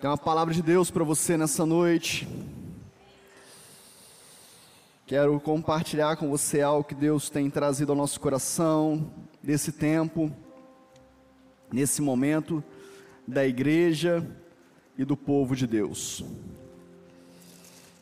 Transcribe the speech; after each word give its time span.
Tem 0.00 0.08
uma 0.08 0.16
palavra 0.16 0.54
de 0.54 0.62
Deus 0.62 0.92
para 0.92 1.02
você 1.02 1.36
nessa 1.36 1.66
noite. 1.66 2.28
Quero 5.04 5.40
compartilhar 5.40 6.16
com 6.16 6.30
você 6.30 6.62
algo 6.62 6.84
que 6.84 6.94
Deus 6.94 7.28
tem 7.28 7.50
trazido 7.50 7.90
ao 7.90 7.98
nosso 7.98 8.20
coração, 8.20 9.10
nesse 9.42 9.72
tempo, 9.72 10.30
nesse 11.72 12.00
momento 12.00 12.62
da 13.26 13.44
igreja 13.44 14.24
e 14.96 15.04
do 15.04 15.16
povo 15.16 15.56
de 15.56 15.66
Deus. 15.66 16.24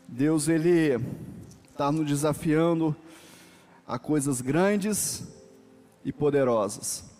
Deus, 0.06 0.48
Ele 0.48 1.02
está 1.70 1.90
nos 1.90 2.06
desafiando 2.06 2.94
a 3.86 3.98
coisas 3.98 4.42
grandes 4.42 5.26
e 6.04 6.12
poderosas. 6.12 7.15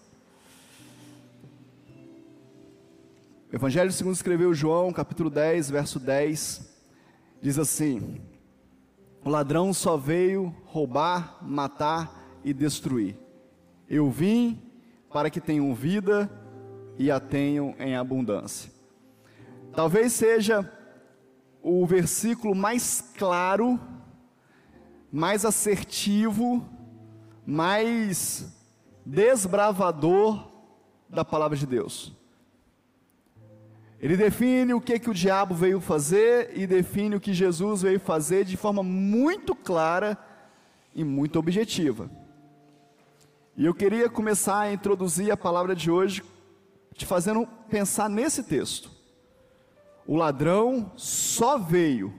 Evangelho 3.57 3.91
segundo 3.91 4.14
escreveu 4.14 4.52
João, 4.52 4.93
capítulo 4.93 5.31
10, 5.31 5.71
verso 5.71 5.99
10, 5.99 6.61
diz 7.40 7.58
assim: 7.58 8.21
O 9.25 9.31
ladrão 9.31 9.72
só 9.72 9.96
veio 9.96 10.54
roubar, 10.67 11.39
matar 11.40 12.39
e 12.45 12.53
destruir. 12.53 13.17
Eu 13.89 14.11
vim 14.11 14.61
para 15.11 15.31
que 15.31 15.40
tenham 15.40 15.75
vida 15.75 16.31
e 16.98 17.11
a 17.11 17.18
tenham 17.18 17.75
em 17.79 17.96
abundância. 17.96 18.71
Talvez 19.75 20.12
seja 20.12 20.70
o 21.62 21.86
versículo 21.86 22.54
mais 22.54 23.00
claro, 23.17 23.81
mais 25.11 25.46
assertivo, 25.46 26.62
mais 27.46 28.54
desbravador 29.03 30.46
da 31.09 31.25
palavra 31.25 31.57
de 31.57 31.64
Deus. 31.64 32.14
Ele 34.06 34.17
define 34.17 34.73
o 34.73 34.81
que, 34.81 35.01
que 35.01 35.11
o 35.11 35.15
diabo 35.15 35.53
veio 35.53 35.81
fazer 35.81 36.53
e 36.56 36.65
define 36.65 37.17
o 37.17 37.21
que 37.21 37.35
Jesus 37.35 37.83
veio 37.83 37.99
fazer 37.99 38.45
de 38.45 38.57
forma 38.57 38.81
muito 38.81 39.53
clara 39.53 40.17
e 40.95 41.03
muito 41.03 41.41
objetiva. 41.41 42.09
E 43.57 43.67
eu 43.67 43.75
queria 43.75 44.09
começar 44.09 44.61
a 44.61 44.73
introduzir 44.73 45.33
a 45.33 45.37
palavra 45.37 45.75
de 45.75 45.91
hoje 45.91 46.23
te 46.95 47.05
fazendo 47.05 47.48
pensar 47.69 48.09
nesse 48.09 48.45
texto. 48.45 48.93
O 50.07 50.15
ladrão 50.15 50.93
só 50.95 51.59
veio 51.59 52.15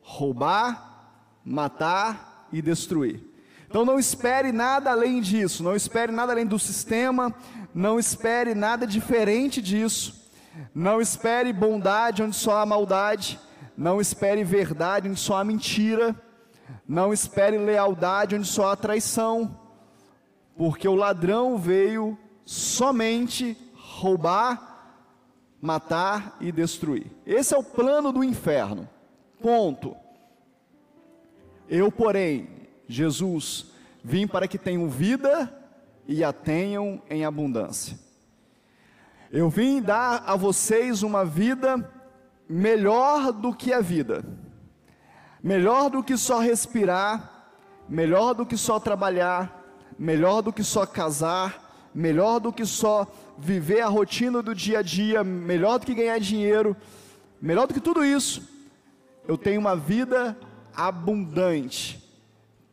roubar, 0.00 1.20
matar 1.44 2.48
e 2.52 2.60
destruir. 2.60 3.22
Então 3.68 3.84
não 3.84 3.96
espere 3.96 4.50
nada 4.50 4.90
além 4.90 5.20
disso, 5.20 5.62
não 5.62 5.76
espere 5.76 6.10
nada 6.10 6.32
além 6.32 6.46
do 6.46 6.58
sistema, 6.58 7.32
não 7.72 7.96
espere 7.96 8.56
nada 8.56 8.84
diferente 8.88 9.62
disso. 9.62 10.20
Não 10.74 11.00
espere 11.00 11.52
bondade 11.52 12.22
onde 12.22 12.36
só 12.36 12.58
há 12.58 12.66
maldade. 12.66 13.38
Não 13.76 14.00
espere 14.00 14.44
verdade 14.44 15.08
onde 15.08 15.20
só 15.20 15.36
há 15.36 15.44
mentira. 15.44 16.14
Não 16.86 17.12
espere 17.12 17.58
lealdade 17.58 18.34
onde 18.34 18.46
só 18.46 18.70
há 18.70 18.76
traição. 18.76 19.58
Porque 20.56 20.86
o 20.86 20.94
ladrão 20.94 21.56
veio 21.56 22.18
somente 22.44 23.56
roubar, 23.74 25.00
matar 25.60 26.36
e 26.40 26.52
destruir. 26.52 27.06
Esse 27.24 27.54
é 27.54 27.58
o 27.58 27.64
plano 27.64 28.12
do 28.12 28.22
inferno. 28.22 28.88
Ponto. 29.40 29.96
Eu, 31.68 31.90
porém, 31.90 32.48
Jesus, 32.86 33.66
vim 34.04 34.26
para 34.26 34.46
que 34.46 34.58
tenham 34.58 34.88
vida 34.88 35.52
e 36.06 36.22
a 36.22 36.32
tenham 36.32 37.00
em 37.08 37.24
abundância. 37.24 37.98
Eu 39.32 39.48
vim 39.48 39.80
dar 39.80 40.24
a 40.26 40.36
vocês 40.36 41.02
uma 41.02 41.24
vida 41.24 41.90
melhor 42.46 43.32
do 43.32 43.54
que 43.54 43.72
a 43.72 43.80
vida, 43.80 44.22
melhor 45.42 45.88
do 45.88 46.02
que 46.02 46.18
só 46.18 46.38
respirar, 46.38 47.46
melhor 47.88 48.34
do 48.34 48.44
que 48.44 48.58
só 48.58 48.78
trabalhar, 48.78 49.64
melhor 49.98 50.42
do 50.42 50.52
que 50.52 50.62
só 50.62 50.84
casar, 50.84 51.90
melhor 51.94 52.40
do 52.40 52.52
que 52.52 52.66
só 52.66 53.06
viver 53.38 53.80
a 53.80 53.88
rotina 53.88 54.42
do 54.42 54.54
dia 54.54 54.80
a 54.80 54.82
dia, 54.82 55.24
melhor 55.24 55.78
do 55.78 55.86
que 55.86 55.94
ganhar 55.94 56.20
dinheiro, 56.20 56.76
melhor 57.40 57.66
do 57.66 57.72
que 57.72 57.80
tudo 57.80 58.04
isso. 58.04 58.46
Eu 59.26 59.38
tenho 59.38 59.60
uma 59.60 59.74
vida 59.74 60.36
abundante 60.76 62.06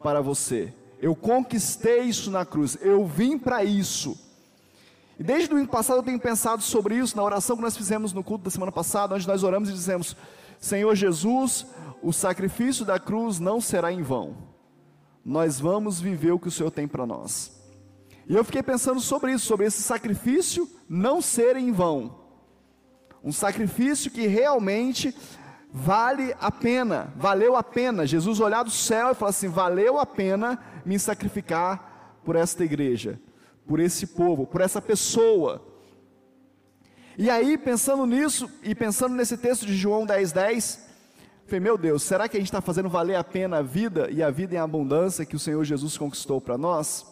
para 0.04 0.20
você. 0.20 0.74
Eu 1.02 1.16
conquistei 1.16 2.02
isso 2.02 2.30
na 2.30 2.46
cruz. 2.46 2.78
Eu 2.82 3.06
vim 3.06 3.40
para 3.40 3.64
isso. 3.64 4.29
E 5.20 5.24
desde 5.24 5.54
o 5.54 5.58
ano 5.58 5.68
passado 5.68 5.98
eu 5.98 6.04
tenho 6.04 6.18
pensado 6.18 6.64
sobre 6.64 6.96
isso 6.96 7.18
na 7.18 7.24
oração 7.24 7.58
que 7.58 7.62
nós 7.62 7.76
fizemos 7.76 8.14
no 8.14 8.24
culto 8.24 8.46
da 8.46 8.50
semana 8.50 8.72
passada, 8.72 9.16
onde 9.16 9.28
nós 9.28 9.44
oramos 9.44 9.70
e 9.70 9.74
dizemos: 9.74 10.16
Senhor 10.58 10.96
Jesus, 10.96 11.68
o 12.02 12.14
sacrifício 12.14 12.86
da 12.86 12.98
cruz 12.98 13.38
não 13.38 13.60
será 13.60 13.92
em 13.92 14.02
vão. 14.02 14.38
Nós 15.24 15.60
vamos 15.60 16.00
viver 16.00 16.32
o 16.32 16.40
que 16.40 16.48
o 16.48 16.52
Senhor 16.52 16.72
tem 16.72 16.88
para 16.88 17.06
nós. 17.06 17.52
E 18.30 18.34
eu 18.34 18.46
fiquei 18.46 18.64
pensando 18.64 19.02
sobre 19.02 19.34
isso, 19.34 19.46
sobre 19.46 19.66
esse 19.66 19.82
sacrifício 19.82 20.70
não 20.88 21.22
ser 21.22 21.58
em 21.58 21.70
vão. 21.74 22.18
Um 23.22 23.34
sacrifício 23.34 24.10
que 24.10 24.26
realmente 24.26 25.14
vale 25.70 26.34
a 26.40 26.50
pena, 26.50 27.14
valeu 27.18 27.58
a 27.58 27.64
pena. 27.64 28.08
Jesus 28.08 28.40
olhar 28.40 28.64
do 28.64 28.72
céu 28.72 29.12
e 29.12 29.16
falar 29.16 29.32
assim: 29.32 29.50
valeu 29.50 30.00
a 30.00 30.06
pena 30.06 30.58
me 30.86 30.98
sacrificar 30.98 32.22
por 32.24 32.38
esta 32.38 32.64
igreja 32.64 33.20
por 33.70 33.80
esse 33.80 34.08
povo, 34.08 34.48
por 34.48 34.62
essa 34.62 34.82
pessoa. 34.82 35.64
E 37.16 37.30
aí, 37.30 37.56
pensando 37.56 38.04
nisso, 38.04 38.50
e 38.64 38.74
pensando 38.74 39.14
nesse 39.14 39.38
texto 39.38 39.64
de 39.64 39.76
João 39.76 40.08
10,10, 40.08 40.34
10, 40.34 40.90
falei, 41.46 41.60
meu 41.60 41.78
Deus, 41.78 42.02
será 42.02 42.28
que 42.28 42.36
a 42.36 42.40
gente 42.40 42.50
está 42.50 42.62
fazendo 42.62 42.90
valer 42.90 43.14
a 43.14 43.24
pena 43.24 43.58
a 43.58 43.62
vida 43.62 44.10
e 44.10 44.24
a 44.24 44.32
vida 44.32 44.56
em 44.56 44.58
abundância 44.58 45.24
que 45.24 45.36
o 45.36 45.40
Senhor 45.40 45.64
Jesus 45.64 45.96
conquistou 45.96 46.42
para 46.42 46.58
nós? 46.58 47.06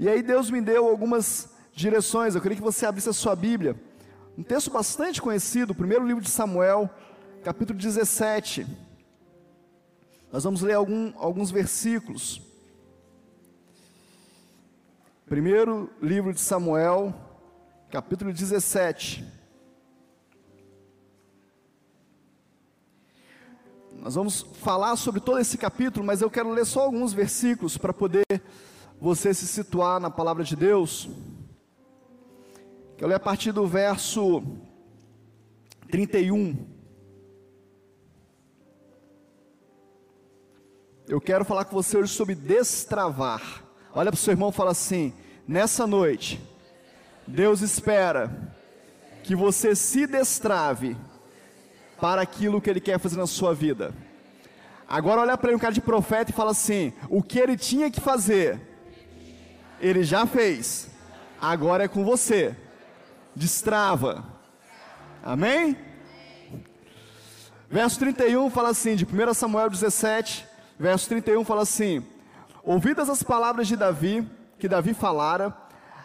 E 0.00 0.08
aí 0.08 0.20
Deus 0.20 0.50
me 0.50 0.60
deu 0.60 0.88
algumas 0.88 1.50
direções, 1.72 2.34
eu 2.34 2.40
queria 2.40 2.56
que 2.56 2.62
você 2.62 2.84
abrisse 2.84 3.10
a 3.10 3.12
sua 3.12 3.36
Bíblia. 3.36 3.80
Um 4.36 4.42
texto 4.42 4.68
bastante 4.68 5.22
conhecido, 5.22 5.76
primeiro 5.76 6.04
livro 6.04 6.24
de 6.24 6.30
Samuel, 6.30 6.90
capítulo 7.44 7.78
17. 7.78 8.66
Nós 10.32 10.42
vamos 10.42 10.60
ler 10.60 10.74
algum, 10.74 11.12
alguns 11.16 11.52
versículos. 11.52 12.51
Primeiro 15.32 15.88
livro 16.02 16.34
de 16.34 16.40
Samuel, 16.42 17.14
capítulo 17.90 18.34
17. 18.34 19.26
Nós 23.92 24.14
vamos 24.14 24.42
falar 24.42 24.94
sobre 24.96 25.22
todo 25.22 25.38
esse 25.38 25.56
capítulo, 25.56 26.04
mas 26.04 26.20
eu 26.20 26.30
quero 26.30 26.50
ler 26.50 26.66
só 26.66 26.82
alguns 26.82 27.14
versículos 27.14 27.78
para 27.78 27.94
poder 27.94 28.26
você 29.00 29.32
se 29.32 29.46
situar 29.46 29.98
na 29.98 30.10
palavra 30.10 30.44
de 30.44 30.54
Deus. 30.54 31.08
Quero 32.98 33.08
ler 33.08 33.14
a 33.14 33.18
partir 33.18 33.52
do 33.52 33.66
verso 33.66 34.42
31. 35.90 36.58
Eu 41.08 41.22
quero 41.22 41.42
falar 41.42 41.64
com 41.64 41.74
você 41.74 41.96
hoje 41.96 42.12
sobre 42.12 42.34
destravar. 42.34 43.64
Olha 43.94 44.10
para 44.10 44.18
o 44.18 44.20
seu 44.20 44.32
irmão 44.32 44.50
e 44.50 44.52
fala 44.52 44.72
assim: 44.72 45.14
nessa 45.46 45.86
noite, 45.86 46.40
Deus 47.26 47.60
espera 47.60 48.52
que 49.22 49.36
você 49.36 49.74
se 49.74 50.06
destrave 50.06 50.96
para 52.00 52.22
aquilo 52.22 52.60
que 52.60 52.68
Ele 52.68 52.80
quer 52.80 52.98
fazer 52.98 53.16
na 53.16 53.26
sua 53.26 53.54
vida. 53.54 53.94
Agora 54.92 55.22
olha 55.22 55.38
para 55.38 55.48
ele 55.48 55.56
um 55.56 55.58
cara 55.58 55.72
de 55.72 55.80
profeta 55.80 56.30
e 56.30 56.34
fala 56.34 56.50
assim: 56.50 56.92
o 57.08 57.22
que 57.22 57.38
ele 57.38 57.56
tinha 57.56 57.90
que 57.90 57.98
fazer, 57.98 58.60
ele 59.80 60.02
já 60.02 60.26
fez. 60.26 60.90
Agora 61.40 61.84
é 61.84 61.88
com 61.88 62.04
você. 62.04 62.54
Destrava. 63.34 64.22
Amém? 65.22 65.78
Verso 67.70 67.98
31 68.00 68.50
fala 68.50 68.68
assim, 68.68 68.94
de 68.94 69.06
1 69.06 69.32
Samuel 69.32 69.70
17, 69.70 70.46
verso 70.78 71.08
31 71.08 71.42
fala 71.42 71.62
assim: 71.62 72.04
Ouvidas 72.62 73.08
as 73.08 73.22
palavras 73.22 73.66
de 73.66 73.76
Davi, 73.76 74.28
que 74.62 74.68
Davi 74.68 74.94
falara, 74.94 75.52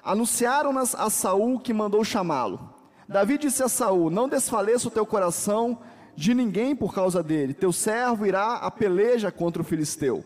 anunciaram-nas 0.04 0.96
a 0.96 1.12
Saul 1.12 1.60
que 1.60 1.72
mandou 1.72 2.04
chamá-lo. 2.04 2.74
Davi 3.08 3.38
disse 3.38 3.62
a 3.62 3.70
Saul: 3.70 4.10
Não 4.10 4.28
desfaleça 4.28 4.88
o 4.88 4.92
teu 4.92 5.06
coração 5.06 5.78
de 6.16 6.34
ninguém 6.34 6.76
por 6.76 6.92
causa 6.92 7.22
dele. 7.22 7.54
Teu 7.54 7.72
servo 7.72 8.26
irá 8.26 8.56
a 8.56 8.72
peleja 8.72 9.32
contra 9.32 9.62
o 9.62 9.66
filisteu. 9.66 10.26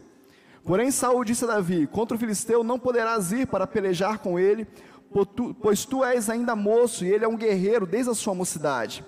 Porém 0.64 0.92
Saul 0.92 1.26
disse 1.26 1.44
a 1.44 1.48
Davi: 1.48 1.86
Contra 1.88 2.16
o 2.16 2.20
filisteu 2.20 2.64
não 2.64 2.80
poderás 2.80 3.34
ir 3.34 3.48
para 3.48 3.68
pelejar 3.68 4.20
com 4.20 4.40
ele, 4.40 4.66
pois 5.62 5.84
tu 5.84 6.02
és 6.06 6.30
ainda 6.30 6.56
moço 6.56 7.04
e 7.04 7.12
ele 7.12 7.26
é 7.26 7.28
um 7.28 7.36
guerreiro 7.36 7.86
desde 7.86 8.12
a 8.12 8.16
sua 8.16 8.34
mocidade. 8.34 9.04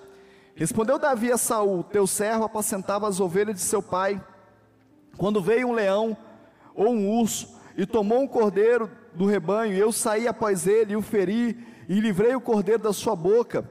Respondeu 0.53 0.99
Davi 0.99 1.31
a 1.31 1.37
Saul: 1.37 1.81
Teu 1.81 2.05
servo 2.05 2.43
apacentava 2.43 3.07
as 3.07 3.21
ovelhas 3.21 3.55
de 3.55 3.61
seu 3.61 3.81
pai. 3.81 4.21
Quando 5.15 5.41
veio 5.41 5.69
um 5.69 5.73
leão 5.73 6.17
ou 6.75 6.89
um 6.89 7.09
urso, 7.21 7.47
e 7.77 7.85
tomou 7.85 8.21
um 8.21 8.27
cordeiro 8.27 8.91
do 9.15 9.25
rebanho, 9.25 9.73
e 9.73 9.79
eu 9.79 9.91
saí 9.91 10.27
após 10.27 10.67
ele, 10.67 10.93
e 10.93 10.95
o 10.95 11.01
feri, 11.01 11.57
e 11.87 11.99
livrei 11.99 12.35
o 12.35 12.41
cordeiro 12.41 12.83
da 12.83 12.93
sua 12.93 13.15
boca. 13.15 13.69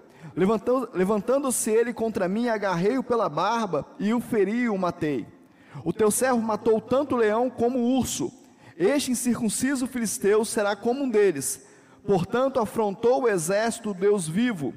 Levantando-se 0.94 1.70
ele 1.70 1.92
contra 1.92 2.28
mim, 2.28 2.48
agarrei-o 2.48 3.02
pela 3.02 3.28
barba 3.28 3.86
e 3.98 4.14
o 4.14 4.20
feri 4.20 4.62
e 4.62 4.68
o 4.68 4.78
matei. 4.78 5.26
O 5.84 5.92
teu 5.92 6.10
servo 6.10 6.40
matou 6.40 6.80
tanto 6.80 7.14
o 7.14 7.18
leão 7.18 7.50
como 7.50 7.78
o 7.78 7.98
urso. 7.98 8.32
Este 8.76 9.10
incircunciso 9.10 9.86
filisteu 9.86 10.44
será 10.44 10.74
como 10.74 11.04
um 11.04 11.10
deles. 11.10 11.66
Portanto, 12.06 12.60
afrontou 12.60 13.22
o 13.22 13.28
exército 13.28 13.94
Deus 13.94 14.28
vivo. 14.28 14.74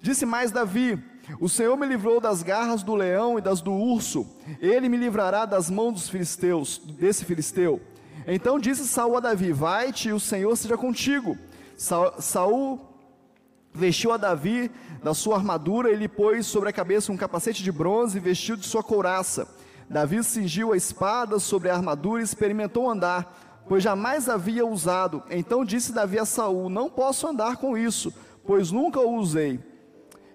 Disse 0.00 0.26
mais 0.26 0.50
Davi: 0.50 1.02
O 1.40 1.48
Senhor 1.48 1.76
me 1.76 1.86
livrou 1.86 2.20
das 2.20 2.42
garras 2.42 2.82
do 2.82 2.94
leão 2.94 3.38
e 3.38 3.42
das 3.42 3.60
do 3.60 3.72
urso. 3.72 4.26
Ele 4.60 4.88
me 4.88 4.96
livrará 4.96 5.46
das 5.46 5.70
mãos 5.70 5.92
dos 5.92 6.08
filisteus, 6.08 6.78
desse 6.78 7.24
filisteu. 7.24 7.80
Então 8.30 8.58
disse 8.58 8.86
Saul 8.86 9.16
a 9.16 9.20
Davi: 9.20 9.52
Vai-te, 9.52 10.10
e 10.10 10.12
o 10.12 10.20
Senhor 10.20 10.54
seja 10.54 10.76
contigo. 10.76 11.36
Saul 12.18 12.78
vestiu 13.72 14.12
a 14.12 14.18
Davi 14.18 14.70
da 15.02 15.14
sua 15.14 15.36
armadura 15.36 15.90
e 15.90 15.96
lhe 15.96 16.08
pôs 16.08 16.46
sobre 16.46 16.68
a 16.68 16.72
cabeça 16.72 17.10
um 17.10 17.16
capacete 17.16 17.62
de 17.62 17.72
bronze 17.72 18.18
e 18.18 18.20
vestiu 18.20 18.54
de 18.54 18.66
sua 18.66 18.82
couraça. 18.82 19.48
Davi 19.88 20.22
cingiu 20.22 20.74
a 20.74 20.76
espada 20.76 21.38
sobre 21.38 21.70
a 21.70 21.74
armadura 21.74 22.20
e 22.20 22.24
experimentou 22.24 22.90
andar, 22.90 23.64
pois 23.66 23.82
jamais 23.82 24.28
havia 24.28 24.66
usado. 24.66 25.22
Então 25.30 25.64
disse 25.64 25.94
Davi 25.94 26.18
a 26.18 26.26
Saul: 26.26 26.68
Não 26.68 26.90
posso 26.90 27.26
andar 27.26 27.56
com 27.56 27.78
isso, 27.78 28.12
pois 28.44 28.70
nunca 28.70 29.00
o 29.00 29.16
usei. 29.16 29.58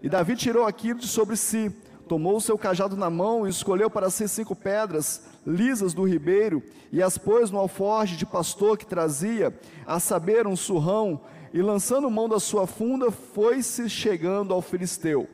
E 0.01 0.09
Davi 0.09 0.35
tirou 0.35 0.65
aquilo 0.65 0.99
de 0.99 1.07
sobre 1.07 1.37
si, 1.37 1.71
tomou 2.07 2.37
o 2.37 2.41
seu 2.41 2.57
cajado 2.57 2.95
na 2.95 3.09
mão 3.09 3.45
e 3.45 3.49
escolheu 3.49 3.89
para 3.89 4.09
si 4.09 4.27
cinco 4.27 4.55
pedras 4.55 5.23
lisas 5.45 5.93
do 5.93 6.03
ribeiro 6.03 6.63
e 6.91 7.01
as 7.01 7.17
pôs 7.17 7.51
no 7.51 7.59
alforje 7.59 8.15
de 8.15 8.25
pastor 8.25 8.77
que 8.77 8.85
trazia, 8.85 9.53
a 9.85 9.99
saber, 9.99 10.47
um 10.47 10.55
surrão, 10.55 11.21
e 11.53 11.61
lançando 11.61 12.09
mão 12.09 12.27
da 12.27 12.39
sua 12.39 12.65
funda, 12.65 13.11
foi-se 13.11 13.89
chegando 13.89 14.53
ao 14.53 14.61
filisteu. 14.61 15.27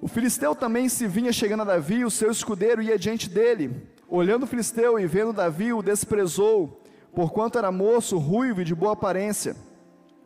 O 0.00 0.08
filisteu 0.08 0.54
também 0.54 0.88
se 0.88 1.06
vinha 1.06 1.32
chegando 1.32 1.62
a 1.62 1.66
Davi, 1.66 2.04
o 2.04 2.10
seu 2.10 2.30
escudeiro 2.30 2.82
ia 2.82 2.98
diante 2.98 3.28
dele. 3.28 3.88
Olhando 4.08 4.44
o 4.44 4.46
filisteu 4.46 4.98
e 4.98 5.06
vendo 5.06 5.32
Davi, 5.32 5.72
o 5.72 5.82
desprezou, 5.82 6.80
porquanto 7.12 7.58
era 7.58 7.72
moço, 7.72 8.16
ruivo 8.18 8.60
e 8.60 8.64
de 8.64 8.74
boa 8.74 8.92
aparência. 8.92 9.56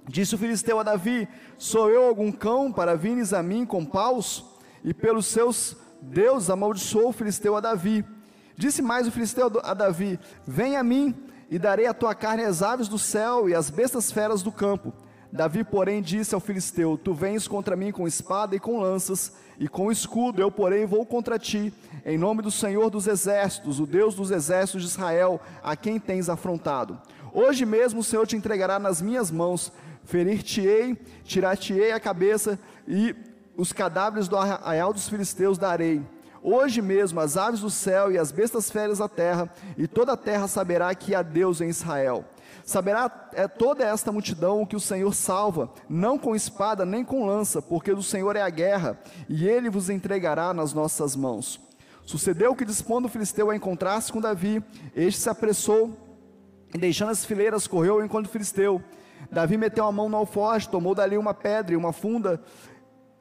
Disse 0.08 0.34
o 0.34 0.38
filisteu 0.38 0.78
a 0.78 0.82
Davi: 0.82 1.28
Sou 1.56 1.88
eu 1.90 2.04
algum 2.04 2.30
cão 2.30 2.72
para 2.72 2.94
vires 2.94 3.32
a 3.32 3.42
mim 3.42 3.64
com 3.64 3.84
paus? 3.84 4.51
E 4.84 4.92
pelos 4.92 5.26
seus 5.26 5.76
deuses 6.00 6.50
amaldiçoou 6.50 7.08
o 7.08 7.12
filisteu 7.12 7.56
a 7.56 7.60
Davi. 7.60 8.04
Disse 8.56 8.82
mais 8.82 9.06
o 9.06 9.12
filisteu 9.12 9.50
a 9.62 9.74
Davi: 9.74 10.18
Vem 10.46 10.76
a 10.76 10.82
mim, 10.82 11.14
e 11.52 11.58
darei 11.58 11.86
a 11.86 11.92
tua 11.92 12.14
carne 12.14 12.44
às 12.44 12.62
aves 12.62 12.88
do 12.88 12.98
céu 12.98 13.46
e 13.46 13.54
às 13.54 13.68
bestas 13.68 14.10
feras 14.10 14.42
do 14.42 14.50
campo. 14.50 14.90
Davi, 15.30 15.62
porém, 15.62 16.00
disse 16.00 16.34
ao 16.34 16.40
filisteu: 16.40 16.96
Tu 16.96 17.12
vens 17.12 17.46
contra 17.46 17.76
mim 17.76 17.92
com 17.92 18.08
espada 18.08 18.56
e 18.56 18.58
com 18.58 18.80
lanças 18.80 19.32
e 19.58 19.68
com 19.68 19.92
escudo, 19.92 20.40
eu, 20.40 20.50
porém, 20.50 20.86
vou 20.86 21.04
contra 21.04 21.38
ti, 21.38 21.70
em 22.06 22.16
nome 22.16 22.40
do 22.40 22.50
Senhor 22.50 22.88
dos 22.88 23.06
exércitos, 23.06 23.80
o 23.80 23.86
Deus 23.86 24.14
dos 24.14 24.30
exércitos 24.30 24.82
de 24.82 24.88
Israel, 24.88 25.40
a 25.62 25.76
quem 25.76 26.00
tens 26.00 26.30
afrontado. 26.30 26.98
Hoje 27.34 27.66
mesmo 27.66 28.00
o 28.00 28.04
Senhor 28.04 28.26
te 28.26 28.34
entregará 28.34 28.78
nas 28.78 29.02
minhas 29.02 29.30
mãos, 29.30 29.70
ferir-te-ei, 30.04 30.96
tirar-te-ei 31.22 31.92
a 31.92 32.00
cabeça 32.00 32.58
e 32.88 33.14
os 33.56 33.72
cadáveres 33.72 34.28
do 34.28 34.36
arraial 34.36 34.92
dos 34.92 35.08
filisteus 35.08 35.58
darei 35.58 36.02
Hoje 36.44 36.82
mesmo 36.82 37.20
as 37.20 37.36
aves 37.36 37.60
do 37.60 37.70
céu 37.70 38.10
e 38.10 38.18
as 38.18 38.32
bestas 38.32 38.68
férias 38.68 38.98
da 38.98 39.08
terra, 39.08 39.48
e 39.78 39.86
toda 39.86 40.14
a 40.14 40.16
terra 40.16 40.48
saberá 40.48 40.92
que 40.92 41.14
há 41.14 41.22
Deus 41.22 41.60
em 41.60 41.68
Israel. 41.68 42.24
Saberá 42.64 43.30
é 43.32 43.46
toda 43.46 43.84
esta 43.84 44.10
multidão 44.10 44.66
que 44.66 44.74
o 44.74 44.80
Senhor 44.80 45.14
salva, 45.14 45.70
não 45.88 46.18
com 46.18 46.34
espada 46.34 46.84
nem 46.84 47.04
com 47.04 47.24
lança, 47.24 47.62
porque 47.62 47.94
do 47.94 48.02
Senhor 48.02 48.34
é 48.34 48.42
a 48.42 48.50
guerra, 48.50 48.98
e 49.28 49.46
ele 49.46 49.70
vos 49.70 49.88
entregará 49.88 50.52
nas 50.52 50.72
nossas 50.72 51.14
mãos. 51.14 51.60
Sucedeu 52.04 52.56
que, 52.56 52.64
dispondo 52.64 53.04
o 53.04 53.08
filisteu 53.08 53.48
a 53.48 53.54
encontrar-se 53.54 54.12
com 54.12 54.20
Davi, 54.20 54.64
este 54.96 55.20
se 55.20 55.28
apressou 55.28 55.96
e, 56.74 56.78
deixando 56.78 57.10
as 57.10 57.24
fileiras, 57.24 57.68
correu 57.68 57.94
ao 57.94 58.04
encontro 58.04 58.28
do 58.28 58.32
filisteu. 58.32 58.82
Davi 59.30 59.56
meteu 59.56 59.84
a 59.84 59.92
mão 59.92 60.08
no 60.08 60.16
alforje, 60.16 60.68
tomou 60.68 60.92
dali 60.92 61.16
uma 61.16 61.32
pedra 61.32 61.72
e 61.72 61.76
uma 61.76 61.92
funda, 61.92 62.42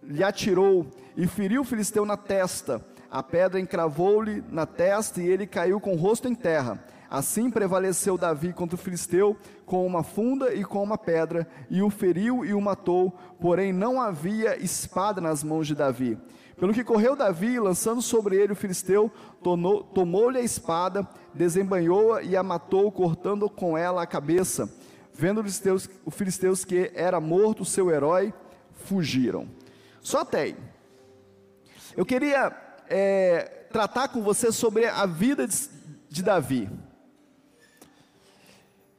lhe 0.03 0.23
atirou 0.23 0.87
e 1.15 1.27
feriu 1.27 1.61
o 1.61 1.65
filisteu 1.65 2.05
na 2.05 2.17
testa. 2.17 2.83
A 3.09 3.21
pedra 3.21 3.59
encravou-lhe 3.59 4.43
na 4.49 4.65
testa 4.65 5.21
e 5.21 5.27
ele 5.27 5.45
caiu 5.45 5.79
com 5.79 5.93
o 5.93 5.97
rosto 5.97 6.27
em 6.27 6.35
terra. 6.35 6.83
Assim 7.09 7.51
prevaleceu 7.51 8.17
Davi 8.17 8.53
contra 8.53 8.75
o 8.75 8.79
filisteu 8.79 9.35
com 9.65 9.85
uma 9.85 10.01
funda 10.01 10.53
e 10.53 10.63
com 10.63 10.81
uma 10.81 10.97
pedra, 10.97 11.45
e 11.69 11.81
o 11.81 11.89
feriu 11.89 12.45
e 12.45 12.53
o 12.53 12.61
matou, 12.61 13.13
porém 13.39 13.73
não 13.73 14.01
havia 14.01 14.57
espada 14.61 15.19
nas 15.19 15.43
mãos 15.43 15.67
de 15.67 15.75
Davi. 15.75 16.17
Pelo 16.57 16.73
que 16.73 16.83
correu 16.83 17.15
Davi, 17.15 17.59
lançando 17.59 18.01
sobre 18.01 18.35
ele 18.35 18.53
o 18.53 18.55
filisteu, 18.55 19.11
tomou-lhe 19.41 20.37
a 20.37 20.43
espada, 20.43 21.07
desembanhou-a 21.33 22.21
e 22.21 22.35
a 22.35 22.43
matou, 22.43 22.91
cortando 22.91 23.49
com 23.49 23.77
ela 23.77 24.03
a 24.03 24.07
cabeça. 24.07 24.69
Vendo 25.13 25.41
os 25.41 25.89
filisteus, 26.11 26.63
que 26.63 26.91
era 26.93 27.19
morto 27.19 27.65
seu 27.65 27.89
herói, 27.89 28.33
fugiram. 28.73 29.47
Só 30.01 30.27
aí. 30.33 30.57
Eu 31.95 32.05
queria 32.05 32.51
é, 32.89 33.65
tratar 33.71 34.09
com 34.09 34.21
você 34.21 34.51
sobre 34.51 34.85
a 34.85 35.05
vida 35.05 35.47
de, 35.47 35.55
de 36.09 36.23
Davi. 36.23 36.69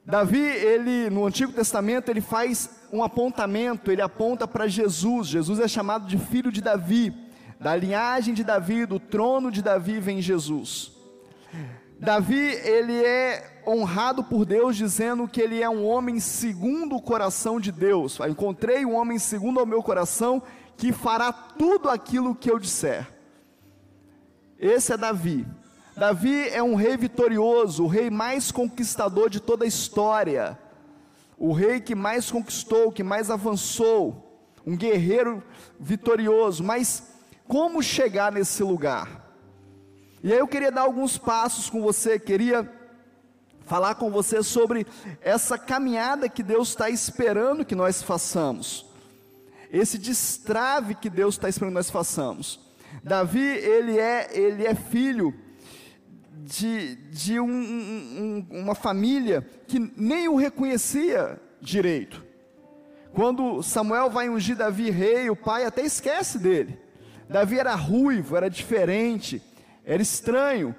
Davi, 0.04 0.40
ele 0.40 1.10
no 1.10 1.26
Antigo 1.26 1.52
Testamento, 1.52 2.08
ele 2.08 2.20
faz 2.20 2.70
um 2.92 3.02
apontamento, 3.02 3.90
ele 3.90 4.02
aponta 4.02 4.48
para 4.48 4.66
Jesus. 4.66 5.28
Jesus 5.28 5.60
é 5.60 5.68
chamado 5.68 6.06
de 6.06 6.18
filho 6.18 6.50
de 6.50 6.60
Davi, 6.60 7.14
da 7.60 7.74
linhagem 7.76 8.34
de 8.34 8.42
Davi, 8.42 8.84
do 8.84 8.98
trono 8.98 9.50
de 9.50 9.62
Davi 9.62 10.00
vem 10.00 10.20
Jesus. 10.20 10.92
Davi, 11.98 12.34
ele 12.34 12.96
é 13.04 13.62
honrado 13.64 14.24
por 14.24 14.44
Deus 14.44 14.76
dizendo 14.76 15.28
que 15.28 15.40
ele 15.40 15.62
é 15.62 15.70
um 15.70 15.86
homem 15.86 16.18
segundo 16.18 16.96
o 16.96 17.00
coração 17.00 17.60
de 17.60 17.70
Deus. 17.70 18.18
Encontrei 18.28 18.84
um 18.84 18.96
homem 18.96 19.20
segundo 19.20 19.62
o 19.62 19.66
meu 19.66 19.84
coração 19.84 20.42
que 20.76 20.92
fará 20.92 21.32
tudo 21.32 21.88
aquilo 21.88 22.34
que 22.34 22.50
eu 22.50 22.58
disser. 22.58 23.08
Esse 24.58 24.92
é 24.92 24.96
Davi. 24.96 25.46
Davi 25.96 26.48
é 26.48 26.62
um 26.62 26.74
rei 26.74 26.96
vitorioso, 26.96 27.84
o 27.84 27.88
rei 27.88 28.08
mais 28.10 28.50
conquistador 28.50 29.28
de 29.28 29.40
toda 29.40 29.64
a 29.64 29.68
história. 29.68 30.58
O 31.36 31.52
rei 31.52 31.80
que 31.80 31.94
mais 31.94 32.30
conquistou, 32.30 32.92
que 32.92 33.02
mais 33.02 33.30
avançou, 33.30 34.40
um 34.66 34.76
guerreiro 34.76 35.42
vitorioso, 35.78 36.62
mas 36.62 37.02
como 37.46 37.82
chegar 37.82 38.32
nesse 38.32 38.62
lugar? 38.62 39.22
E 40.22 40.32
aí 40.32 40.38
eu 40.38 40.46
queria 40.46 40.70
dar 40.70 40.82
alguns 40.82 41.18
passos 41.18 41.68
com 41.68 41.82
você, 41.82 42.18
queria 42.18 42.70
falar 43.66 43.96
com 43.96 44.10
você 44.10 44.42
sobre 44.42 44.86
essa 45.20 45.58
caminhada 45.58 46.28
que 46.28 46.42
Deus 46.42 46.68
está 46.68 46.88
esperando 46.88 47.64
que 47.64 47.74
nós 47.74 48.02
façamos, 48.02 48.86
esse 49.72 49.96
destrave 49.96 50.94
que 50.94 51.08
Deus 51.08 51.34
está 51.34 51.48
esperando 51.48 51.70
que 51.70 51.76
nós 51.76 51.90
façamos. 51.90 52.60
Davi, 53.02 53.40
ele 53.40 53.98
é, 53.98 54.28
ele 54.32 54.66
é 54.66 54.74
filho 54.74 55.34
de, 56.30 56.96
de 56.96 57.40
um, 57.40 57.48
um, 57.50 58.46
uma 58.50 58.74
família 58.74 59.46
que 59.66 59.78
nem 59.96 60.28
o 60.28 60.36
reconhecia 60.36 61.40
direito. 61.60 62.22
Quando 63.14 63.62
Samuel 63.62 64.10
vai 64.10 64.28
ungir 64.28 64.56
Davi 64.56 64.90
rei, 64.90 65.30
o 65.30 65.36
pai 65.36 65.64
até 65.64 65.82
esquece 65.82 66.38
dele. 66.38 66.78
Davi 67.28 67.58
era 67.58 67.74
ruivo, 67.74 68.36
era 68.36 68.50
diferente, 68.50 69.42
era 69.84 70.02
estranho 70.02 70.74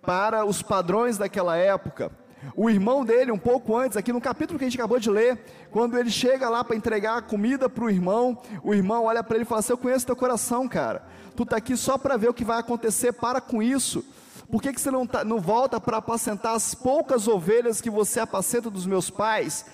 para 0.00 0.44
os 0.44 0.62
padrões 0.62 1.16
daquela 1.16 1.56
época. 1.56 2.10
O 2.56 2.68
irmão 2.68 3.04
dele, 3.04 3.30
um 3.30 3.38
pouco 3.38 3.76
antes, 3.76 3.96
aqui 3.96 4.12
no 4.12 4.20
capítulo 4.20 4.58
que 4.58 4.64
a 4.64 4.68
gente 4.68 4.78
acabou 4.78 4.98
de 4.98 5.10
ler, 5.10 5.38
quando 5.70 5.96
ele 5.96 6.10
chega 6.10 6.48
lá 6.48 6.64
para 6.64 6.76
entregar 6.76 7.16
a 7.18 7.22
comida 7.22 7.68
para 7.68 7.84
o 7.84 7.90
irmão, 7.90 8.36
o 8.62 8.74
irmão 8.74 9.04
olha 9.04 9.22
para 9.22 9.36
ele 9.36 9.44
e 9.44 9.46
fala 9.46 9.60
assim: 9.60 9.72
Eu 9.72 9.78
conheço 9.78 10.06
teu 10.06 10.16
coração, 10.16 10.68
cara. 10.68 11.04
Tu 11.36 11.44
está 11.44 11.56
aqui 11.56 11.76
só 11.76 11.96
para 11.96 12.16
ver 12.16 12.28
o 12.28 12.34
que 12.34 12.44
vai 12.44 12.58
acontecer, 12.58 13.12
para 13.12 13.40
com 13.40 13.62
isso. 13.62 14.04
Por 14.50 14.60
que, 14.60 14.72
que 14.72 14.80
você 14.80 14.90
não, 14.90 15.06
tá, 15.06 15.24
não 15.24 15.40
volta 15.40 15.80
para 15.80 15.96
apacentar 15.96 16.54
as 16.54 16.74
poucas 16.74 17.26
ovelhas 17.26 17.80
que 17.80 17.88
você 17.88 18.20
apacenta 18.20 18.68
dos 18.68 18.84
meus 18.84 19.08
pais? 19.08 19.64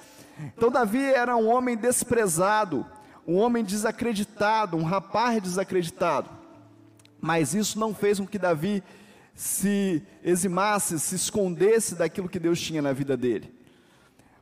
Então, 0.57 0.71
Davi 0.71 1.03
era 1.05 1.37
um 1.37 1.49
homem 1.49 1.77
desprezado, 1.77 2.87
um 3.27 3.37
homem 3.37 3.65
desacreditado, 3.65 4.77
um 4.77 4.85
rapaz 4.85 5.43
desacreditado. 5.43 6.31
Mas 7.21 7.55
isso 7.55 7.79
não 7.79 7.93
fez 7.93 8.21
com 8.21 8.27
que 8.27 8.39
Davi 8.39 8.83
se 9.39 10.03
eximasse, 10.25 10.99
se 10.99 11.15
escondesse 11.15 11.95
daquilo 11.95 12.29
que 12.29 12.41
Deus 12.41 12.61
tinha 12.61 12.83
na 12.83 12.93
vida 12.93 13.17
dele. 13.17 13.55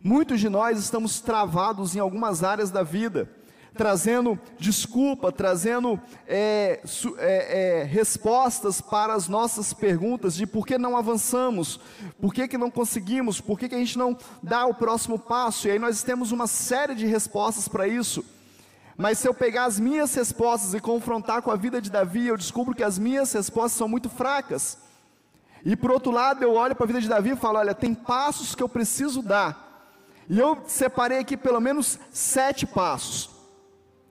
Muitos 0.02 0.40
de 0.40 0.48
nós 0.48 0.78
estamos 0.78 1.20
travados 1.20 1.94
em 1.94 1.98
algumas 1.98 2.42
áreas 2.42 2.70
da 2.70 2.82
vida, 2.82 3.28
trazendo 3.74 4.40
desculpa, 4.58 5.30
trazendo 5.30 6.00
é, 6.26 6.80
é, 7.18 7.80
é, 7.80 7.84
respostas 7.84 8.80
para 8.80 9.12
as 9.12 9.28
nossas 9.28 9.74
perguntas 9.74 10.34
de 10.34 10.46
por 10.46 10.66
que 10.66 10.78
não 10.78 10.96
avançamos, 10.96 11.78
por 12.18 12.32
que, 12.32 12.48
que 12.48 12.56
não 12.56 12.70
conseguimos, 12.70 13.38
por 13.38 13.58
que, 13.58 13.68
que 13.68 13.74
a 13.74 13.78
gente 13.78 13.98
não 13.98 14.16
dá 14.42 14.64
o 14.64 14.72
próximo 14.72 15.18
passo, 15.18 15.68
e 15.68 15.72
aí 15.72 15.78
nós 15.78 16.02
temos 16.02 16.32
uma 16.32 16.46
série 16.46 16.94
de 16.94 17.04
respostas 17.04 17.68
para 17.68 17.86
isso. 17.86 18.24
Mas 18.96 19.18
se 19.18 19.28
eu 19.28 19.34
pegar 19.34 19.66
as 19.66 19.78
minhas 19.78 20.14
respostas 20.14 20.72
e 20.72 20.80
confrontar 20.80 21.42
com 21.42 21.50
a 21.50 21.56
vida 21.56 21.82
de 21.82 21.90
Davi, 21.90 22.28
eu 22.28 22.36
descubro 22.38 22.74
que 22.74 22.82
as 22.82 22.98
minhas 22.98 23.30
respostas 23.30 23.72
são 23.72 23.86
muito 23.86 24.08
fracas. 24.08 24.85
E 25.64 25.74
por 25.74 25.90
outro 25.90 26.12
lado, 26.12 26.42
eu 26.42 26.54
olho 26.54 26.74
para 26.74 26.84
a 26.84 26.86
vida 26.86 27.00
de 27.00 27.08
Davi 27.08 27.30
e 27.30 27.36
falo: 27.36 27.58
olha, 27.58 27.74
tem 27.74 27.94
passos 27.94 28.54
que 28.54 28.62
eu 28.62 28.68
preciso 28.68 29.22
dar. 29.22 29.66
E 30.28 30.38
eu 30.38 30.62
separei 30.66 31.18
aqui 31.18 31.36
pelo 31.36 31.60
menos 31.60 31.98
sete 32.10 32.66
passos 32.66 33.30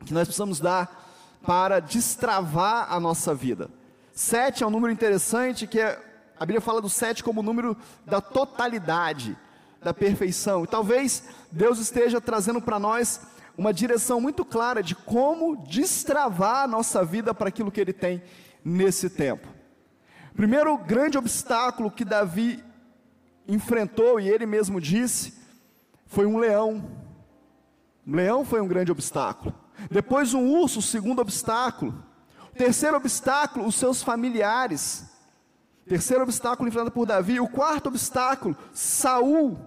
que 0.06 0.14
nós 0.14 0.28
precisamos 0.28 0.60
dar 0.60 1.04
para 1.46 1.80
destravar 1.80 2.92
a 2.92 3.00
nossa 3.00 3.34
vida. 3.34 3.70
Sete 4.14 4.64
é 4.64 4.68
um 4.68 4.70
número 4.70 4.94
interessante 4.94 5.68
que 5.68 5.80
é, 5.80 6.02
a 6.40 6.46
Bíblia 6.46 6.62
fala 6.62 6.82
do 6.82 6.90
sete 6.90 7.24
como 7.24 7.42
o 7.42 7.44
número 7.44 7.76
da 8.06 8.22
totalidade, 8.22 9.38
da 9.82 9.94
perfeição. 9.94 10.64
E 10.64 10.68
talvez 10.68 11.24
Deus 11.52 11.80
esteja 11.80 12.22
trazendo 12.22 12.62
para 12.62 12.80
nós 12.80 13.22
uma 13.58 13.74
direção 13.74 14.20
muito 14.22 14.44
clara 14.46 14.82
de 14.82 14.96
como 14.96 15.58
destravar 15.68 16.64
a 16.64 16.68
nossa 16.68 17.04
vida 17.04 17.34
para 17.34 17.50
aquilo 17.50 17.72
que 17.72 17.82
Ele 17.82 17.94
tem 17.94 18.22
nesse 18.64 19.10
tempo. 19.10 19.55
Primeiro 20.36 20.78
grande 20.78 21.18
obstáculo 21.18 21.90
que 21.90 22.04
Davi 22.04 22.62
enfrentou, 23.48 24.20
e 24.20 24.28
ele 24.28 24.46
mesmo 24.46 24.82
disse, 24.82 25.34
foi 26.08 26.26
um 26.26 26.38
leão. 26.38 26.92
Um 28.06 28.16
leão 28.16 28.44
foi 28.44 28.60
um 28.60 28.68
grande 28.68 28.92
obstáculo. 28.92 29.56
Depois 29.90 30.34
um 30.34 30.46
urso, 30.50 30.80
o 30.80 30.82
segundo 30.82 31.22
obstáculo. 31.22 32.04
O 32.52 32.58
terceiro 32.58 32.98
obstáculo, 32.98 33.66
os 33.66 33.76
seus 33.76 34.04
familiares. 34.04 35.06
Terceiro 35.88 36.24
obstáculo 36.24 36.68
enfrentado 36.68 36.92
por 36.92 37.06
Davi. 37.06 37.40
O 37.40 37.48
quarto 37.48 37.88
obstáculo, 37.88 38.58
Saul. 38.74 39.58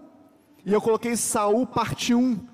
E 0.67 0.73
eu 0.73 0.83
coloquei 0.83 1.17
Saul 1.17 1.67
parte 1.67 2.15
1. 2.15 2.47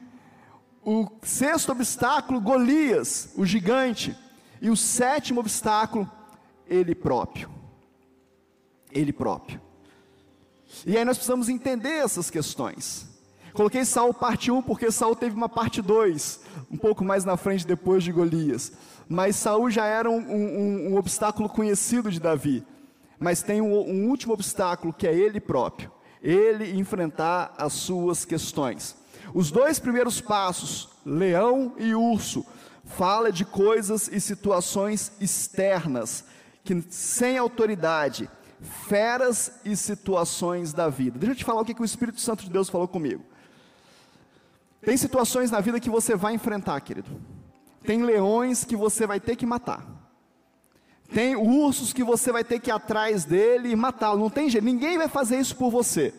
O 0.85 1.09
sexto 1.23 1.73
obstáculo, 1.73 2.41
Golias, 2.41 3.33
o 3.37 3.45
gigante. 3.45 4.17
E 4.61 4.71
o 4.71 4.77
sétimo 4.77 5.41
obstáculo, 5.41 6.09
ele 6.69 6.95
próprio. 6.95 7.64
Ele 8.95 9.13
próprio. 9.13 9.61
E 10.87 10.97
aí 10.97 11.05
nós 11.05 11.17
precisamos 11.19 11.49
entender 11.49 11.91
essas 11.91 12.31
questões. 12.31 13.07
Coloquei 13.53 13.85
Saul 13.85 14.15
parte 14.15 14.51
1 14.51 14.63
porque 14.63 14.91
Saul 14.91 15.15
teve 15.15 15.37
uma 15.37 15.49
parte 15.49 15.83
2, 15.83 16.41
um 16.71 16.77
pouco 16.77 17.05
mais 17.05 17.25
na 17.25 17.37
frente 17.37 17.67
depois 17.67 18.03
de 18.03 18.11
Golias. 18.11 18.73
Mas 19.09 19.37
Saul 19.37 19.71
já 19.71 19.87
era 19.87 20.11
um, 20.11 20.19
um, 20.19 20.93
um 20.93 20.97
obstáculo 20.97 21.49
conhecido 21.49 22.11
de 22.11 22.19
Davi. 22.19 22.65
Mas 23.19 23.43
tem 23.43 23.61
um, 23.61 23.73
um 23.73 24.09
último 24.09 24.33
obstáculo 24.33 24.93
que 24.93 25.07
é 25.07 25.15
ele 25.15 25.41
próprio. 25.41 25.91
Ele 26.23 26.77
enfrentar 26.79 27.55
as 27.57 27.75
suas 27.75 28.25
questões. 28.25 28.97
Os 29.33 29.51
dois 29.51 29.79
primeiros 29.79 30.21
passos, 30.21 30.89
leão 31.05 31.75
e 31.79 31.95
urso, 31.95 32.45
fala 32.85 33.31
de 33.31 33.45
coisas 33.45 34.09
e 34.09 34.21
situações 34.21 35.13
externas 35.21 36.25
que 36.65 36.83
sem 36.89 37.37
autoridade, 37.37 38.29
feras 38.65 39.61
e 39.65 39.77
situações 39.77 40.73
da 40.73 40.89
vida. 40.89 41.19
Deixa 41.19 41.33
eu 41.33 41.37
te 41.37 41.45
falar 41.45 41.61
o 41.61 41.65
que, 41.65 41.75
que 41.75 41.83
o 41.83 41.85
Espírito 41.85 42.21
Santo 42.21 42.45
de 42.45 42.51
Deus 42.51 42.69
falou 42.69 42.89
comigo. 42.89 43.23
Tem 44.81 44.97
situações 44.97 45.51
na 45.51 45.61
vida 45.61 45.81
que 45.81 45.91
você 45.91 46.17
vai 46.17 46.35
enfrentar, 46.35 46.81
querido. 46.81 47.11
Tem 47.85 48.03
leões 48.03 48.65
que 48.65 48.77
você 48.77 49.07
vai 49.07 49.21
ter 49.21 49.37
que 49.37 49.47
matar. 49.47 49.87
Tem 51.13 51.37
ursos 51.37 51.93
que 51.93 52.03
você 52.03 52.33
vai 52.33 52.43
ter 52.43 52.59
que 52.59 52.71
ir 52.71 52.73
atrás 52.73 53.25
dele 53.25 53.71
e 53.71 53.77
matá-lo. 53.77 54.19
Não 54.19 54.31
tem 54.31 54.49
jeito, 54.51 54.65
ninguém 54.65 54.99
vai 54.99 55.09
fazer 55.09 55.39
isso 55.39 55.57
por 55.57 55.71
você. 55.71 56.13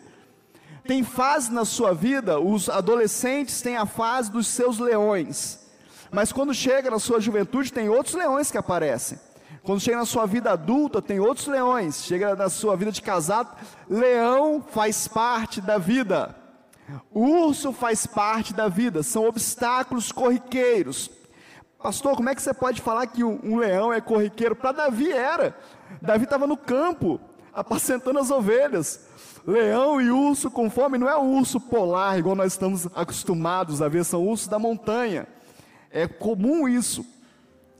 Tem 0.84 1.02
fase 1.02 1.52
na 1.52 1.64
sua 1.64 1.92
vida, 1.92 2.38
os 2.38 2.68
adolescentes 2.68 3.60
têm 3.60 3.76
a 3.76 3.86
fase 3.86 4.30
dos 4.30 4.46
seus 4.46 4.78
leões. 4.78 5.66
Mas 6.12 6.32
quando 6.32 6.54
chega 6.54 6.90
na 6.90 7.00
sua 7.00 7.20
juventude, 7.20 7.72
tem 7.72 7.88
outros 7.88 8.14
leões 8.14 8.50
que 8.50 8.56
aparecem. 8.56 9.18
Quando 9.66 9.80
chega 9.80 9.96
na 9.96 10.06
sua 10.06 10.26
vida 10.26 10.52
adulta, 10.52 11.02
tem 11.02 11.18
outros 11.18 11.48
leões. 11.48 12.04
Chega 12.04 12.36
na 12.36 12.48
sua 12.48 12.76
vida 12.76 12.92
de 12.92 13.02
casado, 13.02 13.50
leão 13.90 14.64
faz 14.70 15.08
parte 15.08 15.60
da 15.60 15.76
vida. 15.76 16.36
Urso 17.12 17.72
faz 17.72 18.06
parte 18.06 18.54
da 18.54 18.68
vida, 18.68 19.02
são 19.02 19.26
obstáculos 19.26 20.12
corriqueiros. 20.12 21.10
Pastor, 21.82 22.14
como 22.14 22.28
é 22.28 22.34
que 22.36 22.40
você 22.40 22.54
pode 22.54 22.80
falar 22.80 23.08
que 23.08 23.24
um, 23.24 23.40
um 23.42 23.56
leão 23.56 23.92
é 23.92 24.00
corriqueiro? 24.00 24.54
Para 24.54 24.70
Davi 24.70 25.10
era. 25.10 25.58
Davi 26.00 26.22
estava 26.22 26.46
no 26.46 26.56
campo, 26.56 27.20
apacentando 27.52 28.20
as 28.20 28.30
ovelhas. 28.30 29.08
Leão 29.44 30.00
e 30.00 30.12
urso 30.12 30.48
com 30.48 30.70
fome 30.70 30.96
não 30.96 31.08
é 31.08 31.18
um 31.18 31.38
urso 31.38 31.58
polar, 31.58 32.16
igual 32.16 32.36
nós 32.36 32.52
estamos 32.52 32.86
acostumados 32.94 33.82
a 33.82 33.88
ver, 33.88 34.04
são 34.04 34.24
ursos 34.24 34.46
da 34.46 34.60
montanha. 34.60 35.26
É 35.90 36.06
comum 36.06 36.68
isso. 36.68 37.04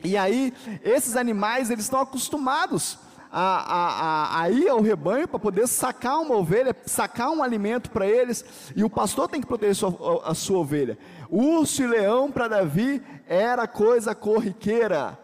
E 0.06 0.16
aí, 0.16 0.54
esses 0.84 1.16
animais, 1.16 1.68
eles 1.68 1.84
estão 1.84 2.00
acostumados 2.00 2.98
a, 3.30 3.40
a, 3.40 4.42
a, 4.42 4.50
ir 4.50 4.68
ao 4.68 4.80
rebanho 4.80 5.26
para 5.26 5.38
poder 5.38 5.66
sacar 5.66 6.20
uma 6.20 6.36
ovelha, 6.36 6.74
sacar 6.86 7.30
um 7.30 7.42
alimento 7.42 7.90
para 7.90 8.06
eles, 8.06 8.44
e 8.74 8.84
o 8.84 8.88
pastor 8.88 9.28
tem 9.28 9.40
que 9.40 9.46
proteger 9.46 9.74
sua, 9.74 10.22
a 10.24 10.32
sua 10.32 10.58
ovelha. 10.58 10.96
Urso 11.28 11.82
e 11.82 11.86
leão 11.88 12.30
para 12.30 12.46
Davi 12.46 13.02
era 13.28 13.66
coisa 13.66 14.14
corriqueira. 14.14 15.18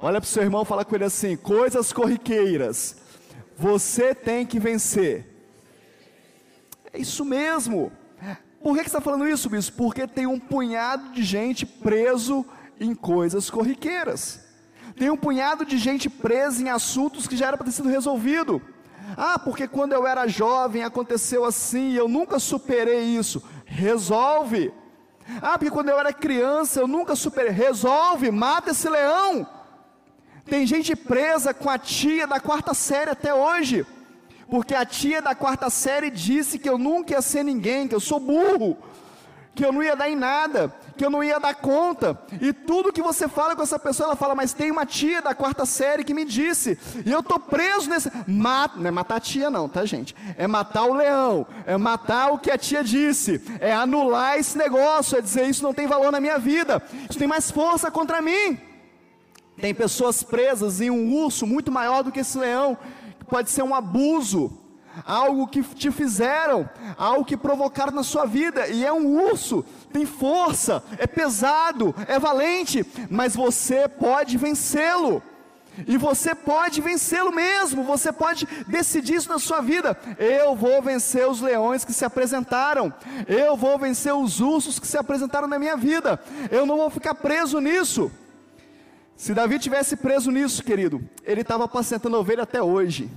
Olha 0.00 0.20
para 0.20 0.26
o 0.26 0.30
seu 0.30 0.42
irmão 0.42 0.64
fala 0.64 0.84
com 0.84 0.94
ele 0.96 1.04
assim: 1.04 1.36
coisas 1.36 1.92
corriqueiras, 1.92 2.96
você 3.56 4.14
tem 4.14 4.44
que 4.44 4.58
vencer. 4.58 5.26
É 6.92 6.98
isso 6.98 7.24
mesmo. 7.24 7.92
Por 8.60 8.74
que, 8.74 8.82
que 8.82 8.90
você 8.90 8.96
está 8.96 9.00
falando 9.00 9.28
isso, 9.28 9.48
bispo? 9.48 9.76
Porque 9.76 10.06
tem 10.08 10.26
um 10.26 10.40
punhado 10.40 11.12
de 11.12 11.22
gente 11.22 11.64
preso 11.64 12.44
em 12.80 12.94
coisas 12.94 13.50
corriqueiras. 13.50 14.40
Tem 14.96 15.10
um 15.10 15.16
punhado 15.16 15.64
de 15.64 15.78
gente 15.78 16.10
presa 16.10 16.62
em 16.62 16.68
assuntos 16.68 17.26
que 17.26 17.36
já 17.36 17.46
era 17.46 17.56
para 17.56 17.66
ter 17.66 17.72
sido 17.72 17.88
resolvido. 17.88 18.60
Ah, 19.16 19.38
porque 19.38 19.66
quando 19.66 19.92
eu 19.92 20.06
era 20.06 20.26
jovem 20.26 20.82
aconteceu 20.82 21.44
assim, 21.44 21.92
eu 21.92 22.08
nunca 22.08 22.38
superei 22.38 23.04
isso. 23.04 23.42
Resolve. 23.64 24.72
Ah, 25.40 25.58
porque 25.58 25.70
quando 25.70 25.88
eu 25.88 25.98
era 25.98 26.12
criança 26.12 26.80
eu 26.80 26.88
nunca 26.88 27.14
superei. 27.14 27.52
Resolve, 27.52 28.30
mata 28.30 28.70
esse 28.70 28.88
leão. 28.88 29.46
Tem 30.44 30.66
gente 30.66 30.96
presa 30.96 31.54
com 31.54 31.70
a 31.70 31.78
tia 31.78 32.26
da 32.26 32.40
quarta 32.40 32.74
série 32.74 33.10
até 33.10 33.32
hoje. 33.32 33.86
Porque 34.50 34.74
a 34.74 34.84
tia 34.84 35.20
da 35.20 35.34
quarta 35.34 35.68
série 35.68 36.10
disse 36.10 36.58
que 36.58 36.68
eu 36.68 36.78
nunca 36.78 37.12
ia 37.12 37.22
ser 37.22 37.42
ninguém, 37.42 37.86
que 37.86 37.94
eu 37.94 38.00
sou 38.00 38.18
burro, 38.18 38.78
que 39.54 39.64
eu 39.64 39.70
não 39.70 39.82
ia 39.82 39.94
dar 39.94 40.08
em 40.08 40.16
nada 40.16 40.74
que 40.98 41.04
eu 41.04 41.10
não 41.10 41.22
ia 41.22 41.38
dar 41.38 41.54
conta. 41.54 42.20
E 42.40 42.52
tudo 42.52 42.92
que 42.92 43.00
você 43.00 43.28
fala 43.28 43.54
com 43.54 43.62
essa 43.62 43.78
pessoa, 43.78 44.08
ela 44.08 44.16
fala, 44.16 44.34
mas 44.34 44.52
tem 44.52 44.70
uma 44.70 44.84
tia 44.84 45.22
da 45.22 45.34
quarta 45.34 45.64
série 45.64 46.04
que 46.04 46.12
me 46.12 46.24
disse, 46.24 46.76
e 47.06 47.10
eu 47.10 47.20
estou 47.20 47.38
preso 47.38 47.88
nesse. 47.88 48.10
Mata, 48.26 48.78
não 48.78 48.88
é 48.88 48.90
matar 48.90 49.16
a 49.16 49.20
tia, 49.20 49.48
não, 49.48 49.68
tá, 49.68 49.86
gente? 49.86 50.14
É 50.36 50.46
matar 50.46 50.84
o 50.84 50.94
leão, 50.94 51.46
é 51.64 51.76
matar 51.76 52.32
o 52.32 52.38
que 52.38 52.50
a 52.50 52.58
tia 52.58 52.82
disse, 52.82 53.40
é 53.60 53.72
anular 53.72 54.38
esse 54.38 54.58
negócio, 54.58 55.16
é 55.16 55.22
dizer 55.22 55.46
isso 55.48 55.62
não 55.62 55.72
tem 55.72 55.86
valor 55.86 56.10
na 56.10 56.20
minha 56.20 56.38
vida, 56.38 56.82
isso 57.08 57.18
tem 57.18 57.28
mais 57.28 57.50
força 57.50 57.90
contra 57.90 58.20
mim. 58.20 58.58
Tem 59.60 59.74
pessoas 59.74 60.22
presas 60.22 60.80
em 60.80 60.90
um 60.90 61.14
urso 61.14 61.46
muito 61.46 61.70
maior 61.70 62.02
do 62.02 62.12
que 62.12 62.20
esse 62.20 62.36
leão, 62.36 62.76
que 63.18 63.24
pode 63.24 63.50
ser 63.50 63.62
um 63.62 63.74
abuso, 63.74 64.58
algo 65.04 65.46
que 65.46 65.62
te 65.62 65.90
fizeram, 65.90 66.68
algo 66.96 67.24
que 67.24 67.36
provocaram 67.36 67.92
na 67.92 68.02
sua 68.02 68.24
vida, 68.24 68.68
e 68.68 68.84
é 68.84 68.92
um 68.92 69.22
urso, 69.30 69.64
tem 69.92 70.06
força, 70.06 70.82
é 70.98 71.06
pesado, 71.06 71.94
é 72.06 72.18
valente, 72.18 72.84
mas 73.10 73.34
você 73.34 73.88
pode 73.88 74.36
vencê-lo. 74.36 75.22
E 75.86 75.96
você 75.96 76.34
pode 76.34 76.80
vencê-lo 76.80 77.32
mesmo, 77.32 77.84
você 77.84 78.10
pode 78.10 78.46
decidir 78.66 79.14
isso 79.14 79.28
na 79.28 79.38
sua 79.38 79.60
vida. 79.60 79.96
Eu 80.18 80.56
vou 80.56 80.82
vencer 80.82 81.28
os 81.28 81.40
leões 81.40 81.84
que 81.84 81.92
se 81.92 82.04
apresentaram, 82.04 82.92
eu 83.28 83.56
vou 83.56 83.78
vencer 83.78 84.12
os 84.12 84.40
ursos 84.40 84.78
que 84.78 84.86
se 84.86 84.98
apresentaram 84.98 85.46
na 85.46 85.58
minha 85.58 85.76
vida, 85.76 86.20
eu 86.50 86.66
não 86.66 86.76
vou 86.76 86.90
ficar 86.90 87.14
preso 87.14 87.60
nisso. 87.60 88.10
Se 89.16 89.34
Davi 89.34 89.58
tivesse 89.58 89.96
preso 89.96 90.30
nisso, 90.30 90.62
querido, 90.62 91.00
ele 91.24 91.42
estava 91.42 91.64
apacentando 91.64 92.16
ovelha 92.16 92.42
até 92.44 92.62
hoje 92.62 93.10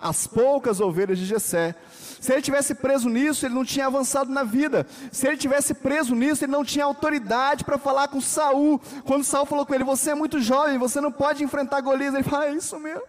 as 0.00 0.26
poucas 0.26 0.80
ovelhas 0.80 1.18
de 1.18 1.24
Jessé. 1.24 1.74
Se 2.20 2.32
ele 2.32 2.42
tivesse 2.42 2.74
preso 2.74 3.08
nisso, 3.08 3.46
ele 3.46 3.54
não 3.54 3.64
tinha 3.64 3.86
avançado 3.86 4.30
na 4.30 4.42
vida. 4.42 4.86
Se 5.12 5.26
ele 5.26 5.36
tivesse 5.36 5.74
preso 5.74 6.14
nisso, 6.14 6.44
ele 6.44 6.52
não 6.52 6.64
tinha 6.64 6.84
autoridade 6.84 7.64
para 7.64 7.78
falar 7.78 8.08
com 8.08 8.20
Saul. 8.20 8.80
Quando 9.04 9.24
Saul 9.24 9.46
falou 9.46 9.64
com 9.64 9.74
ele: 9.74 9.84
"Você 9.84 10.10
é 10.10 10.14
muito 10.14 10.40
jovem, 10.40 10.78
você 10.78 11.00
não 11.00 11.12
pode 11.12 11.44
enfrentar 11.44 11.80
Golias". 11.80 12.14
Ele 12.14 12.24
fala: 12.24 12.46
"É 12.46 12.52
isso 12.52 12.78
mesmo. 12.78 13.02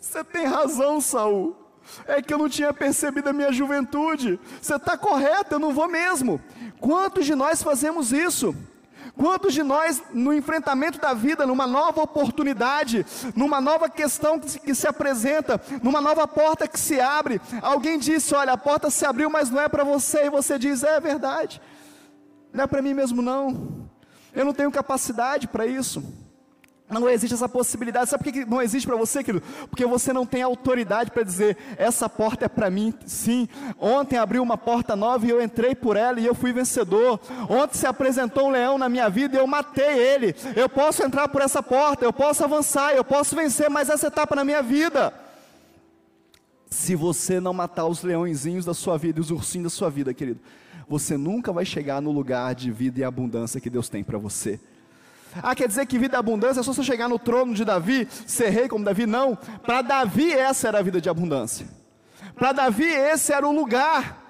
Você 0.00 0.22
tem 0.24 0.46
razão, 0.46 1.00
Saul. 1.00 1.56
É 2.06 2.20
que 2.20 2.32
eu 2.32 2.38
não 2.38 2.48
tinha 2.48 2.72
percebido 2.72 3.28
a 3.28 3.32
minha 3.32 3.52
juventude. 3.52 4.38
Você 4.60 4.74
está 4.74 4.96
correto, 4.96 5.54
eu 5.54 5.58
não 5.58 5.72
vou 5.72 5.88
mesmo. 5.88 6.40
Quantos 6.80 7.24
de 7.24 7.34
nós 7.34 7.62
fazemos 7.62 8.12
isso? 8.12 8.54
Quantos 9.18 9.52
de 9.52 9.64
nós, 9.64 10.00
no 10.14 10.32
enfrentamento 10.32 11.00
da 11.00 11.12
vida, 11.12 11.44
numa 11.44 11.66
nova 11.66 12.00
oportunidade, 12.00 13.04
numa 13.34 13.60
nova 13.60 13.88
questão 13.88 14.38
que 14.38 14.48
se, 14.48 14.60
que 14.60 14.74
se 14.76 14.86
apresenta, 14.86 15.60
numa 15.82 16.00
nova 16.00 16.28
porta 16.28 16.68
que 16.68 16.78
se 16.78 17.00
abre, 17.00 17.40
alguém 17.60 17.98
disse: 17.98 18.32
Olha, 18.32 18.52
a 18.52 18.56
porta 18.56 18.90
se 18.90 19.04
abriu, 19.04 19.28
mas 19.28 19.50
não 19.50 19.60
é 19.60 19.68
para 19.68 19.82
você, 19.82 20.26
e 20.26 20.30
você 20.30 20.56
diz: 20.56 20.84
É 20.84 21.00
verdade, 21.00 21.60
não 22.52 22.62
é 22.62 22.66
para 22.68 22.80
mim 22.80 22.94
mesmo, 22.94 23.20
não. 23.20 23.90
Eu 24.32 24.44
não 24.44 24.54
tenho 24.54 24.70
capacidade 24.70 25.48
para 25.48 25.66
isso. 25.66 26.27
Não 26.90 27.08
existe 27.08 27.34
essa 27.34 27.48
possibilidade. 27.48 28.08
Sabe 28.08 28.24
por 28.24 28.32
que 28.32 28.44
não 28.46 28.62
existe 28.62 28.86
para 28.86 28.96
você, 28.96 29.22
querido? 29.22 29.44
Porque 29.68 29.84
você 29.84 30.10
não 30.12 30.24
tem 30.24 30.42
autoridade 30.42 31.10
para 31.10 31.22
dizer: 31.22 31.56
essa 31.76 32.08
porta 32.08 32.46
é 32.46 32.48
para 32.48 32.70
mim. 32.70 32.94
Sim, 33.04 33.46
ontem 33.78 34.16
abriu 34.16 34.42
uma 34.42 34.56
porta 34.56 34.96
nova 34.96 35.26
e 35.26 35.30
eu 35.30 35.42
entrei 35.42 35.74
por 35.74 35.96
ela 35.96 36.18
e 36.18 36.24
eu 36.24 36.34
fui 36.34 36.52
vencedor. 36.52 37.20
Ontem 37.48 37.76
se 37.76 37.86
apresentou 37.86 38.48
um 38.48 38.50
leão 38.50 38.78
na 38.78 38.88
minha 38.88 39.10
vida 39.10 39.36
e 39.36 39.38
eu 39.38 39.46
matei 39.46 39.98
ele. 39.98 40.34
Eu 40.56 40.68
posso 40.68 41.02
entrar 41.02 41.28
por 41.28 41.42
essa 41.42 41.62
porta, 41.62 42.04
eu 42.04 42.12
posso 42.12 42.42
avançar, 42.42 42.94
eu 42.94 43.04
posso 43.04 43.36
vencer 43.36 43.68
mais 43.68 43.90
essa 43.90 44.06
etapa 44.06 44.34
na 44.34 44.44
minha 44.44 44.62
vida. 44.62 45.12
Se 46.70 46.94
você 46.94 47.38
não 47.38 47.52
matar 47.52 47.86
os 47.86 48.02
leõezinhos 48.02 48.64
da 48.64 48.74
sua 48.74 48.96
vida 48.96 49.18
e 49.18 49.22
os 49.22 49.30
ursinhos 49.30 49.72
da 49.72 49.76
sua 49.76 49.90
vida, 49.90 50.12
querido, 50.14 50.40
você 50.88 51.18
nunca 51.18 51.52
vai 51.52 51.66
chegar 51.66 52.00
no 52.00 52.10
lugar 52.10 52.54
de 52.54 52.70
vida 52.70 53.00
e 53.00 53.04
abundância 53.04 53.60
que 53.60 53.68
Deus 53.68 53.90
tem 53.90 54.02
para 54.02 54.16
você. 54.16 54.58
Ah, 55.42 55.54
quer 55.54 55.68
dizer 55.68 55.86
que 55.86 55.98
vida 55.98 56.18
abundância 56.18 56.60
é 56.60 56.62
só 56.62 56.72
você 56.72 56.82
chegar 56.82 57.08
no 57.08 57.18
trono 57.18 57.54
de 57.54 57.64
Davi, 57.64 58.08
ser 58.26 58.48
rei 58.48 58.68
como 58.68 58.84
Davi? 58.84 59.06
Não. 59.06 59.36
Para 59.64 59.82
Davi, 59.82 60.32
essa 60.32 60.68
era 60.68 60.78
a 60.78 60.82
vida 60.82 61.00
de 61.00 61.08
abundância. 61.08 61.66
Para 62.34 62.52
Davi, 62.52 62.86
esse 62.86 63.32
era 63.32 63.46
o 63.46 63.52
lugar. 63.52 64.26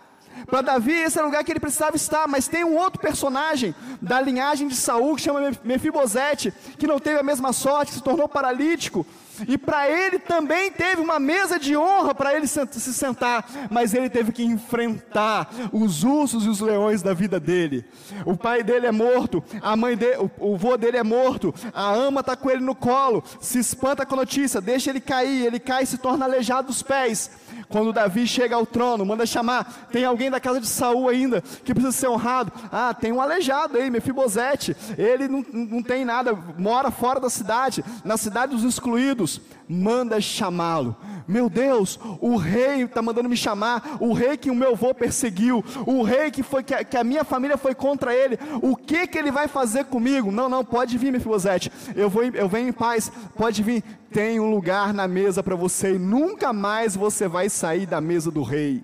Para 0.47 0.62
Davi, 0.62 0.93
esse 0.93 1.19
era 1.19 1.26
o 1.26 1.31
lugar 1.31 1.43
que 1.45 1.52
ele 1.52 1.61
precisava 1.61 1.97
estar. 1.97 2.26
Mas 2.28 2.49
tem 2.49 2.64
um 2.64 2.76
outro 2.76 3.00
personagem 3.00 3.75
da 4.00 4.21
linhagem 4.21 4.69
de 4.69 4.76
Saul 4.76 5.17
que 5.17 5.23
chama 5.23 5.52
Mefibosete, 5.64 6.52
que 6.78 6.87
não 6.87 6.99
teve 6.99 7.19
a 7.19 7.23
mesma 7.23 7.52
sorte, 7.52 7.90
que 7.90 7.99
se 7.99 8.02
tornou 8.02 8.28
paralítico. 8.28 9.07
E 9.47 9.57
para 9.57 9.88
ele 9.88 10.18
também 10.18 10.71
teve 10.71 11.00
uma 11.00 11.18
mesa 11.18 11.59
de 11.59 11.76
honra 11.76 12.14
para 12.14 12.35
ele 12.35 12.47
se 12.47 12.95
sentar, 12.95 13.49
mas 13.71 13.95
ele 13.95 14.09
teve 14.09 14.33
que 14.33 14.42
enfrentar 14.42 15.49
os 15.73 16.02
ursos 16.04 16.45
e 16.45 16.49
os 16.49 16.61
leões 16.61 17.02
da 17.02 17.14
vida 17.14 17.38
dele. 17.38 17.85
O 18.25 18.37
pai 18.37 18.62
dele 18.62 18.87
é 18.87 18.92
morto, 18.92 19.42
a 19.61 19.76
mãe 19.76 19.97
dele, 19.97 20.16
o, 20.38 20.52
o 20.52 20.57
vô 20.57 20.76
dele 20.76 20.97
é 20.97 21.02
morto, 21.02 21.54
a 21.73 21.92
ama 21.92 22.21
está 22.21 22.37
com 22.37 22.50
ele 22.50 22.61
no 22.61 22.75
colo, 22.75 23.23
se 23.40 23.59
espanta 23.59 24.04
com 24.04 24.14
a 24.14 24.18
notícia, 24.18 24.61
deixa 24.61 24.90
ele 24.90 25.00
cair, 25.00 25.47
ele 25.47 25.59
cai 25.59 25.83
e 25.83 25.87
se 25.87 25.99
torna 25.99 26.25
aleijado 26.25 26.68
dos 26.68 26.83
pés. 26.83 27.30
Quando 27.69 27.93
Davi 27.93 28.26
chega 28.26 28.57
ao 28.57 28.67
trono, 28.67 29.05
manda 29.05 29.26
chamar, 29.26 29.88
tem 29.90 30.05
alguém 30.05 30.31
da 30.31 30.40
casa 30.40 30.61
de 30.61 30.67
Saul 30.67 31.09
ainda 31.09 31.43
que 31.64 31.75
precisa 31.75 31.93
ser 31.93 32.09
honrado. 32.09 32.52
Ah, 32.71 32.95
tem 32.95 33.12
um 33.12 33.21
aleijado 33.21 33.76
aí, 33.76 33.90
Mefibosete. 33.90 34.76
Ele 34.97 35.28
não, 35.28 35.45
não 35.52 35.83
tem 35.83 36.05
nada, 36.05 36.33
mora 36.57 36.90
fora 36.90 37.21
da 37.21 37.31
cidade, 37.31 37.85
na 38.05 38.17
cidade 38.17 38.55
dos 38.55 38.64
excluídos. 38.64 39.40
Manda 39.69 40.21
chamá-lo. 40.21 40.97
Meu 41.28 41.50
Deus, 41.50 42.00
o 42.23 42.37
rei 42.37 42.85
está 42.85 43.02
mandando 43.02 43.28
me 43.28 43.37
chamar, 43.37 43.99
o 44.00 44.14
rei 44.14 44.35
que 44.38 44.50
o 44.50 44.55
meu 44.55 44.73
avô 44.73 44.95
perseguiu, 44.95 45.62
o 45.85 46.02
rei 46.02 46.31
que 46.31 46.43
foi 46.43 46.62
que 46.62 46.73
a, 46.73 46.83
que 46.83 46.97
a, 46.97 47.05
minha 47.05 47.23
família 47.23 47.59
foi 47.59 47.75
contra 47.75 48.14
ele. 48.14 48.38
O 48.62 48.75
que 48.75 49.07
que 49.07 49.19
ele 49.19 49.31
vai 49.31 49.47
fazer 49.47 49.85
comigo? 49.85 50.33
Não, 50.33 50.49
não, 50.49 50.64
pode 50.64 50.97
vir, 50.97 51.12
Mefibosete. 51.12 51.71
Eu 51.95 52.09
vou, 52.09 52.25
eu 52.25 52.49
venho 52.49 52.71
em 52.71 52.73
paz. 52.73 53.12
Pode 53.37 53.62
vir. 53.62 53.85
Tem 54.11 54.41
um 54.41 54.50
lugar 54.50 54.95
na 54.95 55.07
mesa 55.07 55.43
para 55.43 55.55
você 55.55 55.95
e 55.95 55.99
nunca 55.99 56.53
mais 56.53 56.97
você 56.97 57.29
vai 57.29 57.49
sair 57.49 57.87
da 57.87 58.00
mesa 58.00 58.31
do 58.31 58.43
rei. 58.43 58.83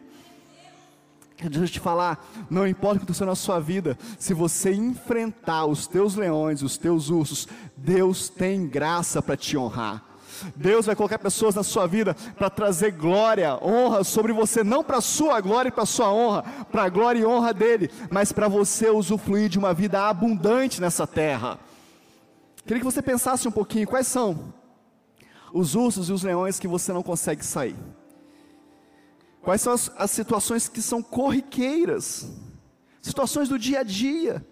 Deixa 1.42 1.64
eu 1.64 1.68
te 1.68 1.80
falar, 1.80 2.24
não 2.48 2.66
importa 2.66 2.96
o 2.96 2.98
que 2.98 3.04
aconteceu 3.04 3.26
na 3.26 3.34
sua 3.34 3.58
vida, 3.58 3.98
se 4.18 4.32
você 4.32 4.72
enfrentar 4.72 5.66
os 5.66 5.86
teus 5.86 6.14
leões, 6.14 6.62
os 6.62 6.78
teus 6.78 7.10
ursos, 7.10 7.48
Deus 7.76 8.28
tem 8.28 8.66
graça 8.66 9.20
para 9.20 9.36
te 9.36 9.56
honrar. 9.56 10.02
Deus 10.54 10.86
vai 10.86 10.96
colocar 10.96 11.18
pessoas 11.18 11.54
na 11.54 11.62
sua 11.62 11.86
vida 11.86 12.14
para 12.36 12.50
trazer 12.50 12.92
glória, 12.92 13.58
honra 13.62 14.04
sobre 14.04 14.32
você, 14.32 14.62
não 14.62 14.82
para 14.82 14.98
a 14.98 15.02
sua 15.02 15.40
glória 15.40 15.68
e 15.68 15.72
para 15.72 15.82
a 15.82 15.86
sua 15.86 16.12
honra, 16.12 16.42
para 16.70 16.84
a 16.84 16.88
glória 16.88 17.20
e 17.20 17.26
honra 17.26 17.52
dele, 17.52 17.90
mas 18.10 18.32
para 18.32 18.48
você 18.48 18.88
usufruir 18.88 19.48
de 19.48 19.58
uma 19.58 19.74
vida 19.74 20.08
abundante 20.08 20.80
nessa 20.80 21.06
terra. 21.06 21.58
Queria 22.64 22.80
que 22.80 22.84
você 22.84 23.02
pensasse 23.02 23.46
um 23.46 23.52
pouquinho: 23.52 23.86
quais 23.86 24.06
são 24.06 24.52
os 25.54 25.76
ursos 25.76 26.08
e 26.08 26.12
os 26.12 26.24
leões 26.24 26.58
que 26.58 26.66
você 26.66 26.92
não 26.92 27.02
consegue 27.02 27.46
sair? 27.46 27.76
Quais 29.40 29.60
são 29.60 29.72
as, 29.72 29.90
as 29.96 30.10
situações 30.10 30.68
que 30.68 30.82
são 30.82 31.00
corriqueiras? 31.00 32.28
Situações 33.00 33.48
do 33.48 33.58
dia 33.58 33.80
a 33.80 33.82
dia. 33.84 34.44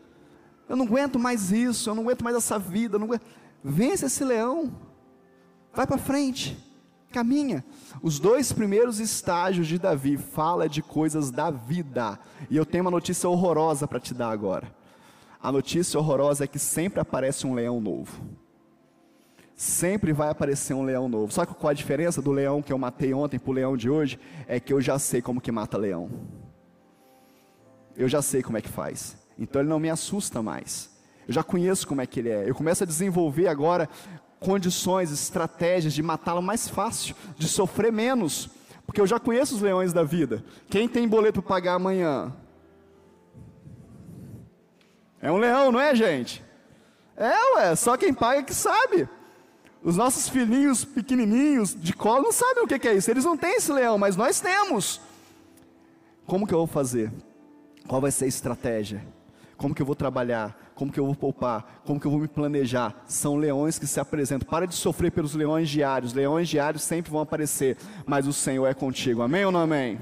Eu 0.68 0.77
não 0.77 0.87
aguento 0.87 1.18
mais 1.18 1.50
isso, 1.50 1.90
eu 1.90 1.94
não 1.96 2.05
aguento 2.05 2.22
mais 2.22 2.37
essa 2.37 2.57
vida. 2.57 3.00
Não. 3.00 3.09
Vence 3.64 4.07
esse 4.07 4.22
leão. 4.22 4.72
Vai 5.74 5.88
para 5.88 5.98
frente. 5.98 6.57
Caminha. 7.11 7.64
Os 8.00 8.20
dois 8.20 8.53
primeiros 8.53 9.00
estágios 9.00 9.66
de 9.66 9.79
Davi 9.79 10.16
fala 10.16 10.68
de 10.68 10.83
coisas 10.83 11.33
da 11.33 11.50
vida. 11.50 12.18
E 12.48 12.57
eu 12.57 12.64
tenho 12.64 12.85
uma 12.85 12.90
notícia 12.90 13.29
horrorosa 13.29 13.88
para 13.88 13.98
te 13.98 14.14
dar 14.14 14.31
agora. 14.31 14.72
A 15.42 15.50
notícia 15.50 15.98
horrorosa 15.98 16.44
é 16.44 16.46
que 16.46 16.61
sempre 16.61 17.00
aparece 17.00 17.44
um 17.44 17.55
leão 17.55 17.81
novo. 17.81 18.22
Sempre 19.62 20.12
vai 20.12 20.29
aparecer 20.29 20.75
um 20.75 20.83
leão 20.83 21.09
novo. 21.09 21.33
Sabe 21.33 21.55
qual 21.55 21.70
a 21.70 21.72
diferença 21.72 22.20
do 22.20 22.33
leão 22.33 22.61
que 22.61 22.72
eu 22.72 22.79
matei 22.79 23.14
ontem 23.14 23.38
para 23.38 23.48
o 23.48 23.55
leão 23.55 23.77
de 23.77 23.88
hoje? 23.88 24.18
É 24.48 24.59
que 24.59 24.72
eu 24.72 24.81
já 24.81 24.98
sei 24.98 25.22
como 25.22 25.40
que 25.40 25.53
mata 25.53 25.79
leão. 25.79 26.11
Eu 27.96 28.09
já 28.09 28.20
sei 28.20 28.42
como 28.42 28.59
é 28.59 28.61
que 28.61 28.68
faz. 28.68 29.16
Então 29.38 29.62
ele 29.62 29.68
não 29.68 29.79
me 29.79 29.88
assusta 29.88 30.42
mais. 30.42 30.90
Eu 31.29 31.33
já 31.33 31.44
conheço 31.44 31.87
como 31.87 32.01
é 32.01 32.07
que 32.09 32.18
ele 32.18 32.31
é. 32.31 32.51
Eu 32.51 32.57
começo 32.57 32.83
a 32.83 32.87
desenvolver 32.87 33.46
agora 33.46 33.88
condições, 34.40 35.12
estratégias 35.12 35.94
de 35.94 36.03
matá-lo 36.03 36.42
mais 36.42 36.66
fácil, 36.66 37.14
de 37.38 37.46
sofrer 37.46 37.92
menos. 37.92 38.51
Porque 38.85 39.01
eu 39.01 39.07
já 39.07 39.20
conheço 39.20 39.55
os 39.55 39.62
leões 39.62 39.92
da 39.92 40.03
vida. 40.03 40.44
Quem 40.68 40.88
tem 40.88 41.07
boleto 41.07 41.40
para 41.40 41.48
pagar 41.48 41.75
amanhã? 41.75 42.35
É 45.20 45.31
um 45.31 45.37
leão, 45.37 45.70
não 45.70 45.79
é, 45.79 45.94
gente? 45.94 46.42
É, 47.16 47.55
ué, 47.55 47.77
só 47.77 47.96
quem 47.96 48.12
paga 48.12 48.42
que 48.42 48.53
sabe. 48.53 49.09
Os 49.85 49.97
nossos 49.97 50.29
filhinhos 50.29 50.85
pequenininhos 50.85 51.75
de 51.75 51.92
colo 51.92 52.23
não 52.25 52.33
sabem 52.33 52.62
o 52.62 52.66
que 52.66 52.87
é 52.87 52.95
isso. 52.95 53.11
Eles 53.11 53.25
não 53.25 53.37
têm 53.37 53.57
esse 53.57 53.73
leão, 53.73 53.99
mas 53.99 54.16
nós 54.16 54.40
temos. 54.40 55.01
Como 56.25 56.47
que 56.47 56.55
eu 56.55 56.59
vou 56.59 56.66
fazer? 56.66 57.12
Qual 57.88 58.01
vai 58.01 58.12
ser 58.12 58.27
a 58.27 58.29
estratégia? 58.29 59.05
Como 59.57 59.75
que 59.75 59.83
eu 59.83 59.87
vou 59.87 59.97
trabalhar? 59.97 60.73
Como 60.75 60.92
que 60.92 61.01
eu 61.01 61.07
vou 61.07 61.14
poupar? 61.14 61.83
Como 61.85 62.01
que 62.01 62.07
eu 62.07 62.11
vou 62.11 62.21
me 62.21 62.29
planejar? 62.29 63.05
São 63.07 63.37
leões 63.37 63.79
que 63.79 63.87
se 63.87 63.99
apresentam. 63.99 64.49
Para 64.49 64.66
de 64.66 64.75
sofrer 64.75 65.11
pelos 65.11 65.35
leões 65.35 65.68
diários. 65.68 66.12
Leões 66.12 66.49
diários 66.49 66.85
sempre 66.85 67.11
vão 67.11 67.21
aparecer, 67.21 67.77
mas 68.07 68.27
o 68.27 68.33
Senhor 68.33 68.66
é 68.66 68.75
contigo. 68.75 69.21
Amém 69.21 69.45
ou 69.45 69.53
não 69.53 69.61
amém? 69.61 70.01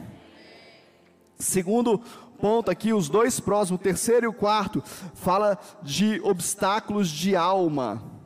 Segundo 1.38 1.98
ponto 2.38 2.70
aqui, 2.70 2.92
os 2.92 3.08
dois 3.08 3.40
próximos, 3.40 3.80
o 3.80 3.82
terceiro 3.82 4.26
e 4.26 4.28
o 4.28 4.32
quarto, 4.32 4.82
fala 5.14 5.58
de 5.82 6.20
obstáculos 6.22 7.08
de 7.08 7.34
alma. 7.34 8.19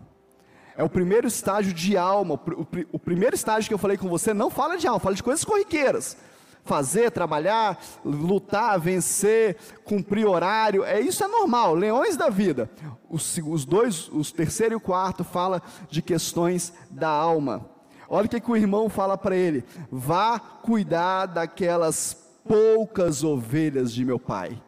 É 0.77 0.83
o 0.83 0.89
primeiro 0.89 1.27
estágio 1.27 1.73
de 1.73 1.97
alma. 1.97 2.35
O, 2.35 2.67
o, 2.93 2.99
primeiro 2.99 3.35
estágio 3.35 3.69
que 3.69 3.75
eu 3.75 3.79
falei 3.79 3.97
com 3.97 4.09
você 4.09 4.35
não 4.35 4.51
fala 4.51 4.77
de 4.77 4.87
alma, 4.87 5.01
fala 5.01 5.15
de 5.15 5.23
coisas 5.23 5.45
corriqueiras. 5.45 6.17
Fazer, 6.65 7.11
trabalhar, 7.11 7.79
lutar, 8.05 8.81
vencer, 8.81 9.57
cumprir 9.85 10.27
horário, 10.27 10.83
é 10.83 10.99
isso 10.99 11.23
é 11.23 11.29
normal, 11.29 11.75
leões 11.75 12.17
da 12.17 12.31
vida. 12.31 12.71
Os, 13.09 13.39
os 13.39 13.67
dois, 13.67 14.09
os 14.09 14.33
terceiro 14.33 14.73
e 14.73 14.77
o 14.77 14.81
quarto, 14.81 15.23
fala 15.23 15.63
de 15.91 16.01
questões 16.01 16.73
da 16.91 17.09
alma. 17.09 17.69
Olha 18.09 18.27
o 18.27 18.29
que, 18.29 18.41
que 18.41 18.51
o 18.51 18.57
irmão 18.57 18.89
fala 18.89 19.19
para 19.19 19.37
ele: 19.37 19.63
vá 19.91 20.39
cuidar 20.39 21.27
daquelas 21.27 22.17
poucas 22.47 23.23
ovelhas 23.23 23.93
de 23.93 24.05
meu 24.05 24.19
pai. 24.19 24.59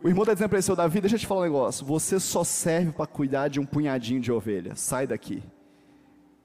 O 0.00 0.06
irmão 0.06 0.22
está 0.22 0.32
dizendo 0.32 0.48
para 0.48 0.58
ele, 0.58 0.62
seu 0.62 0.76
Davi, 0.76 1.00
deixa 1.00 1.16
eu 1.16 1.20
te 1.20 1.26
falar 1.26 1.40
um 1.40 1.44
negócio. 1.44 1.84
Você 1.84 2.20
só 2.20 2.44
serve 2.44 2.92
para 2.92 3.06
cuidar 3.06 3.48
de 3.48 3.58
um 3.58 3.66
punhadinho 3.66 4.20
de 4.20 4.30
ovelha. 4.30 4.76
Sai 4.76 5.08
daqui. 5.08 5.42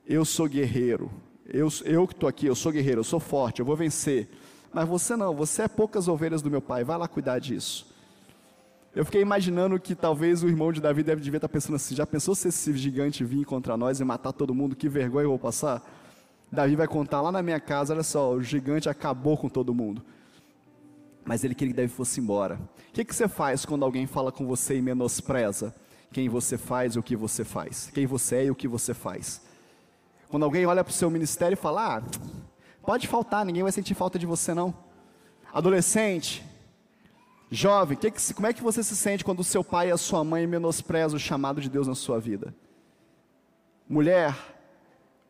Eu 0.07 0.25
sou 0.25 0.47
guerreiro. 0.47 1.11
Eu, 1.45 1.69
eu 1.85 2.07
que 2.07 2.13
estou 2.13 2.27
aqui, 2.27 2.47
eu 2.47 2.55
sou 2.55 2.71
guerreiro, 2.71 3.01
eu 3.01 3.03
sou 3.03 3.19
forte, 3.19 3.59
eu 3.59 3.65
vou 3.65 3.75
vencer. 3.75 4.27
Mas 4.73 4.87
você 4.87 5.15
não, 5.15 5.35
você 5.35 5.63
é 5.63 5.67
poucas 5.67 6.07
ovelhas 6.07 6.41
do 6.41 6.49
meu 6.49 6.61
pai. 6.61 6.83
Vai 6.83 6.97
lá 6.97 7.07
cuidar 7.07 7.37
disso. 7.37 7.93
Eu 8.95 9.05
fiquei 9.05 9.21
imaginando 9.21 9.79
que 9.79 9.93
talvez 9.93 10.41
o 10.41 10.47
irmão 10.47 10.71
de 10.71 10.81
Davi 10.81 11.03
deve 11.03 11.21
devia 11.21 11.37
estar 11.37 11.47
tá 11.47 11.51
pensando 11.51 11.75
assim: 11.75 11.93
já 11.93 12.07
pensou 12.07 12.33
se 12.33 12.47
esse 12.47 12.75
gigante 12.75 13.23
vir 13.23 13.45
contra 13.45 13.77
nós 13.77 13.99
e 13.99 14.03
matar 14.03 14.33
todo 14.33 14.53
mundo? 14.53 14.75
Que 14.75 14.89
vergonha 14.89 15.25
eu 15.25 15.29
vou 15.29 15.39
passar? 15.39 15.83
Davi 16.51 16.75
vai 16.75 16.87
contar 16.87 17.21
lá 17.21 17.31
na 17.31 17.43
minha 17.43 17.59
casa: 17.59 17.93
olha 17.93 18.03
só, 18.03 18.33
o 18.33 18.41
gigante 18.41 18.89
acabou 18.89 19.37
com 19.37 19.47
todo 19.47 19.73
mundo 19.75 20.03
mas 21.25 21.43
ele 21.43 21.55
queria 21.55 21.73
que 21.73 21.81
Davi 21.81 21.93
fosse 21.93 22.19
embora. 22.19 22.59
O 22.89 22.93
que, 22.93 23.05
que 23.05 23.15
você 23.15 23.27
faz 23.27 23.65
quando 23.65 23.83
alguém 23.83 24.05
fala 24.05 24.31
com 24.31 24.45
você 24.45 24.77
e 24.77 24.81
menospreza 24.81 25.73
quem 26.11 26.29
você 26.29 26.57
faz 26.57 26.95
e 26.95 26.99
o 26.99 27.03
que 27.03 27.15
você 27.15 27.43
faz? 27.43 27.89
Quem 27.93 28.05
você 28.05 28.35
é 28.35 28.45
e 28.45 28.51
o 28.51 28.55
que 28.55 28.67
você 28.67 28.93
faz? 28.93 29.41
Quando 30.29 30.43
alguém 30.43 30.65
olha 30.65 30.83
para 30.83 30.91
o 30.91 30.93
seu 30.93 31.09
ministério 31.09 31.53
e 31.53 31.57
fala, 31.57 31.97
ah, 31.97 32.03
pode 32.85 33.07
faltar, 33.07 33.45
ninguém 33.45 33.63
vai 33.63 33.71
sentir 33.71 33.93
falta 33.93 34.19
de 34.19 34.25
você 34.25 34.53
não. 34.53 34.73
Adolescente, 35.53 36.43
jovem, 37.49 37.97
que 37.97 38.11
que, 38.11 38.33
como 38.33 38.47
é 38.47 38.53
que 38.53 38.63
você 38.63 38.83
se 38.83 38.95
sente 38.95 39.23
quando 39.23 39.39
o 39.39 39.43
seu 39.43 39.63
pai 39.63 39.89
e 39.89 39.91
a 39.91 39.97
sua 39.97 40.23
mãe 40.23 40.45
menosprezam 40.47 41.17
o 41.17 41.19
chamado 41.19 41.61
de 41.61 41.69
Deus 41.69 41.87
na 41.87 41.95
sua 41.95 42.19
vida? 42.19 42.53
Mulher, 43.87 44.35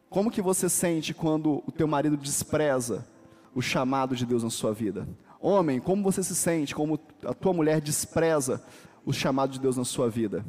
como 0.09 0.31
que 0.31 0.41
você 0.41 0.69
sente 0.69 1.13
quando 1.13 1.63
o 1.65 1.71
teu 1.71 1.87
marido 1.87 2.15
despreza 2.15 3.05
o 3.53 3.61
chamado 3.61 4.15
de 4.15 4.25
Deus 4.25 4.43
na 4.43 4.49
sua 4.49 4.73
vida? 4.73 5.07
Homem, 5.45 5.77
como 5.81 6.01
você 6.01 6.23
se 6.23 6.33
sente? 6.33 6.73
Como 6.73 6.97
a 7.25 7.33
tua 7.33 7.51
mulher 7.51 7.81
despreza 7.81 8.63
o 9.05 9.11
chamado 9.11 9.51
de 9.51 9.59
Deus 9.59 9.75
na 9.75 9.83
sua 9.83 10.09
vida? 10.09 10.45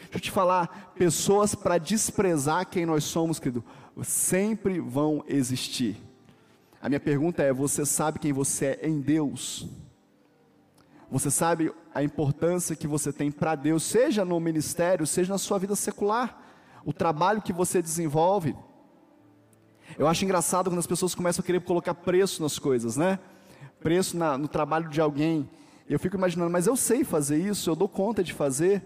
Deixa 0.00 0.16
eu 0.16 0.20
te 0.20 0.30
falar, 0.30 0.92
pessoas 0.94 1.54
para 1.54 1.78
desprezar 1.78 2.68
quem 2.68 2.84
nós 2.84 3.04
somos, 3.04 3.38
querido, 3.38 3.64
sempre 4.02 4.78
vão 4.80 5.24
existir. 5.26 5.96
A 6.78 6.90
minha 6.90 7.00
pergunta 7.00 7.42
é: 7.42 7.54
você 7.54 7.86
sabe 7.86 8.18
quem 8.18 8.34
você 8.34 8.78
é 8.82 8.86
em 8.86 9.00
Deus? 9.00 9.66
Você 11.10 11.30
sabe 11.30 11.72
a 11.94 12.02
importância 12.02 12.76
que 12.76 12.86
você 12.86 13.14
tem 13.14 13.32
para 13.32 13.54
Deus, 13.54 13.82
seja 13.82 14.26
no 14.26 14.38
ministério, 14.38 15.06
seja 15.06 15.32
na 15.32 15.38
sua 15.38 15.58
vida 15.58 15.74
secular, 15.74 16.38
o 16.84 16.92
trabalho 16.92 17.40
que 17.40 17.52
você 17.52 17.80
desenvolve. 17.80 18.54
Eu 19.98 20.06
acho 20.06 20.22
engraçado 20.22 20.68
quando 20.68 20.80
as 20.80 20.86
pessoas 20.86 21.14
começam 21.14 21.42
a 21.42 21.46
querer 21.46 21.62
colocar 21.62 21.94
preço 21.94 22.42
nas 22.42 22.58
coisas, 22.58 22.94
né? 22.98 23.18
Preço 23.84 24.16
na, 24.16 24.38
no 24.38 24.48
trabalho 24.48 24.88
de 24.88 24.98
alguém. 24.98 25.46
Eu 25.86 26.00
fico 26.00 26.16
imaginando, 26.16 26.50
mas 26.50 26.66
eu 26.66 26.74
sei 26.74 27.04
fazer 27.04 27.36
isso, 27.36 27.68
eu 27.68 27.76
dou 27.76 27.86
conta 27.86 28.24
de 28.24 28.32
fazer. 28.32 28.82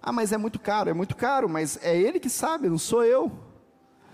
Ah, 0.00 0.12
mas 0.12 0.30
é 0.30 0.36
muito 0.36 0.60
caro, 0.60 0.88
é 0.88 0.94
muito 0.94 1.16
caro, 1.16 1.48
mas 1.48 1.76
é 1.82 1.98
ele 1.98 2.20
que 2.20 2.30
sabe, 2.30 2.68
não 2.68 2.78
sou 2.78 3.02
eu. 3.02 3.32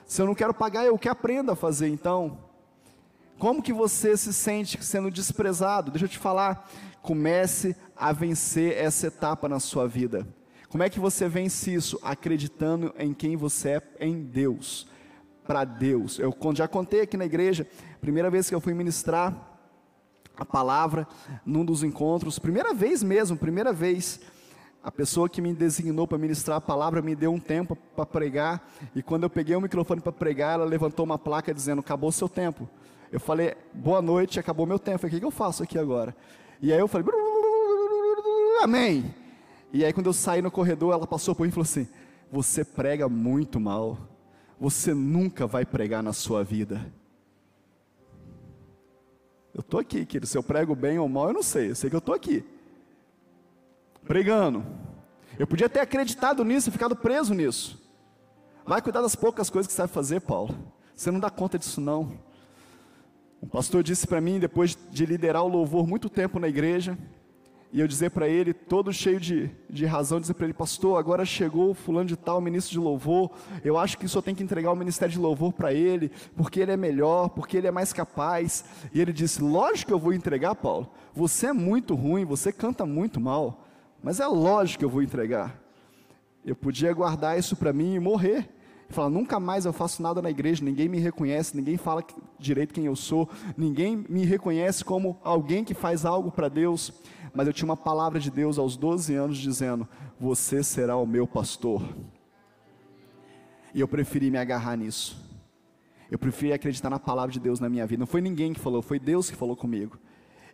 Se 0.06 0.22
eu 0.22 0.26
não 0.26 0.34
quero 0.34 0.54
pagar, 0.54 0.86
eu 0.86 0.98
que 0.98 1.06
aprenda 1.06 1.52
a 1.52 1.54
fazer 1.54 1.88
então. 1.88 2.38
Como 3.38 3.62
que 3.62 3.74
você 3.74 4.16
se 4.16 4.32
sente 4.32 4.82
sendo 4.82 5.10
desprezado? 5.10 5.90
Deixa 5.90 6.06
eu 6.06 6.08
te 6.08 6.18
falar, 6.18 6.66
comece 7.02 7.76
a 7.94 8.10
vencer 8.10 8.78
essa 8.78 9.08
etapa 9.08 9.50
na 9.50 9.60
sua 9.60 9.86
vida. 9.86 10.26
Como 10.70 10.82
é 10.82 10.88
que 10.88 10.98
você 10.98 11.28
vence 11.28 11.74
isso? 11.74 11.98
Acreditando 12.02 12.94
em 12.98 13.12
quem 13.12 13.36
você 13.36 13.82
é 13.98 14.06
em 14.06 14.22
Deus, 14.22 14.86
para 15.46 15.64
Deus. 15.64 16.18
Eu 16.18 16.34
já 16.54 16.68
contei 16.68 17.00
aqui 17.00 17.16
na 17.16 17.24
igreja, 17.24 17.66
primeira 18.00 18.30
vez 18.30 18.48
que 18.48 18.54
eu 18.54 18.60
fui 18.60 18.74
ministrar 18.74 19.34
a 20.36 20.44
palavra 20.44 21.06
num 21.44 21.64
dos 21.64 21.82
encontros, 21.82 22.38
primeira 22.38 22.72
vez 22.72 23.02
mesmo, 23.02 23.36
primeira 23.36 23.72
vez. 23.72 24.20
A 24.82 24.90
pessoa 24.90 25.28
que 25.28 25.40
me 25.40 25.54
designou 25.54 26.08
para 26.08 26.18
ministrar 26.18 26.56
a 26.56 26.60
palavra 26.60 27.00
me 27.00 27.14
deu 27.14 27.32
um 27.32 27.38
tempo 27.38 27.76
para 27.94 28.04
pregar, 28.04 28.68
e 28.96 29.02
quando 29.02 29.22
eu 29.22 29.30
peguei 29.30 29.54
o 29.54 29.60
microfone 29.60 30.00
para 30.00 30.10
pregar, 30.10 30.54
ela 30.54 30.64
levantou 30.64 31.04
uma 31.04 31.18
placa 31.18 31.54
dizendo: 31.54 31.80
Acabou 31.80 32.10
seu 32.10 32.28
tempo. 32.28 32.68
Eu 33.12 33.20
falei: 33.20 33.54
Boa 33.72 34.02
noite, 34.02 34.40
acabou 34.40 34.66
meu 34.66 34.80
tempo. 34.80 35.06
O 35.06 35.10
que 35.10 35.24
eu 35.24 35.30
faço 35.30 35.62
aqui 35.62 35.78
agora? 35.78 36.16
E 36.60 36.72
aí 36.72 36.80
eu 36.80 36.88
falei: 36.88 37.06
Amém. 38.60 39.14
E 39.72 39.84
aí 39.84 39.92
quando 39.92 40.06
eu 40.06 40.12
saí 40.12 40.42
no 40.42 40.50
corredor, 40.50 40.92
ela 40.92 41.06
passou 41.06 41.34
por 41.34 41.44
mim 41.44 41.50
e 41.50 41.52
falou 41.52 41.62
assim: 41.62 41.86
Você 42.32 42.64
prega 42.64 43.08
muito 43.08 43.60
mal. 43.60 44.11
Você 44.62 44.94
nunca 44.94 45.44
vai 45.44 45.66
pregar 45.66 46.04
na 46.04 46.12
sua 46.12 46.44
vida. 46.44 46.80
Eu 49.52 49.60
estou 49.60 49.80
aqui, 49.80 50.06
querido. 50.06 50.24
Se 50.28 50.38
eu 50.38 50.42
prego 50.42 50.76
bem 50.76 51.00
ou 51.00 51.08
mal, 51.08 51.26
eu 51.26 51.34
não 51.34 51.42
sei. 51.42 51.70
Eu 51.70 51.74
sei 51.74 51.90
que 51.90 51.96
eu 51.96 51.98
estou 51.98 52.14
aqui 52.14 52.44
pregando. 54.04 54.64
Eu 55.36 55.48
podia 55.48 55.68
ter 55.68 55.80
acreditado 55.80 56.44
nisso 56.44 56.68
e 56.68 56.72
ficado 56.72 56.94
preso 56.94 57.34
nisso. 57.34 57.76
Vai 58.64 58.80
cuidar 58.80 59.02
das 59.02 59.16
poucas 59.16 59.50
coisas 59.50 59.66
que 59.66 59.72
sabe 59.72 59.92
fazer, 59.92 60.20
Paulo. 60.20 60.56
Você 60.94 61.10
não 61.10 61.18
dá 61.18 61.28
conta 61.28 61.58
disso, 61.58 61.80
não. 61.80 62.16
O 63.40 63.48
pastor 63.48 63.82
disse 63.82 64.06
para 64.06 64.20
mim, 64.20 64.38
depois 64.38 64.78
de 64.92 65.04
liderar 65.04 65.42
o 65.42 65.48
louvor 65.48 65.88
muito 65.88 66.08
tempo 66.08 66.38
na 66.38 66.46
igreja, 66.46 66.96
e 67.72 67.80
eu 67.80 67.88
dizer 67.88 68.10
para 68.10 68.28
ele, 68.28 68.52
todo 68.52 68.92
cheio 68.92 69.18
de, 69.18 69.50
de 69.68 69.86
razão, 69.86 70.20
dizer 70.20 70.34
para 70.34 70.44
ele, 70.44 70.52
pastor, 70.52 70.98
agora 70.98 71.24
chegou 71.24 71.70
o 71.70 71.74
fulano 71.74 72.06
de 72.06 72.16
tal, 72.16 72.38
ministro 72.38 72.72
de 72.72 72.78
louvor, 72.78 73.30
eu 73.64 73.78
acho 73.78 73.96
que 73.96 74.06
só 74.06 74.20
tem 74.20 74.34
que 74.34 74.42
entregar 74.42 74.70
o 74.70 74.76
ministério 74.76 75.10
de 75.10 75.18
louvor 75.18 75.54
para 75.54 75.72
ele, 75.72 76.10
porque 76.36 76.60
ele 76.60 76.70
é 76.70 76.76
melhor, 76.76 77.30
porque 77.30 77.56
ele 77.56 77.66
é 77.66 77.70
mais 77.70 77.90
capaz. 77.90 78.66
E 78.92 79.00
ele 79.00 79.10
disse, 79.10 79.42
lógico 79.42 79.88
que 79.88 79.94
eu 79.94 79.98
vou 79.98 80.12
entregar, 80.12 80.54
Paulo, 80.54 80.90
você 81.14 81.46
é 81.46 81.52
muito 81.54 81.94
ruim, 81.94 82.26
você 82.26 82.52
canta 82.52 82.84
muito 82.84 83.18
mal. 83.18 83.66
Mas 84.02 84.20
é 84.20 84.26
lógico 84.26 84.80
que 84.80 84.84
eu 84.84 84.90
vou 84.90 85.02
entregar. 85.02 85.58
Eu 86.44 86.54
podia 86.54 86.92
guardar 86.92 87.38
isso 87.38 87.56
para 87.56 87.72
mim 87.72 87.94
e 87.94 88.00
morrer. 88.00 88.50
Falar, 88.92 89.08
nunca 89.08 89.40
mais 89.40 89.64
eu 89.64 89.72
faço 89.72 90.02
nada 90.02 90.20
na 90.20 90.30
igreja, 90.30 90.64
ninguém 90.64 90.88
me 90.88 90.98
reconhece, 90.98 91.56
ninguém 91.56 91.76
fala 91.76 92.04
direito 92.38 92.74
quem 92.74 92.84
eu 92.84 92.94
sou, 92.94 93.28
ninguém 93.56 94.04
me 94.08 94.24
reconhece 94.24 94.84
como 94.84 95.18
alguém 95.24 95.64
que 95.64 95.72
faz 95.72 96.04
algo 96.04 96.30
para 96.30 96.48
Deus. 96.48 96.92
Mas 97.34 97.46
eu 97.46 97.52
tinha 97.52 97.64
uma 97.64 97.76
palavra 97.76 98.20
de 98.20 98.30
Deus 98.30 98.58
aos 98.58 98.76
12 98.76 99.14
anos 99.14 99.38
dizendo: 99.38 99.88
Você 100.20 100.62
será 100.62 100.96
o 100.96 101.06
meu 101.06 101.26
pastor. 101.26 101.82
E 103.74 103.80
eu 103.80 103.88
preferi 103.88 104.30
me 104.30 104.36
agarrar 104.36 104.76
nisso. 104.76 105.16
Eu 106.10 106.18
preferi 106.18 106.52
acreditar 106.52 106.90
na 106.90 106.98
palavra 106.98 107.32
de 107.32 107.40
Deus 107.40 107.58
na 107.58 107.70
minha 107.70 107.86
vida. 107.86 108.00
Não 108.00 108.06
foi 108.06 108.20
ninguém 108.20 108.52
que 108.52 108.60
falou, 108.60 108.82
foi 108.82 108.98
Deus 108.98 109.30
que 109.30 109.36
falou 109.36 109.56
comigo. 109.56 109.98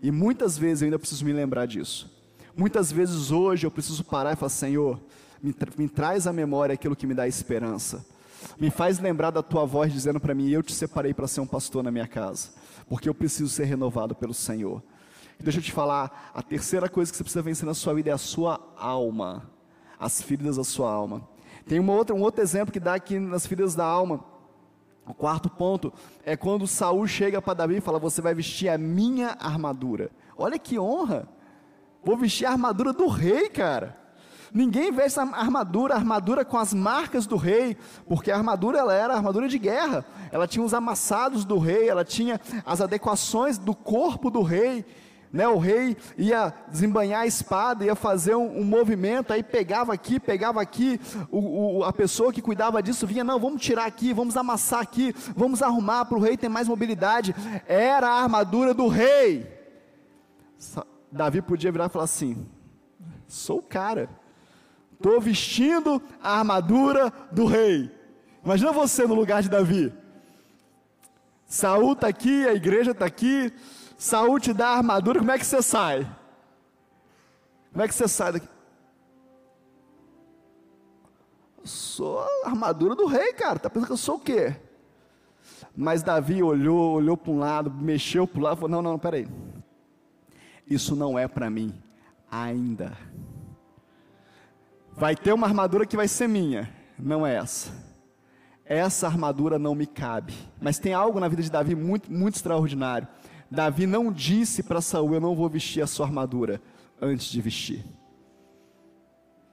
E 0.00 0.12
muitas 0.12 0.56
vezes 0.56 0.82
eu 0.82 0.86
ainda 0.86 0.98
preciso 1.00 1.24
me 1.24 1.32
lembrar 1.32 1.66
disso. 1.66 2.08
Muitas 2.56 2.92
vezes 2.92 3.32
hoje 3.32 3.66
eu 3.66 3.70
preciso 3.70 4.04
parar 4.04 4.32
e 4.32 4.36
falar: 4.36 4.50
Senhor, 4.50 5.00
me, 5.42 5.52
tra 5.52 5.70
me 5.76 5.88
traz 5.88 6.28
à 6.28 6.32
memória 6.32 6.72
aquilo 6.72 6.94
que 6.94 7.06
me 7.06 7.14
dá 7.14 7.26
esperança. 7.26 8.06
Me 8.58 8.70
faz 8.70 8.98
lembrar 8.98 9.30
da 9.30 9.42
tua 9.42 9.64
voz 9.64 9.92
dizendo 9.92 10.20
para 10.20 10.34
mim: 10.34 10.48
Eu 10.48 10.62
te 10.62 10.72
separei 10.72 11.14
para 11.14 11.26
ser 11.26 11.40
um 11.40 11.46
pastor 11.46 11.82
na 11.82 11.90
minha 11.90 12.06
casa, 12.06 12.50
porque 12.88 13.08
eu 13.08 13.14
preciso 13.14 13.48
ser 13.48 13.64
renovado 13.64 14.14
pelo 14.14 14.34
Senhor. 14.34 14.82
E 15.38 15.42
deixa 15.42 15.58
eu 15.58 15.62
te 15.62 15.72
falar: 15.72 16.30
a 16.34 16.42
terceira 16.42 16.88
coisa 16.88 17.10
que 17.10 17.16
você 17.16 17.24
precisa 17.24 17.42
vencer 17.42 17.66
na 17.66 17.74
sua 17.74 17.94
vida 17.94 18.10
é 18.10 18.12
a 18.12 18.18
sua 18.18 18.60
alma, 18.76 19.50
as 19.98 20.20
feridas 20.20 20.56
da 20.56 20.64
sua 20.64 20.90
alma. 20.90 21.28
Tem 21.66 21.78
uma 21.78 21.92
outra, 21.92 22.14
um 22.14 22.22
outro 22.22 22.42
exemplo 22.42 22.72
que 22.72 22.80
dá 22.80 22.94
aqui 22.94 23.18
nas 23.18 23.46
feridas 23.46 23.74
da 23.74 23.84
alma. 23.84 24.24
O 25.06 25.14
quarto 25.14 25.48
ponto 25.48 25.92
é 26.24 26.36
quando 26.36 26.66
Saul 26.66 27.06
chega 27.06 27.40
para 27.40 27.54
Davi 27.54 27.76
e 27.76 27.80
fala: 27.80 27.98
Você 27.98 28.20
vai 28.20 28.34
vestir 28.34 28.68
a 28.68 28.78
minha 28.78 29.36
armadura. 29.40 30.10
Olha 30.36 30.58
que 30.58 30.78
honra! 30.78 31.28
Vou 32.04 32.16
vestir 32.16 32.46
a 32.46 32.52
armadura 32.52 32.92
do 32.92 33.06
rei, 33.06 33.48
cara. 33.48 34.07
Ninguém 34.52 34.90
veste 34.92 35.20
a 35.20 35.22
armadura, 35.22 35.94
a 35.94 35.96
armadura 35.96 36.44
com 36.44 36.56
as 36.56 36.72
marcas 36.72 37.26
do 37.26 37.36
rei, 37.36 37.76
porque 38.06 38.30
a 38.30 38.36
armadura 38.36 38.78
ela 38.78 38.94
era 38.94 39.14
armadura 39.14 39.48
de 39.48 39.58
guerra. 39.58 40.04
Ela 40.30 40.46
tinha 40.46 40.64
os 40.64 40.74
amassados 40.74 41.44
do 41.44 41.58
rei, 41.58 41.88
ela 41.88 42.04
tinha 42.04 42.40
as 42.64 42.80
adequações 42.80 43.58
do 43.58 43.74
corpo 43.74 44.30
do 44.30 44.42
rei. 44.42 44.84
Né, 45.30 45.46
o 45.46 45.58
rei 45.58 45.94
ia 46.16 46.54
desembanhar 46.68 47.20
a 47.20 47.26
espada, 47.26 47.84
ia 47.84 47.94
fazer 47.94 48.34
um, 48.34 48.60
um 48.60 48.64
movimento, 48.64 49.30
aí 49.30 49.42
pegava 49.42 49.92
aqui, 49.92 50.18
pegava 50.18 50.58
aqui, 50.58 50.98
o, 51.30 51.80
o, 51.80 51.84
a 51.84 51.92
pessoa 51.92 52.32
que 52.32 52.40
cuidava 52.40 52.82
disso 52.82 53.06
vinha, 53.06 53.22
não, 53.22 53.38
vamos 53.38 53.60
tirar 53.60 53.84
aqui, 53.84 54.14
vamos 54.14 54.38
amassar 54.38 54.80
aqui, 54.80 55.14
vamos 55.36 55.60
arrumar 55.60 56.06
para 56.06 56.16
o 56.16 56.20
rei 56.20 56.34
ter 56.34 56.48
mais 56.48 56.66
mobilidade. 56.66 57.34
Era 57.66 58.08
a 58.08 58.22
armadura 58.22 58.72
do 58.72 58.88
rei. 58.88 59.46
Davi 61.12 61.42
podia 61.42 61.70
virar 61.70 61.86
e 61.86 61.90
falar 61.90 62.06
assim: 62.06 62.46
sou 63.26 63.58
o 63.58 63.62
cara, 63.62 64.08
estou 64.98 65.20
vestindo 65.20 66.02
a 66.22 66.38
armadura 66.38 67.10
do 67.32 67.46
rei. 67.46 67.90
Imagina 68.44 68.72
você 68.72 69.06
no 69.06 69.14
lugar 69.14 69.42
de 69.42 69.48
Davi. 69.48 69.92
Saul 71.46 71.94
está 71.94 72.08
aqui, 72.08 72.46
a 72.46 72.52
igreja 72.52 72.90
está 72.90 73.06
aqui, 73.06 73.50
Saul 73.96 74.38
te 74.38 74.52
dá 74.52 74.68
a 74.68 74.76
armadura, 74.76 75.18
como 75.18 75.30
é 75.30 75.38
que 75.38 75.46
você 75.46 75.62
sai? 75.62 76.06
Como 77.72 77.82
é 77.82 77.88
que 77.88 77.94
você 77.94 78.06
sai 78.06 78.32
daqui? 78.32 78.48
sou 81.64 82.20
a 82.20 82.48
armadura 82.48 82.94
do 82.94 83.06
rei, 83.06 83.32
cara. 83.34 83.58
Tá 83.58 83.68
pensando 83.68 83.86
que 83.86 83.92
eu 83.92 83.96
sou 83.98 84.16
o 84.16 84.20
quê? 84.20 84.56
Mas 85.76 86.02
Davi 86.02 86.42
olhou, 86.42 86.94
olhou 86.94 87.16
para 87.16 87.30
um 87.30 87.38
lado, 87.38 87.70
mexeu 87.70 88.26
para 88.26 88.38
o 88.38 88.42
lado, 88.42 88.56
falou: 88.56 88.70
não, 88.70 88.92
não, 88.92 88.98
peraí 88.98 89.28
isso 90.68 90.94
não 90.94 91.18
é 91.18 91.26
para 91.26 91.48
mim 91.48 91.74
ainda. 92.30 92.96
Vai 94.98 95.14
ter 95.14 95.32
uma 95.32 95.46
armadura 95.46 95.86
que 95.86 95.96
vai 95.96 96.08
ser 96.08 96.28
minha, 96.28 96.72
não 96.98 97.26
é 97.26 97.36
essa. 97.36 97.70
Essa 98.64 99.06
armadura 99.06 99.58
não 99.58 99.74
me 99.74 99.86
cabe. 99.86 100.34
Mas 100.60 100.78
tem 100.78 100.92
algo 100.92 101.20
na 101.20 101.28
vida 101.28 101.42
de 101.42 101.50
Davi 101.50 101.74
muito, 101.74 102.12
muito 102.12 102.34
extraordinário. 102.34 103.08
Davi 103.50 103.86
não 103.86 104.12
disse 104.12 104.62
para 104.62 104.80
Saul: 104.80 105.14
Eu 105.14 105.20
não 105.20 105.34
vou 105.34 105.48
vestir 105.48 105.82
a 105.82 105.86
sua 105.86 106.06
armadura 106.06 106.60
antes 107.00 107.26
de 107.26 107.40
vestir. 107.40 107.84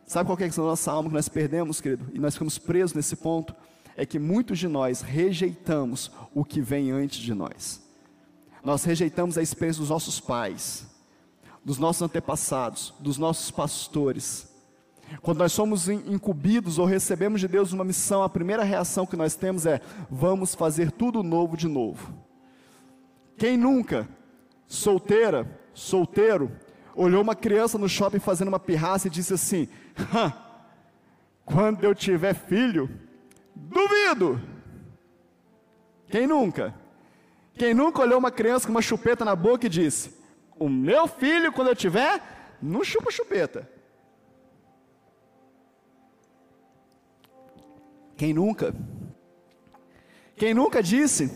Sabe 0.05 0.27
qual 0.27 0.37
é, 0.39 0.43
é 0.43 0.47
a 0.47 0.57
nossa 0.57 0.91
alma 0.91 1.09
que 1.09 1.15
nós 1.15 1.29
perdemos, 1.29 1.79
querido? 1.79 2.05
E 2.13 2.19
nós 2.19 2.33
ficamos 2.33 2.57
presos 2.57 2.93
nesse 2.93 3.15
ponto? 3.15 3.55
É 3.95 4.05
que 4.05 4.19
muitos 4.19 4.59
de 4.59 4.67
nós 4.67 5.01
rejeitamos 5.01 6.11
o 6.33 6.43
que 6.43 6.59
vem 6.59 6.91
antes 6.91 7.19
de 7.19 7.33
nós. 7.33 7.81
Nós 8.63 8.83
rejeitamos 8.83 9.37
a 9.37 9.41
experiência 9.41 9.79
dos 9.79 9.89
nossos 9.89 10.19
pais 10.19 10.93
dos 11.65 11.79
nossos 11.79 12.03
antepassados, 12.03 12.93
dos 12.99 13.17
nossos 13.17 13.49
pastores. 13.49 14.47
Quando 15.21 15.39
nós 15.39 15.51
somos 15.51 15.87
incumbidos 15.89 16.77
ou 16.79 16.85
recebemos 16.85 17.41
de 17.41 17.47
Deus 17.47 17.71
uma 17.71 17.83
missão, 17.83 18.23
a 18.23 18.29
primeira 18.29 18.63
reação 18.63 19.05
que 19.05 19.15
nós 19.15 19.35
temos 19.35 19.65
é: 19.65 19.81
vamos 20.09 20.55
fazer 20.55 20.91
tudo 20.91 21.23
novo 21.23 21.55
de 21.55 21.67
novo. 21.67 22.13
Quem 23.37 23.57
nunca, 23.57 24.07
solteira, 24.67 25.47
solteiro, 25.73 26.51
olhou 26.95 27.21
uma 27.21 27.35
criança 27.35 27.77
no 27.77 27.89
shopping 27.89 28.19
fazendo 28.19 28.47
uma 28.47 28.59
pirraça 28.59 29.07
e 29.07 29.11
disse 29.11 29.33
assim: 29.33 29.67
quando 31.45 31.83
eu 31.83 31.93
tiver 31.93 32.33
filho, 32.33 32.89
duvido. 33.55 34.41
Quem 36.09 36.27
nunca? 36.27 36.73
Quem 37.57 37.73
nunca 37.73 38.01
olhou 38.01 38.19
uma 38.19 38.31
criança 38.31 38.65
com 38.65 38.71
uma 38.71 38.81
chupeta 38.81 39.23
na 39.23 39.35
boca 39.35 39.65
e 39.65 39.69
disse: 39.69 40.15
o 40.57 40.69
meu 40.69 41.07
filho, 41.07 41.51
quando 41.51 41.67
eu 41.67 41.75
tiver, 41.75 42.21
não 42.61 42.83
chupa 42.83 43.11
chupeta. 43.11 43.69
Quem 48.17 48.33
nunca? 48.33 48.73
Quem 50.35 50.53
nunca 50.53 50.81
disse: 50.81 51.31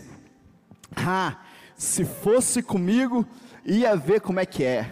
Ah, 0.94 1.38
se 1.76 2.04
fosse 2.04 2.62
comigo, 2.62 3.26
ia 3.64 3.96
ver 3.96 4.20
como 4.20 4.40
é 4.40 4.46
que 4.46 4.64
é. 4.64 4.90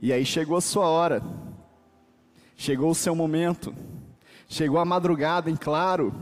E 0.00 0.12
aí 0.12 0.24
chegou 0.24 0.56
a 0.56 0.60
sua 0.60 0.86
hora, 0.86 1.22
chegou 2.56 2.90
o 2.90 2.94
seu 2.94 3.14
momento, 3.14 3.74
chegou 4.48 4.78
a 4.78 4.84
madrugada 4.84 5.50
em 5.50 5.56
claro, 5.56 6.14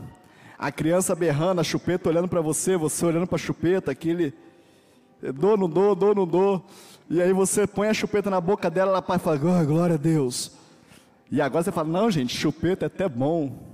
a 0.57 0.71
criança 0.71 1.15
berrando, 1.15 1.61
a 1.61 1.63
chupeta 1.63 2.09
olhando 2.09 2.27
para 2.27 2.41
você, 2.41 2.77
você 2.77 3.05
olhando 3.05 3.27
para 3.27 3.37
a 3.37 3.39
chupeta, 3.39 3.91
aquele 3.91 4.33
dou, 5.33 5.57
não 5.57 5.69
dou, 5.69 5.95
dou, 5.95 6.15
não 6.15 6.27
dou. 6.27 6.65
E 7.09 7.21
aí 7.21 7.33
você 7.33 7.67
põe 7.67 7.87
a 7.87 7.93
chupeta 7.93 8.29
na 8.29 8.39
boca 8.39 8.69
dela, 8.69 8.91
ela 8.91 9.19
fala, 9.19 9.35
oh, 9.35 9.65
glória 9.65 9.95
a 9.95 9.97
Deus. 9.97 10.51
E 11.29 11.41
agora 11.41 11.63
você 11.63 11.71
fala, 11.71 11.89
não 11.89 12.11
gente, 12.11 12.37
chupeta 12.37 12.85
é 12.85 12.87
até 12.87 13.09
bom. 13.09 13.70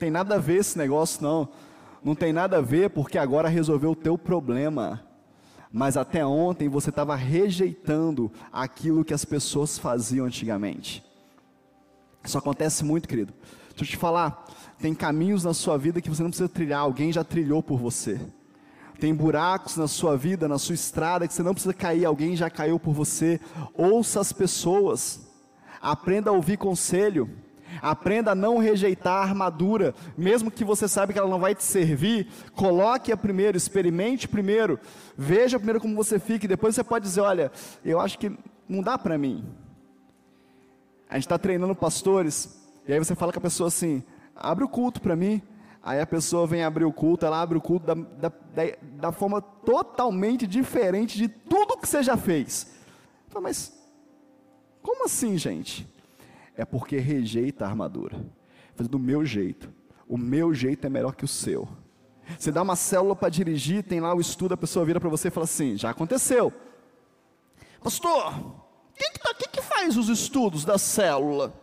Tem 0.00 0.10
nada 0.10 0.36
a 0.36 0.38
ver 0.38 0.56
esse 0.56 0.78
negócio 0.78 1.22
não. 1.22 1.46
Não 2.02 2.14
tem 2.14 2.32
nada 2.32 2.56
a 2.56 2.60
ver 2.62 2.88
porque 2.88 3.18
agora 3.18 3.50
resolveu 3.50 3.90
o 3.90 3.96
teu 3.96 4.16
problema. 4.16 5.02
Mas 5.70 5.98
até 5.98 6.24
ontem 6.24 6.70
você 6.70 6.88
estava 6.88 7.14
rejeitando 7.14 8.32
aquilo 8.50 9.04
que 9.04 9.12
as 9.12 9.26
pessoas 9.26 9.78
faziam 9.78 10.24
antigamente. 10.24 11.04
Isso 12.24 12.38
acontece 12.38 12.82
muito, 12.82 13.06
querido. 13.06 13.34
Deixa 13.68 13.84
eu 13.84 13.88
te 13.88 13.96
falar, 13.98 14.46
tem 14.80 14.94
caminhos 14.94 15.44
na 15.44 15.52
sua 15.52 15.76
vida 15.76 16.00
que 16.00 16.08
você 16.08 16.22
não 16.22 16.30
precisa 16.30 16.48
trilhar, 16.48 16.80
alguém 16.80 17.12
já 17.12 17.22
trilhou 17.22 17.62
por 17.62 17.78
você. 17.78 18.18
Tem 18.98 19.14
buracos 19.14 19.76
na 19.76 19.86
sua 19.86 20.16
vida, 20.16 20.48
na 20.48 20.58
sua 20.58 20.74
estrada, 20.74 21.28
que 21.28 21.34
você 21.34 21.42
não 21.42 21.52
precisa 21.52 21.74
cair, 21.74 22.06
alguém 22.06 22.34
já 22.34 22.48
caiu 22.48 22.80
por 22.80 22.94
você. 22.94 23.38
Ouça 23.74 24.18
as 24.20 24.32
pessoas, 24.32 25.26
aprenda 25.80 26.30
a 26.30 26.32
ouvir 26.32 26.56
conselho, 26.56 27.30
aprenda 27.80 28.32
a 28.32 28.34
não 28.34 28.58
rejeitar 28.58 29.18
a 29.18 29.22
armadura, 29.22 29.94
mesmo 30.16 30.50
que 30.50 30.64
você 30.64 30.86
saiba 30.88 31.12
que 31.12 31.18
ela 31.18 31.28
não 31.28 31.40
vai 31.40 31.54
te 31.54 31.64
servir, 31.64 32.28
coloque-a 32.54 33.16
primeiro, 33.16 33.56
experimente 33.56 34.28
primeiro, 34.28 34.78
veja 35.16 35.58
primeiro 35.58 35.80
como 35.80 35.94
você 35.94 36.18
fica, 36.18 36.44
e 36.44 36.48
depois 36.48 36.74
você 36.74 36.84
pode 36.84 37.04
dizer: 37.04 37.20
olha, 37.20 37.50
eu 37.84 38.00
acho 38.00 38.18
que 38.18 38.36
não 38.68 38.82
dá 38.82 38.96
para 38.96 39.18
mim. 39.18 39.44
A 41.08 41.14
gente 41.14 41.24
está 41.24 41.38
treinando 41.38 41.74
pastores, 41.74 42.60
e 42.86 42.92
aí 42.92 42.98
você 42.98 43.14
fala 43.14 43.32
com 43.32 43.38
a 43.38 43.42
pessoa 43.42 43.68
assim: 43.68 44.02
abre 44.34 44.64
o 44.64 44.68
culto 44.68 45.00
para 45.00 45.16
mim. 45.16 45.42
Aí 45.82 45.98
a 45.98 46.06
pessoa 46.06 46.46
vem 46.46 46.62
abrir 46.62 46.84
o 46.84 46.92
culto, 46.92 47.24
ela 47.24 47.40
abre 47.40 47.56
o 47.56 47.60
culto 47.60 47.86
da, 47.86 47.94
da, 47.94 48.28
da, 48.28 48.76
da 48.82 49.12
forma 49.12 49.40
totalmente 49.40 50.46
diferente 50.46 51.16
de 51.16 51.26
tudo 51.26 51.78
que 51.78 51.88
você 51.88 52.02
já 52.02 52.18
fez. 52.18 52.70
Fala, 53.28 53.44
mas 53.44 53.72
como 54.82 55.06
assim, 55.06 55.38
gente? 55.38 55.88
É 56.60 56.64
porque 56.66 56.98
rejeita 56.98 57.64
a 57.64 57.68
armadura. 57.68 58.22
Faz 58.74 58.86
do 58.86 58.98
meu 58.98 59.24
jeito. 59.24 59.72
O 60.06 60.18
meu 60.18 60.52
jeito 60.52 60.86
é 60.86 60.90
melhor 60.90 61.14
que 61.14 61.24
o 61.24 61.28
seu. 61.28 61.66
Você 62.38 62.52
dá 62.52 62.60
uma 62.60 62.76
célula 62.76 63.16
para 63.16 63.30
dirigir, 63.30 63.82
tem 63.82 63.98
lá 63.98 64.14
o 64.14 64.20
estudo, 64.20 64.52
a 64.52 64.58
pessoa 64.58 64.84
vira 64.84 65.00
para 65.00 65.08
você 65.08 65.28
e 65.28 65.30
fala 65.30 65.44
assim: 65.44 65.74
já 65.74 65.88
aconteceu. 65.88 66.52
Pastor, 67.82 68.34
quem 68.94 69.10
que, 69.10 69.18
tá, 69.20 69.32
que 69.34 69.62
faz 69.62 69.96
os 69.96 70.10
estudos 70.10 70.62
da 70.62 70.76
célula? 70.76 71.54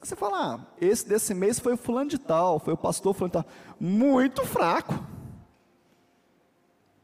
Você 0.00 0.14
fala, 0.14 0.54
ah, 0.54 0.60
esse 0.80 1.08
desse 1.08 1.34
mês 1.34 1.58
foi 1.58 1.72
o 1.72 1.76
fulano 1.76 2.08
de 2.08 2.18
tal, 2.18 2.60
foi 2.60 2.74
o 2.74 2.76
pastor 2.76 3.14
fulano 3.14 3.30
de 3.30 3.42
tal. 3.42 3.46
Muito 3.80 4.44
fraco. 4.44 4.94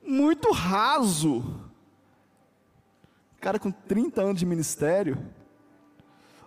Muito 0.00 0.52
raso. 0.52 1.42
Cara 3.40 3.58
com 3.58 3.72
30 3.72 4.22
anos 4.22 4.38
de 4.38 4.46
ministério. 4.46 5.18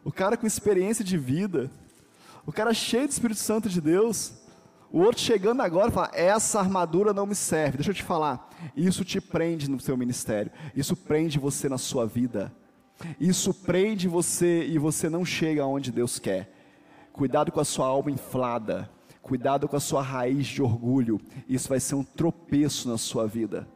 O 0.04 0.12
cara 0.12 0.36
com 0.36 0.46
experiência 0.46 1.04
de 1.04 1.18
vida. 1.18 1.72
O 2.46 2.52
cara 2.52 2.74
cheio 2.74 3.08
do 3.08 3.12
Espírito 3.12 3.40
Santo 3.40 3.70
de 3.70 3.80
Deus. 3.80 4.34
O 4.92 5.00
outro 5.00 5.22
chegando 5.22 5.62
agora 5.62 5.92
fala: 5.92 6.12
essa 6.14 6.60
armadura 6.60 7.14
não 7.14 7.26
me 7.26 7.36
serve. 7.36 7.78
Deixa 7.78 7.92
eu 7.92 7.96
te 7.96 8.04
falar. 8.04 8.50
Isso 8.76 9.06
te 9.06 9.22
prende 9.22 9.70
no 9.70 9.80
seu 9.80 9.96
ministério. 9.96 10.52
Isso 10.76 10.96
prende 10.96 11.40
você 11.40 11.70
na 11.70 11.78
sua 11.78 12.06
vida. 12.06 12.52
Isso 13.20 13.54
prende 13.54 14.08
você 14.08 14.66
e 14.66 14.78
você 14.78 15.10
não 15.10 15.26
chega 15.26 15.64
aonde 15.64 15.92
Deus 15.92 16.20
quer. 16.20 16.52
Cuidado 17.12 17.52
com 17.52 17.60
a 17.60 17.66
sua 17.66 17.88
alma 17.88 18.12
inflada. 18.12 18.90
Cuidado 19.22 19.68
com 19.70 19.78
a 19.78 19.80
sua 19.80 20.02
raiz 20.02 20.48
de 20.48 20.62
orgulho. 20.62 21.20
Isso 21.48 21.70
vai 21.70 21.80
ser 21.80 21.96
um 21.96 22.04
tropeço 22.04 22.90
na 22.90 22.98
sua 22.98 23.26
vida. 23.26 23.68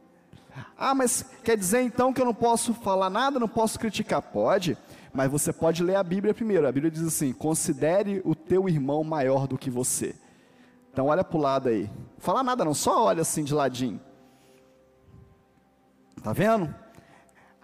Ah, 0.77 0.93
mas 0.93 1.23
quer 1.43 1.55
dizer 1.57 1.81
então 1.81 2.11
que 2.11 2.19
eu 2.19 2.25
não 2.25 2.33
posso 2.33 2.73
falar 2.73 3.09
nada, 3.09 3.39
não 3.39 3.47
posso 3.47 3.79
criticar? 3.79 4.21
Pode, 4.21 4.77
mas 5.13 5.31
você 5.31 5.51
pode 5.51 5.83
ler 5.83 5.95
a 5.95 6.03
Bíblia 6.03 6.33
primeiro. 6.33 6.67
A 6.67 6.71
Bíblia 6.71 6.91
diz 6.91 7.03
assim: 7.03 7.33
considere 7.33 8.21
o 8.25 8.35
teu 8.35 8.67
irmão 8.67 9.03
maior 9.03 9.47
do 9.47 9.57
que 9.57 9.69
você. 9.69 10.15
Então 10.91 11.07
olha 11.07 11.23
para 11.23 11.37
o 11.37 11.41
lado 11.41 11.69
aí. 11.69 11.89
Fala 12.17 12.43
nada 12.43 12.65
não, 12.65 12.73
só 12.73 13.05
olha 13.05 13.21
assim 13.21 13.43
de 13.43 13.53
ladinho. 13.53 13.99
Tá 16.23 16.33
vendo? 16.33 16.73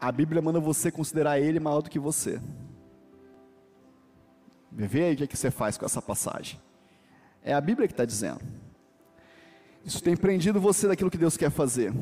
a 0.03 0.11
Bíblia 0.11 0.41
manda 0.41 0.59
você 0.59 0.91
considerar 0.91 1.39
ele 1.39 1.61
maior 1.61 1.81
do 1.81 1.89
que 1.89 1.97
você. 1.97 2.41
Vê 4.69 5.05
aí 5.05 5.13
o 5.13 5.17
que, 5.17 5.23
é 5.23 5.27
que 5.27 5.37
você 5.37 5.49
faz 5.49 5.77
com 5.77 5.85
essa 5.85 6.01
passagem. 6.01 6.59
É 7.41 7.53
a 7.53 7.61
Bíblia 7.61 7.87
que 7.87 7.93
está 7.93 8.03
dizendo. 8.03 8.41
Isso 9.85 10.03
tem 10.03 10.17
prendido 10.17 10.59
você 10.59 10.89
daquilo 10.89 11.09
que 11.09 11.17
Deus 11.17 11.37
quer 11.37 11.49
fazer. 11.49 11.93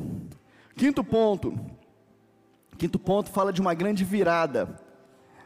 Quinto 0.74 1.04
ponto. 1.04 1.54
Quinto 2.76 2.98
ponto 2.98 3.30
fala 3.30 3.52
de 3.52 3.60
uma 3.60 3.72
grande 3.72 4.02
virada. 4.02 4.80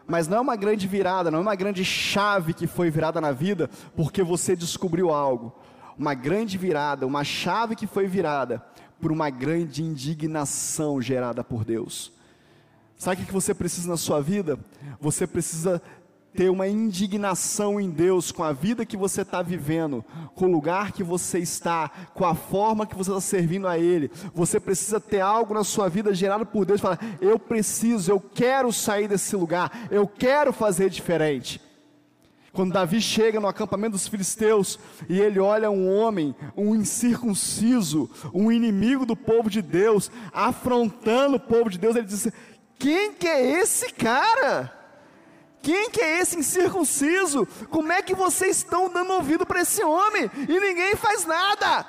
Mas 0.06 0.28
não 0.28 0.38
é 0.38 0.40
uma 0.40 0.56
grande 0.56 0.86
virada, 0.86 1.30
não 1.30 1.40
é 1.40 1.42
uma 1.42 1.54
grande 1.54 1.84
chave 1.84 2.54
que 2.54 2.66
foi 2.66 2.90
virada 2.90 3.20
na 3.20 3.32
vida 3.32 3.68
porque 3.96 4.22
você 4.22 4.54
descobriu 4.54 5.10
algo. 5.10 5.52
Uma 5.98 6.14
grande 6.14 6.56
virada, 6.56 7.06
uma 7.06 7.24
chave 7.24 7.74
que 7.74 7.86
foi 7.86 8.06
virada 8.06 8.62
por 9.00 9.10
uma 9.10 9.30
grande 9.30 9.82
indignação 9.82 11.00
gerada 11.00 11.42
por 11.42 11.64
Deus. 11.64 12.12
Sabe 12.96 13.22
o 13.22 13.26
que 13.26 13.32
você 13.32 13.54
precisa 13.54 13.88
na 13.88 13.96
sua 13.96 14.20
vida? 14.20 14.58
Você 15.00 15.26
precisa 15.26 15.82
ter 16.36 16.50
uma 16.50 16.68
indignação 16.68 17.80
em 17.80 17.88
Deus 17.88 18.30
com 18.30 18.44
a 18.44 18.52
vida 18.52 18.84
que 18.84 18.96
você 18.96 19.22
está 19.22 19.40
vivendo, 19.40 20.04
com 20.34 20.44
o 20.44 20.52
lugar 20.52 20.92
que 20.92 21.02
você 21.02 21.38
está, 21.38 21.90
com 22.12 22.26
a 22.26 22.34
forma 22.34 22.86
que 22.86 22.94
você 22.94 23.10
está 23.10 23.20
servindo 23.20 23.66
a 23.66 23.78
Ele. 23.78 24.10
Você 24.34 24.60
precisa 24.60 25.00
ter 25.00 25.20
algo 25.20 25.54
na 25.54 25.64
sua 25.64 25.88
vida 25.88 26.14
gerado 26.14 26.44
por 26.44 26.66
Deus. 26.66 26.80
Falar, 26.80 27.00
eu 27.20 27.38
preciso, 27.38 28.10
eu 28.10 28.20
quero 28.20 28.70
sair 28.70 29.08
desse 29.08 29.34
lugar, 29.34 29.88
eu 29.90 30.06
quero 30.06 30.52
fazer 30.52 30.90
diferente. 30.90 31.60
Quando 32.52 32.72
Davi 32.72 33.00
chega 33.02 33.38
no 33.38 33.48
acampamento 33.48 33.92
dos 33.92 34.08
filisteus 34.08 34.78
e 35.08 35.20
ele 35.20 35.38
olha 35.38 35.70
um 35.70 35.94
homem, 35.94 36.34
um 36.56 36.74
incircunciso, 36.74 38.10
um 38.32 38.50
inimigo 38.50 39.04
do 39.04 39.14
povo 39.14 39.50
de 39.50 39.60
Deus, 39.60 40.10
afrontando 40.32 41.36
o 41.36 41.40
povo 41.40 41.68
de 41.68 41.78
Deus, 41.78 41.96
ele 41.96 42.06
diz: 42.06 42.28
quem 42.78 43.12
que 43.12 43.26
é 43.26 43.60
esse 43.60 43.92
cara? 43.92 44.72
Quem 45.66 45.90
que 45.90 46.00
é 46.00 46.20
esse 46.20 46.38
incircunciso? 46.38 47.44
Como 47.70 47.90
é 47.90 48.00
que 48.00 48.14
vocês 48.14 48.58
estão 48.58 48.88
dando 48.88 49.14
ouvido 49.14 49.44
para 49.44 49.62
esse 49.62 49.82
homem 49.82 50.30
e 50.48 50.60
ninguém 50.60 50.94
faz 50.94 51.26
nada? 51.26 51.84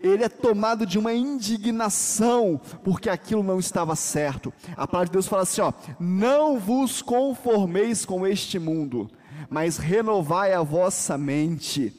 Ele 0.00 0.24
é 0.24 0.30
tomado 0.30 0.86
de 0.86 0.98
uma 0.98 1.12
indignação, 1.12 2.58
porque 2.82 3.10
aquilo 3.10 3.42
não 3.42 3.58
estava 3.58 3.94
certo. 3.94 4.50
A 4.74 4.86
palavra 4.86 5.08
de 5.08 5.12
Deus 5.12 5.28
fala 5.28 5.42
assim: 5.42 5.60
ó, 5.60 5.74
não 6.00 6.58
vos 6.58 7.02
conformeis 7.02 8.06
com 8.06 8.26
este 8.26 8.58
mundo, 8.58 9.10
mas 9.50 9.76
renovai 9.76 10.54
a 10.54 10.62
vossa 10.62 11.18
mente. 11.18 11.94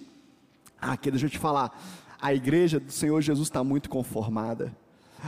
Ah, 0.82 0.94
aqui 0.94 1.12
deixa 1.12 1.28
eu 1.28 1.30
te 1.30 1.38
falar, 1.38 1.80
a 2.20 2.34
igreja 2.34 2.80
do 2.80 2.92
Senhor 2.92 3.22
Jesus 3.22 3.50
está 3.50 3.64
muito 3.64 3.88
conformada. 3.88 4.76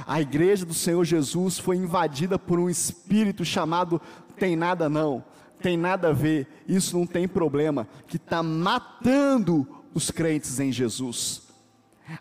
A 0.08 0.19
igreja 0.19 0.65
do 0.65 0.74
Senhor 0.74 1.06
Jesus 1.06 1.60
foi 1.60 1.78
invadida 1.78 2.39
por 2.39 2.60
um 2.60 2.71
espírito 2.71 3.45
chamado 3.45 4.02
tem 4.36 4.56
nada 4.56 4.89
não, 4.89 5.24
tem 5.65 5.75
nada 5.75 6.10
a 6.10 6.13
ver, 6.13 6.45
isso 6.67 6.95
não 6.95 7.08
tem 7.08 7.28
problema, 7.28 7.88
que 8.06 8.17
está 8.17 8.43
matando 8.43 9.67
os 9.95 10.12
crentes 10.12 10.60
em 10.60 10.71
Jesus. 10.71 11.41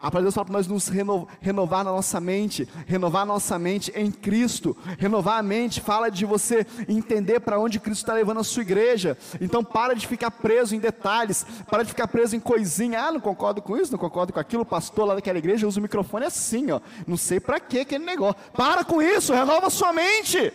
A 0.00 0.10
palavra 0.10 0.20
de 0.20 0.24
Deus 0.24 0.34
fala 0.34 0.46
para 0.46 0.52
nós 0.54 0.66
nos 0.66 0.88
reno, 0.88 1.28
renovar 1.42 1.84
na 1.84 1.92
nossa 1.92 2.18
mente, 2.22 2.66
renovar 2.86 3.20
a 3.20 3.26
nossa 3.26 3.58
mente 3.58 3.92
em 3.94 4.10
Cristo. 4.10 4.74
Renovar 4.98 5.40
a 5.40 5.42
mente 5.42 5.82
fala 5.82 6.10
de 6.10 6.24
você 6.24 6.66
entender 6.88 7.38
para 7.40 7.58
onde 7.58 7.78
Cristo 7.78 8.00
está 8.00 8.14
levando 8.14 8.40
a 8.40 8.44
sua 8.44 8.62
igreja. 8.62 9.14
Então 9.38 9.62
para 9.62 9.92
de 9.92 10.06
ficar 10.06 10.30
preso 10.30 10.74
em 10.74 10.78
detalhes, 10.78 11.44
para 11.68 11.82
de 11.82 11.90
ficar 11.90 12.08
preso 12.08 12.34
em 12.34 12.40
coisinha. 12.40 12.98
Ah, 12.98 13.12
não 13.12 13.20
concordo 13.20 13.60
com 13.60 13.76
isso, 13.76 13.92
não 13.92 13.98
concordo 13.98 14.32
com 14.32 14.40
aquilo. 14.40 14.62
O 14.62 14.66
pastor 14.66 15.04
lá 15.04 15.16
daquela 15.16 15.36
igreja 15.36 15.68
usa 15.68 15.78
o 15.80 15.82
microfone 15.82 16.24
assim, 16.24 16.70
ó. 16.70 16.80
Não 17.06 17.18
sei 17.18 17.38
para 17.38 17.60
que 17.60 17.80
aquele 17.80 18.06
negócio. 18.06 18.40
Para 18.54 18.84
com 18.84 19.02
isso, 19.02 19.34
renova 19.34 19.66
a 19.66 19.70
sua 19.70 19.92
mente. 19.92 20.50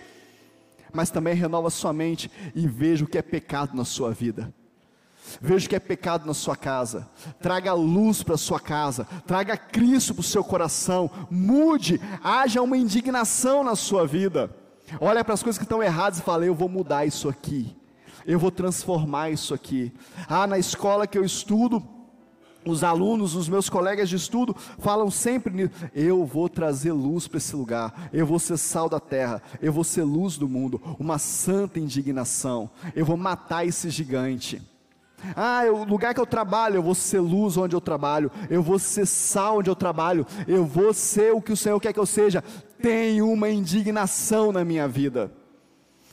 Mas 0.93 1.10
também 1.10 1.34
renova 1.34 1.69
sua 1.69 1.93
mente 1.93 2.32
e 2.56 2.67
veja 2.67 3.06
o 3.06 3.08
que 3.08 3.17
é 3.17 3.21
pecado 3.21 3.75
na 3.75 3.86
sua 3.86 4.12
vida. 4.12 4.54
Veja 5.41 5.67
que 5.67 5.75
é 5.75 5.80
pecado 5.80 6.25
na 6.25 6.34
sua 6.34 6.56
casa. 6.56 7.08
Traga 7.39 7.73
luz 7.73 8.23
para 8.23 8.36
a 8.36 8.38
sua 8.38 8.60
casa. 8.60 9.06
Traga 9.28 9.56
Cristo 9.58 10.13
para 10.13 10.21
o 10.21 10.23
seu 10.23 10.43
coração. 10.43 11.10
Mude. 11.30 12.02
Haja 12.23 12.62
uma 12.62 12.78
indignação 12.78 13.63
na 13.63 13.75
sua 13.75 14.08
vida. 14.08 14.56
Olha 14.99 15.23
para 15.23 15.34
as 15.34 15.43
coisas 15.43 15.58
que 15.58 15.65
estão 15.65 15.84
erradas 15.84 16.19
e 16.19 16.23
fala: 16.23 16.45
Eu 16.45 16.56
vou 16.56 16.69
mudar 16.69 17.06
isso 17.06 17.30
aqui. 17.30 17.75
Eu 18.25 18.39
vou 18.39 18.52
transformar 18.52 19.30
isso 19.30 19.54
aqui. 19.54 19.93
Ah, 20.28 20.47
na 20.47 20.58
escola 20.58 21.08
que 21.08 21.17
eu 21.17 21.23
estudo, 21.23 21.84
os 22.65 22.84
alunos, 22.84 23.36
os 23.36 23.48
meus 23.48 23.69
colegas 23.69 24.10
de 24.10 24.15
estudo 24.15 24.56
falam 24.78 25.10
sempre. 25.10 25.72
Eu 25.93 26.26
vou 26.26 26.50
trazer 26.50 26.91
luz 26.91 27.28
para 27.28 27.38
esse 27.38 27.56
lugar. 27.56 28.10
Eu 28.12 28.26
vou 28.26 28.39
ser 28.39 28.58
sal 28.58 28.89
da 28.89 29.00
terra. 29.00 29.41
Eu 29.62 29.72
vou 29.72 29.84
ser 29.84 30.04
luz 30.04 30.38
do 30.38 30.48
mundo. 30.48 30.82
Uma 31.00 31.17
santa 31.17 31.80
indignação. 31.80 32.69
Eu 32.95 33.06
vou 33.06 33.17
matar 33.17 33.65
esse 33.65 33.89
gigante. 33.89 34.62
Ah, 35.36 35.63
o 35.72 35.84
lugar 35.84 36.13
que 36.13 36.19
eu 36.19 36.26
trabalho, 36.26 36.76
eu 36.76 36.84
vou 36.84 36.95
ser 36.95 37.19
luz 37.19 37.58
onde 37.58 37.76
eu 37.76 37.82
trabalho. 37.82 38.32
Eu 38.50 38.62
vou 38.62 38.80
ser 38.80 39.06
sal 39.06 39.60
onde 39.60 39.69
eu 39.69 39.76
trabalho. 39.76 40.26
Eu 40.48 40.65
vou 40.65 40.93
ser 40.93 41.34
o 41.34 41.41
que 41.41 41.52
o 41.52 41.58
Senhor 41.58 41.80
quer 41.80 41.93
que 41.93 42.00
eu 42.00 42.06
seja. 42.06 42.43
Tem 42.82 43.22
uma 43.22 43.50
indignação 43.50 44.52
na 44.52 44.63
minha 44.63 44.88
vida. 44.88 45.32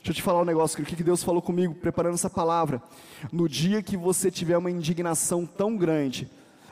Deixa 0.07 0.19
eu 0.19 0.23
te 0.23 0.25
falar 0.25 0.41
um 0.41 0.45
negócio, 0.45 0.81
o 0.81 0.85
que 0.85 1.03
Deus 1.03 1.21
falou 1.21 1.41
comigo, 1.41 1.75
preparando 1.75 2.13
essa 2.13 2.29
palavra. 2.29 2.81
No 3.29 3.49
dia 3.49 3.83
que 3.83 3.97
você 3.97 4.31
tiver 4.31 4.57
uma 4.57 4.71
indignação 4.71 5.45
tão 5.45 5.75
grande 5.75 6.29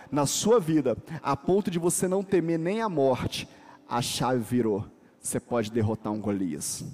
na 0.09 0.25
sua 0.25 0.57
vida, 0.57 0.97
a 1.21 1.35
ponto 1.35 1.69
de 1.69 1.77
você 1.77 2.07
não 2.07 2.23
temer 2.23 2.57
nem 2.57 2.81
a 2.81 2.87
morte, 2.87 3.45
a 3.89 4.01
chave 4.01 4.39
virou. 4.39 4.85
Você 5.19 5.37
pode 5.37 5.69
derrotar 5.69 6.13
um 6.13 6.21
Golias. 6.21 6.85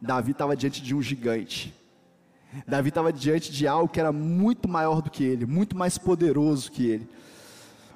Davi 0.00 0.30
estava 0.30 0.54
diante 0.54 0.80
de 0.80 0.94
um 0.94 1.02
gigante. 1.02 1.74
Davi 2.64 2.90
estava 2.90 3.12
diante 3.12 3.50
de 3.50 3.66
algo 3.66 3.92
que 3.92 3.98
era 3.98 4.12
muito 4.12 4.68
maior 4.68 5.02
do 5.02 5.10
que 5.10 5.24
ele, 5.24 5.46
muito 5.46 5.76
mais 5.76 5.98
poderoso 5.98 6.70
que 6.70 6.86
ele. 6.86 7.08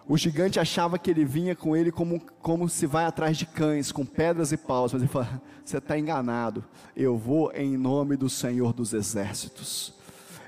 O 0.08 0.16
gigante 0.16 0.60
achava 0.60 0.98
que 0.98 1.10
ele 1.10 1.24
vinha 1.24 1.56
com 1.56 1.76
ele 1.76 1.90
como, 1.90 2.20
como 2.40 2.68
se 2.68 2.86
vai 2.86 3.04
atrás 3.04 3.36
de 3.36 3.44
cães, 3.44 3.90
com 3.90 4.04
pedras 4.04 4.52
e 4.52 4.56
paus, 4.56 4.92
mas 4.92 5.02
ele 5.02 5.10
fala: 5.10 5.42
Você 5.64 5.78
está 5.78 5.98
enganado, 5.98 6.64
eu 6.96 7.16
vou 7.16 7.50
em 7.52 7.76
nome 7.76 8.16
do 8.16 8.30
Senhor 8.30 8.72
dos 8.72 8.92
Exércitos. 8.92 9.94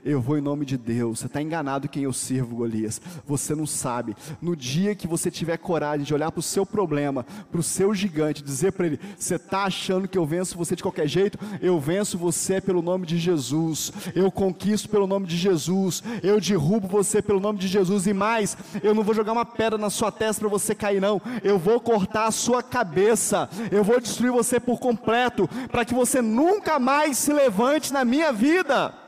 Eu 0.05 0.21
vou 0.21 0.39
em 0.39 0.41
nome 0.41 0.65
de 0.65 0.77
Deus. 0.77 1.21
Você 1.21 1.27
está 1.27 1.43
enganado 1.43 1.89
quem 1.89 2.05
eu 2.05 2.13
sirvo, 2.13 2.57
Golias. 2.57 3.01
Você 3.27 3.55
não 3.55 3.67
sabe. 3.67 4.17
No 4.41 4.55
dia 4.55 4.95
que 4.95 5.07
você 5.07 5.31
tiver 5.31 5.57
coragem 5.59 6.05
de 6.05 6.15
olhar 6.15 6.31
para 6.31 6.41
o 6.41 6.43
seu 6.43 6.65
problema, 6.65 7.25
para 7.51 7.61
o 7.61 7.63
seu 7.63 7.95
gigante, 7.95 8.43
dizer 8.43 8.73
para 8.73 8.87
ele: 8.87 9.01
Você 9.17 9.37
está 9.37 9.65
achando 9.65 10.09
que 10.09 10.17
eu 10.17 10.25
venço 10.25 10.57
você 10.57 10.77
de 10.77 10.83
qualquer 10.83 11.09
jeito? 11.09 11.39
Eu 11.61 11.79
venço 11.81 12.19
você 12.19 12.61
pelo 12.61 12.83
nome 12.83 13.07
de 13.07 13.19
Jesus. 13.19 13.93
Eu 14.15 14.31
conquisto 14.31 14.89
pelo 14.89 15.07
nome 15.07 15.27
de 15.27 15.37
Jesus. 15.37 16.03
Eu 16.23 16.41
derrubo 16.41 16.87
você 16.87 17.21
pelo 17.21 17.41
nome 17.41 17.59
de 17.59 17.69
Jesus. 17.69 18.07
E 18.07 18.13
mais, 18.13 18.57
eu 18.83 18.95
não 18.95 19.03
vou 19.03 19.15
jogar 19.15 19.33
uma 19.33 19.45
pedra 19.45 19.79
na 19.79 19.91
sua 19.91 20.13
testa 20.13 20.41
para 20.41 20.49
você 20.49 20.75
cair, 20.75 21.01
não. 21.01 21.21
Eu 21.43 21.59
vou 21.59 21.81
cortar 21.81 22.27
a 22.27 22.33
sua 22.33 22.63
cabeça. 22.63 23.49
Eu 23.71 23.83
vou 23.85 24.01
destruir 24.01 24.33
você 24.33 24.61
por 24.61 24.79
completo, 24.79 25.49
para 25.71 25.85
que 25.85 25.95
você 25.95 26.21
nunca 26.23 26.79
mais 26.79 27.19
se 27.19 27.33
levante 27.33 27.93
na 27.93 28.05
minha 28.05 28.33
vida. 28.33 29.08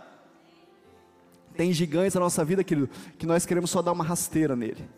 Tem 1.61 1.75
gigantes 1.75 2.15
na 2.15 2.23
nossa 2.23 2.43
vida, 2.43 2.65
querido, 2.65 2.89
que 3.19 3.27
nós 3.27 3.45
queremos 3.45 3.69
só 3.69 3.83
dar 3.83 3.93
uma 3.93 4.03
rasteira 4.03 4.57
nele. 4.57 4.89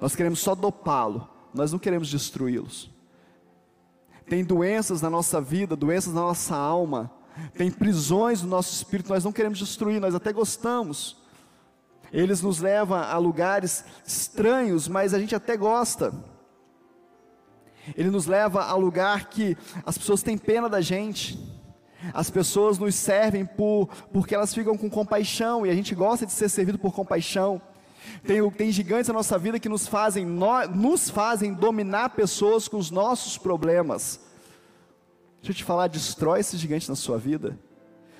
Nós 0.00 0.16
queremos 0.16 0.40
só 0.40 0.56
dopá-lo, 0.56 1.30
nós 1.54 1.70
não 1.70 1.78
queremos 1.78 2.10
destruí-los. 2.10 2.90
Tem 4.28 4.42
doenças 4.42 5.00
na 5.00 5.08
nossa 5.08 5.40
vida, 5.40 5.76
doenças 5.76 6.12
na 6.12 6.22
nossa 6.22 6.56
alma, 6.56 7.12
tem 7.54 7.70
prisões 7.70 8.42
no 8.42 8.48
nosso 8.48 8.74
espírito, 8.74 9.10
nós 9.10 9.22
não 9.22 9.30
queremos 9.30 9.56
destruir, 9.56 10.00
nós 10.00 10.16
até 10.16 10.32
gostamos. 10.32 11.22
Eles 12.12 12.42
nos 12.42 12.58
levam 12.58 12.98
a 12.98 13.16
lugares 13.16 13.84
estranhos, 14.04 14.88
mas 14.88 15.14
a 15.14 15.20
gente 15.20 15.36
até 15.36 15.56
gosta. 15.56 16.12
Ele 17.96 18.10
nos 18.10 18.26
leva 18.26 18.64
a 18.64 18.74
lugar 18.74 19.28
que 19.28 19.56
as 19.86 19.96
pessoas 19.96 20.24
têm 20.24 20.36
pena 20.36 20.68
da 20.68 20.80
gente. 20.80 21.38
As 22.12 22.30
pessoas 22.30 22.78
nos 22.78 22.94
servem 22.94 23.44
por, 23.44 23.88
porque 24.12 24.34
elas 24.34 24.52
ficam 24.52 24.76
com 24.76 24.90
compaixão 24.90 25.66
e 25.66 25.70
a 25.70 25.74
gente 25.74 25.94
gosta 25.94 26.26
de 26.26 26.32
ser 26.32 26.48
servido 26.48 26.78
por 26.78 26.92
compaixão. 26.92 27.60
Tem, 28.24 28.48
tem 28.50 28.72
gigantes 28.72 29.08
na 29.08 29.14
nossa 29.14 29.38
vida 29.38 29.60
que 29.60 29.68
nos 29.68 29.86
fazem, 29.86 30.24
no, 30.24 30.66
nos 30.68 31.08
fazem 31.08 31.52
dominar 31.52 32.10
pessoas 32.10 32.68
com 32.68 32.76
os 32.76 32.90
nossos 32.90 33.38
problemas. 33.38 34.20
Deixa 35.40 35.52
eu 35.52 35.54
te 35.54 35.64
falar, 35.64 35.88
destrói 35.88 36.40
esse 36.40 36.56
gigante 36.56 36.88
na 36.88 36.96
sua 36.96 37.18
vida. 37.18 37.58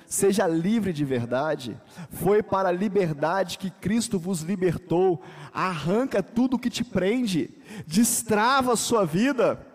Seja 0.05 0.45
livre 0.45 0.93
de 0.93 1.03
verdade. 1.03 1.79
Foi 2.11 2.43
para 2.43 2.69
a 2.69 2.71
liberdade 2.71 3.57
que 3.57 3.71
Cristo 3.71 4.19
vos 4.19 4.41
libertou. 4.41 5.21
Arranca 5.53 6.21
tudo 6.21 6.59
que 6.59 6.69
te 6.69 6.83
prende. 6.83 7.49
Destrava 7.87 8.73
a 8.73 8.77
sua 8.77 9.05
vida. 9.05 9.65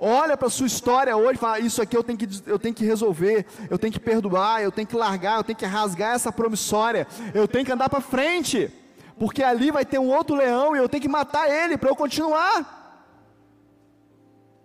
Olha 0.00 0.36
para 0.36 0.48
a 0.48 0.50
sua 0.50 0.66
história 0.66 1.16
hoje 1.16 1.34
e 1.34 1.38
fala: 1.38 1.60
Isso 1.60 1.80
aqui 1.80 1.96
eu 1.96 2.02
tenho, 2.02 2.18
que, 2.18 2.28
eu 2.46 2.58
tenho 2.58 2.74
que 2.74 2.84
resolver, 2.84 3.46
eu 3.70 3.78
tenho 3.78 3.92
que 3.92 4.00
perdoar, 4.00 4.62
eu 4.62 4.72
tenho 4.72 4.88
que 4.88 4.96
largar, 4.96 5.38
eu 5.38 5.44
tenho 5.44 5.58
que 5.58 5.64
rasgar 5.64 6.14
essa 6.14 6.32
promissória, 6.32 7.06
eu 7.32 7.46
tenho 7.46 7.64
que 7.64 7.72
andar 7.72 7.88
para 7.88 8.00
frente, 8.00 8.72
porque 9.18 9.42
ali 9.42 9.70
vai 9.70 9.84
ter 9.84 9.98
um 9.98 10.08
outro 10.08 10.34
leão 10.34 10.74
e 10.74 10.78
eu 10.78 10.88
tenho 10.88 11.02
que 11.02 11.08
matar 11.08 11.48
ele 11.48 11.78
para 11.78 11.90
eu 11.90 11.96
continuar. 11.96 12.76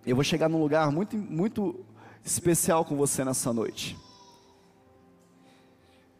Eu 0.04 0.16
vou 0.16 0.24
chegar 0.24 0.48
num 0.48 0.60
lugar 0.60 0.90
muito, 0.90 1.16
muito 1.16 1.84
especial 2.24 2.84
com 2.84 2.96
você 2.96 3.24
nessa 3.24 3.52
noite. 3.52 3.96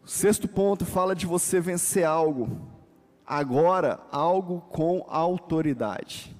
O 0.03 0.07
sexto 0.07 0.47
ponto 0.47 0.85
fala 0.85 1.13
de 1.13 1.25
você 1.25 1.59
vencer 1.59 2.05
algo, 2.05 2.49
agora 3.25 3.99
algo 4.09 4.61
com 4.69 5.05
autoridade 5.09 6.34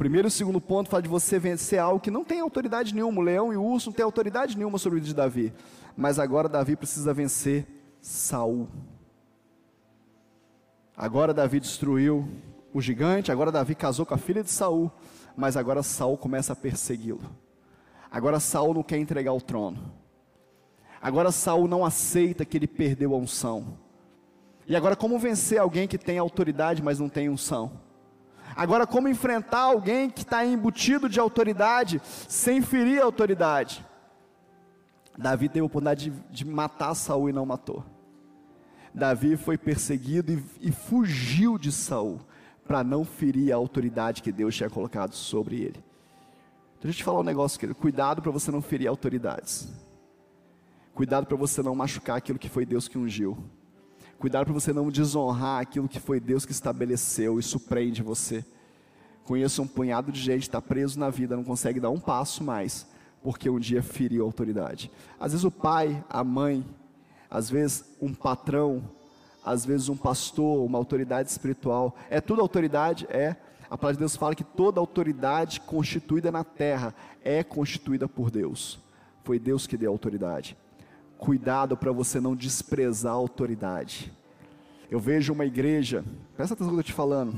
primeiro 0.00 0.28
e 0.28 0.30
segundo 0.30 0.62
ponto 0.62 0.88
fala 0.88 1.02
de 1.02 1.10
você 1.10 1.38
vencer 1.38 1.78
algo 1.78 2.00
que 2.00 2.10
não 2.10 2.24
tem 2.24 2.40
autoridade 2.40 2.94
nenhuma. 2.94 3.20
O 3.20 3.22
leão 3.22 3.52
e 3.52 3.56
o 3.58 3.62
urso 3.62 3.90
não 3.90 3.94
têm 3.94 4.02
autoridade 4.02 4.56
nenhuma 4.56 4.78
sobre 4.78 4.98
o 4.98 5.02
de 5.02 5.12
Davi. 5.12 5.52
Mas 5.94 6.18
agora 6.18 6.48
Davi 6.48 6.74
precisa 6.74 7.12
vencer 7.12 7.66
Saul. 8.00 8.66
Agora 10.96 11.34
Davi 11.34 11.60
destruiu 11.60 12.26
o 12.72 12.80
gigante, 12.80 13.30
agora 13.30 13.52
Davi 13.52 13.74
casou 13.74 14.06
com 14.06 14.14
a 14.14 14.16
filha 14.16 14.42
de 14.42 14.50
Saul, 14.50 14.90
mas 15.36 15.54
agora 15.54 15.82
Saul 15.82 16.16
começa 16.16 16.54
a 16.54 16.56
persegui-lo. 16.56 17.20
Agora 18.10 18.40
Saul 18.40 18.72
não 18.72 18.82
quer 18.82 18.96
entregar 18.96 19.34
o 19.34 19.40
trono. 19.40 19.92
Agora 20.98 21.30
Saul 21.30 21.68
não 21.68 21.84
aceita 21.84 22.46
que 22.46 22.56
ele 22.56 22.66
perdeu 22.66 23.14
a 23.14 23.18
unção. 23.18 23.76
E 24.66 24.74
agora 24.74 24.96
como 24.96 25.18
vencer 25.18 25.58
alguém 25.58 25.86
que 25.86 25.98
tem 25.98 26.16
autoridade, 26.16 26.82
mas 26.82 26.98
não 26.98 27.10
tem 27.10 27.28
unção? 27.28 27.89
Agora, 28.56 28.86
como 28.86 29.08
enfrentar 29.08 29.60
alguém 29.60 30.10
que 30.10 30.22
está 30.22 30.44
embutido 30.44 31.08
de 31.08 31.20
autoridade, 31.20 32.00
sem 32.28 32.60
ferir 32.62 33.00
a 33.00 33.04
autoridade? 33.04 33.84
Davi 35.16 35.48
teve 35.48 35.60
a 35.60 35.64
oportunidade 35.64 36.10
de, 36.10 36.22
de 36.30 36.44
matar 36.44 36.94
Saul 36.94 37.28
e 37.28 37.32
não 37.32 37.44
matou. 37.44 37.84
Davi 38.94 39.36
foi 39.36 39.56
perseguido 39.56 40.32
e, 40.32 40.44
e 40.60 40.72
fugiu 40.72 41.58
de 41.58 41.70
Saul 41.70 42.20
para 42.66 42.82
não 42.82 43.04
ferir 43.04 43.52
a 43.52 43.56
autoridade 43.56 44.22
que 44.22 44.32
Deus 44.32 44.54
tinha 44.54 44.70
colocado 44.70 45.14
sobre 45.14 45.56
ele. 45.56 45.84
Então, 46.78 46.88
deixa 46.88 46.98
eu 46.98 47.02
te 47.02 47.04
falar 47.04 47.20
um 47.20 47.24
negócio, 47.24 47.58
querido. 47.58 47.78
Cuidado 47.78 48.22
para 48.22 48.30
você 48.30 48.50
não 48.50 48.62
ferir 48.62 48.86
autoridades. 48.86 49.68
Cuidado 50.94 51.26
para 51.26 51.36
você 51.36 51.62
não 51.62 51.74
machucar 51.74 52.16
aquilo 52.16 52.38
que 52.38 52.48
foi 52.48 52.64
Deus 52.64 52.88
que 52.88 52.98
ungiu. 52.98 53.38
Cuidado 54.20 54.44
para 54.44 54.52
você 54.52 54.70
não 54.70 54.90
desonrar 54.90 55.62
aquilo 55.62 55.88
que 55.88 55.98
foi 55.98 56.20
Deus 56.20 56.44
que 56.44 56.52
estabeleceu, 56.52 57.38
isso 57.38 57.58
prende 57.58 58.02
você. 58.02 58.44
Conheço 59.24 59.62
um 59.62 59.66
punhado 59.66 60.12
de 60.12 60.20
gente 60.20 60.40
que 60.40 60.48
está 60.48 60.60
preso 60.60 61.00
na 61.00 61.08
vida, 61.08 61.34
não 61.34 61.42
consegue 61.42 61.80
dar 61.80 61.88
um 61.88 61.98
passo 61.98 62.44
mais, 62.44 62.86
porque 63.22 63.48
um 63.48 63.58
dia 63.58 63.82
feriu 63.82 64.22
a 64.22 64.26
autoridade. 64.26 64.90
Às 65.18 65.32
vezes 65.32 65.42
o 65.42 65.50
pai, 65.50 66.04
a 66.06 66.22
mãe, 66.22 66.62
às 67.30 67.48
vezes 67.48 67.96
um 67.98 68.12
patrão, 68.12 68.90
às 69.42 69.64
vezes 69.64 69.88
um 69.88 69.96
pastor, 69.96 70.66
uma 70.66 70.76
autoridade 70.76 71.30
espiritual. 71.30 71.96
É 72.10 72.20
tudo 72.20 72.42
autoridade? 72.42 73.06
É. 73.08 73.34
A 73.70 73.78
palavra 73.78 73.94
de 73.94 74.00
Deus 74.00 74.16
fala 74.16 74.34
que 74.34 74.44
toda 74.44 74.80
autoridade 74.80 75.62
constituída 75.62 76.30
na 76.30 76.44
terra 76.44 76.94
é 77.24 77.42
constituída 77.42 78.06
por 78.06 78.30
Deus. 78.30 78.78
Foi 79.24 79.38
Deus 79.38 79.66
que 79.66 79.78
deu 79.78 79.90
a 79.90 79.94
autoridade. 79.94 80.58
Cuidado 81.20 81.76
para 81.76 81.92
você 81.92 82.18
não 82.18 82.34
desprezar 82.34 83.12
a 83.12 83.16
autoridade. 83.16 84.10
Eu 84.90 84.98
vejo 84.98 85.34
uma 85.34 85.44
igreja, 85.44 86.02
presta 86.34 86.54
atenção 86.54 86.72
no 86.72 86.78
que 86.78 86.78
eu 86.78 86.80
estou 86.80 86.94
te 86.94 86.96
falando. 86.96 87.36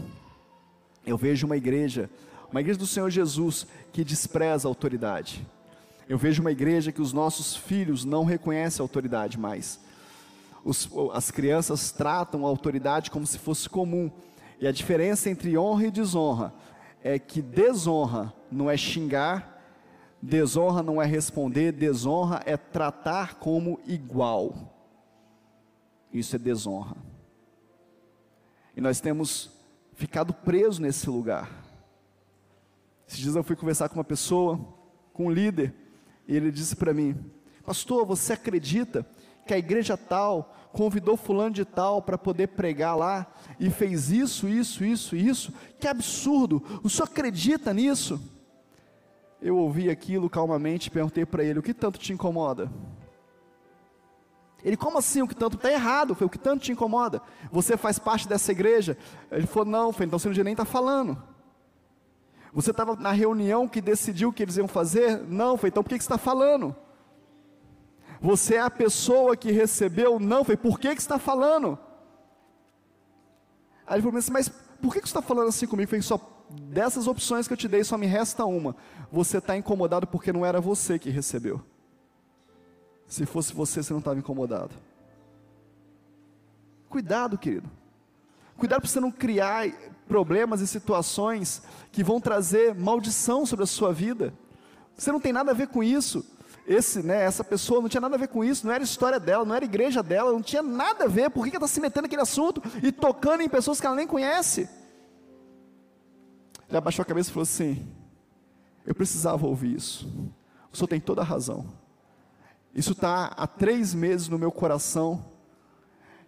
Eu 1.04 1.18
vejo 1.18 1.46
uma 1.46 1.56
igreja, 1.56 2.08
uma 2.48 2.60
igreja 2.60 2.78
do 2.78 2.86
Senhor 2.86 3.10
Jesus, 3.10 3.66
que 3.92 4.04
despreza 4.04 4.68
a 4.68 4.70
autoridade. 4.70 5.44
Eu 6.08 6.16
vejo 6.16 6.42
uma 6.42 6.52
igreja 6.52 6.92
que 6.92 7.02
os 7.02 7.12
nossos 7.12 7.56
filhos 7.56 8.04
não 8.04 8.24
reconhecem 8.24 8.80
a 8.80 8.84
autoridade 8.84 9.36
mais. 9.36 9.80
Os, 10.64 10.88
as 11.12 11.32
crianças 11.32 11.90
tratam 11.90 12.46
a 12.46 12.48
autoridade 12.48 13.10
como 13.10 13.26
se 13.26 13.36
fosse 13.36 13.68
comum. 13.68 14.12
E 14.60 14.66
a 14.66 14.70
diferença 14.70 15.28
entre 15.28 15.58
honra 15.58 15.86
e 15.86 15.90
desonra 15.90 16.54
é 17.02 17.18
que 17.18 17.42
desonra 17.42 18.32
não 18.48 18.70
é 18.70 18.76
xingar, 18.76 19.51
Desonra 20.22 20.84
não 20.84 21.02
é 21.02 21.04
responder, 21.04 21.72
desonra 21.72 22.40
é 22.46 22.56
tratar 22.56 23.40
como 23.40 23.80
igual. 23.84 24.72
Isso 26.12 26.36
é 26.36 26.38
desonra. 26.38 26.96
E 28.76 28.80
nós 28.80 29.00
temos 29.00 29.50
ficado 29.94 30.32
presos 30.32 30.78
nesse 30.78 31.10
lugar. 31.10 31.50
Esses 33.08 33.18
dias 33.18 33.34
eu 33.34 33.42
fui 33.42 33.56
conversar 33.56 33.88
com 33.88 33.96
uma 33.96 34.04
pessoa, 34.04 34.60
com 35.12 35.26
um 35.26 35.30
líder, 35.30 35.74
e 36.28 36.36
ele 36.36 36.52
disse 36.52 36.76
para 36.76 36.94
mim: 36.94 37.16
Pastor, 37.66 38.06
você 38.06 38.34
acredita 38.34 39.04
que 39.44 39.52
a 39.52 39.58
igreja 39.58 39.96
tal 39.96 40.54
convidou 40.72 41.16
fulano 41.16 41.54
de 41.54 41.64
tal 41.64 42.00
para 42.00 42.16
poder 42.16 42.48
pregar 42.48 42.96
lá 42.96 43.26
e 43.58 43.70
fez 43.70 44.10
isso, 44.10 44.48
isso, 44.48 44.84
isso, 44.84 45.16
isso. 45.16 45.52
Que 45.80 45.88
absurdo! 45.88 46.62
O 46.84 46.88
senhor 46.88 47.08
acredita 47.08 47.74
nisso? 47.74 48.20
Eu 49.42 49.56
ouvi 49.56 49.90
aquilo 49.90 50.30
calmamente 50.30 50.86
e 50.86 50.90
perguntei 50.90 51.26
para 51.26 51.42
ele: 51.42 51.58
o 51.58 51.62
que 51.62 51.74
tanto 51.74 51.98
te 51.98 52.12
incomoda? 52.12 52.70
Ele, 54.64 54.76
como 54.76 54.96
assim? 54.96 55.20
O 55.20 55.26
que 55.26 55.34
tanto 55.34 55.56
está 55.56 55.72
errado? 55.72 56.14
Foi 56.14 56.28
o 56.28 56.30
que 56.30 56.38
tanto 56.38 56.62
te 56.62 56.70
incomoda? 56.70 57.20
Você 57.50 57.76
faz 57.76 57.98
parte 57.98 58.28
dessa 58.28 58.52
igreja? 58.52 58.96
Ele 59.32 59.46
falou: 59.48 59.68
não, 59.68 59.92
foi, 59.92 60.06
então 60.06 60.16
você 60.16 60.28
não 60.28 60.44
nem 60.44 60.52
está 60.52 60.64
falando. 60.64 61.20
Você 62.52 62.70
estava 62.70 62.94
na 62.94 63.10
reunião 63.10 63.66
que 63.66 63.80
decidiu 63.80 64.28
o 64.28 64.32
que 64.32 64.44
eles 64.44 64.56
iam 64.56 64.68
fazer? 64.68 65.18
Não, 65.26 65.56
foi, 65.56 65.70
então 65.70 65.82
por 65.82 65.88
que, 65.88 65.98
que 65.98 66.04
você 66.04 66.12
está 66.12 66.18
falando? 66.18 66.76
Você 68.20 68.54
é 68.54 68.60
a 68.60 68.70
pessoa 68.70 69.36
que 69.36 69.50
recebeu? 69.50 70.20
Não, 70.20 70.44
foi, 70.44 70.56
por 70.56 70.78
que, 70.78 70.94
que 70.94 71.02
você 71.02 71.06
está 71.06 71.18
falando? 71.18 71.76
Aí 73.84 73.96
ele 73.96 74.02
falou 74.02 74.22
mas 74.30 74.48
por 74.48 74.92
que, 74.92 75.00
que 75.00 75.08
você 75.08 75.18
está 75.18 75.22
falando 75.22 75.48
assim 75.48 75.66
comigo? 75.66 75.90
Foi, 75.90 76.00
só 76.00 76.18
dessas 76.52 77.06
opções 77.06 77.46
que 77.46 77.52
eu 77.52 77.56
te 77.56 77.68
dei, 77.68 77.84
só 77.84 77.96
me 77.96 78.06
resta 78.06 78.44
uma. 78.44 78.76
Você 79.10 79.38
está 79.38 79.56
incomodado 79.56 80.06
porque 80.06 80.32
não 80.32 80.44
era 80.44 80.60
você 80.60 80.98
que 80.98 81.10
recebeu. 81.10 81.60
Se 83.06 83.26
fosse 83.26 83.52
você, 83.52 83.82
você 83.82 83.92
não 83.92 84.00
estava 84.00 84.18
incomodado. 84.18 84.74
Cuidado, 86.88 87.38
querido. 87.38 87.68
Cuidado 88.56 88.80
para 88.80 88.88
você 88.90 89.00
não 89.00 89.10
criar 89.10 89.68
problemas 90.06 90.60
e 90.60 90.66
situações 90.66 91.62
que 91.90 92.04
vão 92.04 92.20
trazer 92.20 92.74
maldição 92.74 93.44
sobre 93.44 93.64
a 93.64 93.66
sua 93.66 93.92
vida. 93.92 94.32
Você 94.96 95.10
não 95.10 95.20
tem 95.20 95.32
nada 95.32 95.50
a 95.50 95.54
ver 95.54 95.68
com 95.68 95.82
isso. 95.82 96.24
Esse, 96.66 97.02
né, 97.02 97.24
essa 97.24 97.42
pessoa 97.42 97.80
não 97.80 97.88
tinha 97.88 98.00
nada 98.00 98.14
a 98.14 98.18
ver 98.18 98.28
com 98.28 98.44
isso, 98.44 98.66
não 98.66 98.72
era 98.72 98.84
história 98.84 99.18
dela, 99.18 99.44
não 99.44 99.54
era 99.54 99.64
igreja 99.64 100.00
dela, 100.02 100.30
não 100.30 100.42
tinha 100.42 100.62
nada 100.62 101.04
a 101.04 101.08
ver. 101.08 101.28
Por 101.30 101.44
que 101.44 101.56
ela 101.56 101.64
está 101.64 101.74
se 101.74 101.80
metendo 101.80 102.02
naquele 102.02 102.22
assunto 102.22 102.62
e 102.82 102.92
tocando 102.92 103.40
em 103.40 103.48
pessoas 103.48 103.80
que 103.80 103.86
ela 103.86 103.96
nem 103.96 104.06
conhece? 104.06 104.68
Ele 106.72 106.78
abaixou 106.78 107.02
a 107.02 107.06
cabeça 107.06 107.28
e 107.28 107.32
falou 107.34 107.42
assim: 107.42 107.86
Eu 108.86 108.94
precisava 108.94 109.46
ouvir 109.46 109.76
isso. 109.76 110.10
O 110.72 110.76
senhor 110.76 110.88
tem 110.88 110.98
toda 110.98 111.20
a 111.20 111.24
razão. 111.24 111.66
Isso 112.74 112.92
está 112.92 113.26
há 113.26 113.46
três 113.46 113.92
meses 113.92 114.26
no 114.26 114.38
meu 114.38 114.50
coração. 114.50 115.22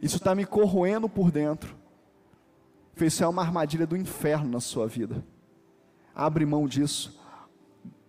Isso 0.02 0.18
está 0.18 0.34
me 0.34 0.44
corroendo 0.44 1.08
por 1.08 1.30
dentro. 1.30 1.74
Isso 3.00 3.24
é 3.24 3.26
uma 3.26 3.40
armadilha 3.40 3.86
do 3.86 3.96
inferno 3.96 4.50
na 4.50 4.60
sua 4.60 4.86
vida. 4.86 5.24
Abre 6.14 6.44
mão 6.44 6.68
disso. 6.68 7.18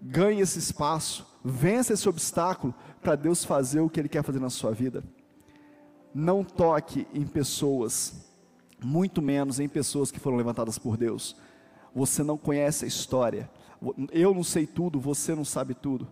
Ganhe 0.01 0.41
esse 0.41 0.59
espaço. 0.59 1.25
Vença 1.41 1.93
esse 1.93 2.09
obstáculo 2.09 2.75
para 3.01 3.15
Deus 3.15 3.45
fazer 3.45 3.79
o 3.79 3.89
que 3.89 3.97
Ele 3.97 4.09
quer 4.09 4.23
fazer 4.23 4.41
na 4.41 4.49
sua 4.49 4.73
vida. 4.73 5.05
Não 6.13 6.43
toque 6.43 7.07
em 7.13 7.25
pessoas, 7.25 8.29
muito 8.83 9.21
menos 9.21 9.57
em 9.57 9.69
pessoas 9.69 10.11
que 10.11 10.19
foram 10.19 10.35
levantadas 10.35 10.77
por 10.77 10.97
Deus. 10.97 11.37
Você 11.95 12.21
não 12.21 12.37
conhece 12.37 12.83
a 12.83 12.87
história. 12.87 13.49
Eu 14.11 14.33
não 14.33 14.43
sei 14.43 14.67
tudo, 14.67 14.99
você 14.99 15.33
não 15.33 15.45
sabe 15.45 15.73
tudo. 15.73 16.07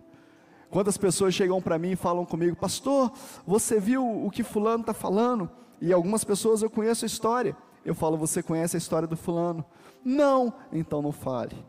Quantas 0.70 0.96
pessoas 0.96 1.34
chegam 1.34 1.60
para 1.60 1.78
mim 1.78 1.92
e 1.92 1.96
falam 1.96 2.24
comigo, 2.24 2.56
pastor, 2.56 3.12
você 3.46 3.78
viu 3.78 4.24
o 4.24 4.30
que 4.30 4.42
fulano 4.42 4.80
está 4.80 4.94
falando? 4.94 5.48
E 5.80 5.92
algumas 5.92 6.24
pessoas 6.24 6.62
eu 6.62 6.70
conheço 6.70 7.04
a 7.04 7.06
história. 7.06 7.54
Eu 7.84 7.94
falo, 7.94 8.16
você 8.16 8.42
conhece 8.42 8.76
a 8.76 8.78
história 8.78 9.06
do 9.06 9.16
fulano? 9.16 9.64
Não, 10.02 10.54
então 10.72 11.02
não 11.02 11.12
fale. 11.12 11.64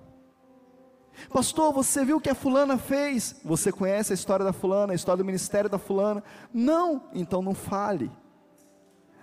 Pastor, 1.32 1.74
você 1.74 2.06
viu 2.06 2.18
o 2.18 2.22
que 2.22 2.30
a 2.30 2.36
fulana 2.36 2.78
fez? 2.78 3.40
Você 3.44 3.72
conhece 3.72 4.14
a 4.14 4.16
história 4.16 4.46
da 4.46 4.54
fulana, 4.54 4.94
a 4.94 4.96
história 4.96 5.18
do 5.18 5.26
ministério 5.26 5.70
da 5.70 5.78
fulana? 5.78 6.24
Não, 6.54 7.04
então 7.14 7.42
não 7.42 7.54
fale. 7.54 8.10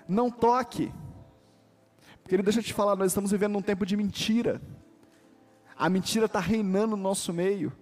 Não 0.07 0.31
toque. 0.31 0.93
Ele 2.29 2.43
deixa 2.43 2.61
eu 2.61 2.65
te 2.65 2.73
falar, 2.73 2.95
nós 2.97 3.09
estamos 3.09 3.31
vivendo 3.31 3.53
num 3.53 3.63
tempo 3.63 3.85
de 3.85 3.97
mentira. 3.97 4.61
A 5.83 5.89
mentira 5.89 6.27
está 6.27 6.39
reinando 6.39 6.97
no 6.97 7.03
nosso 7.03 7.33
meio. 7.33 7.73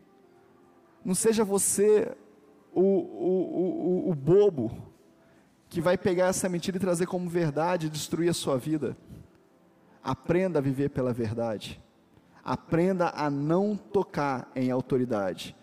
Não 1.05 1.14
seja 1.14 1.44
você 1.44 2.16
o, 2.72 2.80
o, 2.80 4.07
o, 4.07 4.11
o 4.11 4.14
bobo 4.14 4.90
que 5.68 5.82
vai 5.82 5.98
pegar 5.98 6.28
essa 6.28 6.48
mentira 6.48 6.78
e 6.78 6.80
trazer 6.80 7.05
como 7.05 7.28
verdade 7.28 7.88
e 7.88 7.90
destruir 7.90 8.30
a 8.30 8.32
sua 8.32 8.57
vida. 8.57 8.96
Aprenda 10.03 10.61
a 10.61 10.62
viver 10.62 10.88
pela 10.88 11.12
verdade. 11.12 11.78
Aprenda 12.42 13.11
a 13.14 13.28
não 13.28 13.76
tocar 13.76 14.51
em 14.57 14.70
autoridade. 14.70 15.55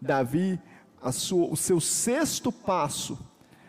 Davi, 0.00 0.58
sua, 1.12 1.52
o 1.52 1.56
seu 1.56 1.82
sexto 1.82 2.50
passo, 2.50 3.18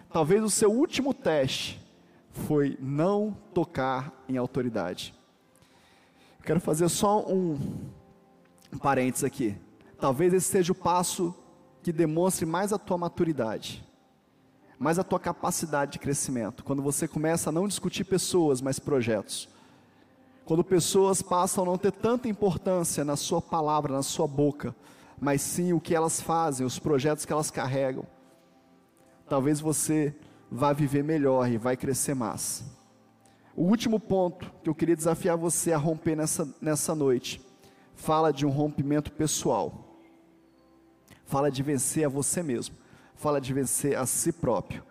talvez 0.09 0.41
o 0.41 0.49
seu 0.49 0.71
último 0.71 1.13
teste, 1.13 1.85
foi 2.31 2.77
não 2.79 3.35
tocar 3.53 4.23
em 4.29 4.37
autoridade. 4.37 5.13
Quero 6.41 6.61
fazer 6.61 6.87
só 6.87 7.25
um, 7.27 7.57
um 8.73 8.77
parênteses 8.77 9.23
aqui. 9.23 9.55
Talvez 9.99 10.33
esse 10.33 10.47
seja 10.47 10.71
o 10.71 10.75
passo 10.75 11.33
que 11.81 11.91
demonstre 11.91 12.45
mais 12.45 12.73
a 12.73 12.77
tua 12.77 12.97
maturidade, 12.97 13.85
mais 14.77 14.99
a 14.99 15.03
tua 15.03 15.19
capacidade 15.19 15.93
de 15.93 15.99
crescimento. 15.99 16.63
Quando 16.63 16.81
você 16.81 17.07
começa 17.07 17.49
a 17.49 17.53
não 17.53 17.67
discutir 17.67 18.03
pessoas, 18.03 18.61
mas 18.61 18.79
projetos. 18.79 19.47
Quando 20.45 20.63
pessoas 20.63 21.21
passam 21.21 21.63
a 21.63 21.67
não 21.67 21.77
ter 21.77 21.91
tanta 21.91 22.27
importância 22.27 23.05
na 23.05 23.15
sua 23.15 23.41
palavra, 23.41 23.93
na 23.93 24.03
sua 24.03 24.27
boca, 24.27 24.75
mas 25.19 25.41
sim 25.41 25.73
o 25.73 25.79
que 25.79 25.95
elas 25.95 26.19
fazem, 26.19 26.65
os 26.65 26.79
projetos 26.79 27.25
que 27.25 27.31
elas 27.31 27.49
carregam. 27.49 28.05
Talvez 29.29 29.59
você 29.59 30.15
vá 30.51 30.73
viver 30.73 31.03
melhor 31.03 31.49
e 31.49 31.57
vai 31.57 31.77
crescer 31.77 32.13
mais. 32.13 32.63
O 33.55 33.63
último 33.63 33.99
ponto 33.99 34.51
que 34.63 34.69
eu 34.69 34.75
queria 34.75 34.95
desafiar 34.95 35.37
você 35.37 35.71
a 35.71 35.77
romper 35.77 36.15
nessa, 36.15 36.47
nessa 36.61 36.93
noite 36.93 37.44
fala 37.95 38.31
de 38.31 38.45
um 38.45 38.49
rompimento 38.49 39.11
pessoal 39.11 39.85
fala 41.25 41.49
de 41.49 41.63
vencer 41.63 42.05
a 42.05 42.09
você 42.09 42.41
mesmo, 42.41 42.75
fala 43.15 43.41
de 43.41 43.53
vencer 43.53 43.97
a 43.97 44.05
si 44.05 44.31
próprio. 44.31 44.83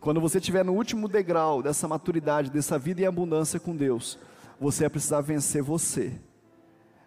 Quando 0.00 0.20
você 0.20 0.38
estiver 0.38 0.64
no 0.64 0.74
último 0.74 1.08
degrau 1.08 1.62
dessa 1.62 1.88
maturidade, 1.88 2.50
dessa 2.50 2.78
vida 2.78 3.02
em 3.02 3.06
abundância 3.06 3.58
com 3.58 3.74
Deus, 3.74 4.18
você 4.60 4.84
vai 4.84 4.90
precisar 4.90 5.20
vencer 5.20 5.62
você, 5.62 6.12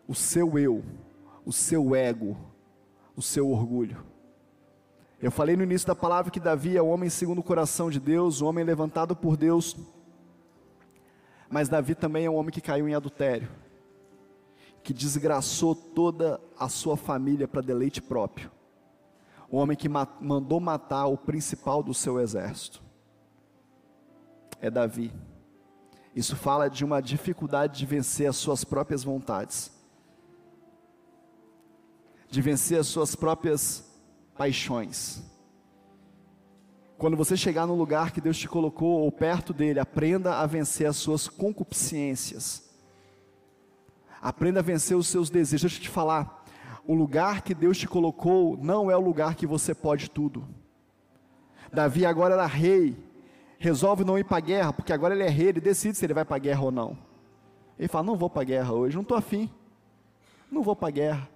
o 0.07 0.15
seu 0.15 0.57
eu, 0.59 0.83
o 1.45 1.53
seu 1.53 1.95
ego, 1.95 2.35
o 3.15 3.21
seu 3.21 3.49
orgulho. 3.49 4.03
Eu 5.21 5.31
falei 5.31 5.55
no 5.55 5.63
início 5.63 5.87
da 5.87 5.95
palavra 5.95 6.31
que 6.31 6.39
Davi 6.39 6.75
é 6.75 6.81
o 6.81 6.87
homem 6.87 7.09
segundo 7.09 7.39
o 7.39 7.43
coração 7.43 7.89
de 7.89 7.99
Deus, 7.99 8.41
o 8.41 8.47
homem 8.47 8.65
levantado 8.65 9.15
por 9.15 9.37
Deus, 9.37 9.77
mas 11.49 11.69
Davi 11.69 11.93
também 11.93 12.25
é 12.25 12.29
um 12.29 12.35
homem 12.35 12.51
que 12.51 12.61
caiu 12.61 12.89
em 12.89 12.95
adultério 12.95 13.47
que 14.83 14.93
desgraçou 14.93 15.75
toda 15.75 16.39
a 16.57 16.67
sua 16.67 16.97
família 16.97 17.47
para 17.47 17.61
deleite 17.61 18.01
próprio. 18.01 18.51
O 19.49 19.57
homem 19.57 19.77
que 19.77 19.89
ma 19.89 20.07
mandou 20.19 20.59
matar 20.59 21.07
o 21.07 21.17
principal 21.17 21.83
do 21.83 21.93
seu 21.93 22.19
exército. 22.19 22.81
É 24.59 24.69
Davi. 24.69 25.13
Isso 26.15 26.35
fala 26.35 26.69
de 26.69 26.83
uma 26.83 27.01
dificuldade 27.01 27.79
de 27.79 27.85
vencer 27.85 28.27
as 28.27 28.35
suas 28.35 28.63
próprias 28.63 29.03
vontades, 29.03 29.71
de 32.29 32.41
vencer 32.41 32.79
as 32.79 32.87
suas 32.87 33.15
próprias 33.15 33.89
paixões. 34.37 35.23
Quando 36.97 37.17
você 37.17 37.35
chegar 37.35 37.65
no 37.65 37.75
lugar 37.75 38.11
que 38.11 38.21
Deus 38.21 38.37
te 38.37 38.47
colocou 38.47 39.01
ou 39.01 39.11
perto 39.11 39.53
dele, 39.53 39.79
aprenda 39.79 40.39
a 40.39 40.45
vencer 40.45 40.87
as 40.87 40.97
suas 40.97 41.27
concupiscências 41.27 42.70
Aprenda 44.21 44.59
a 44.59 44.63
vencer 44.63 44.95
os 44.95 45.07
seus 45.07 45.29
desejos. 45.29 45.61
Deixa 45.61 45.77
eu 45.77 45.81
te 45.81 45.89
falar. 45.89 46.45
O 46.85 46.93
lugar 46.93 47.41
que 47.41 47.55
Deus 47.55 47.77
te 47.77 47.87
colocou 47.87 48.57
não 48.57 48.91
é 48.91 48.95
o 48.95 49.01
lugar 49.01 49.35
que 49.35 49.47
você 49.47 49.73
pode 49.73 50.09
tudo. 50.09 50.47
Davi 51.71 52.05
agora 52.05 52.35
era 52.35 52.45
rei. 52.45 52.97
Resolve 53.57 54.03
não 54.03 54.17
ir 54.17 54.23
para 54.23 54.37
a 54.37 54.41
guerra, 54.41 54.73
porque 54.73 54.91
agora 54.91 55.13
ele 55.13 55.23
é 55.23 55.29
rei, 55.29 55.49
ele 55.49 55.61
decide 55.61 55.97
se 55.97 56.05
ele 56.05 56.13
vai 56.13 56.25
para 56.25 56.35
a 56.35 56.39
guerra 56.39 56.61
ou 56.63 56.71
não. 56.71 56.97
Ele 57.77 57.87
fala: 57.87 58.05
Não 58.05 58.15
vou 58.15 58.29
para 58.29 58.41
a 58.41 58.45
guerra 58.45 58.73
hoje, 58.73 58.95
não 58.95 59.03
estou 59.03 59.17
afim. 59.17 59.49
Não 60.51 60.63
vou 60.63 60.75
para 60.75 60.87
a 60.87 60.91
guerra. 60.91 61.29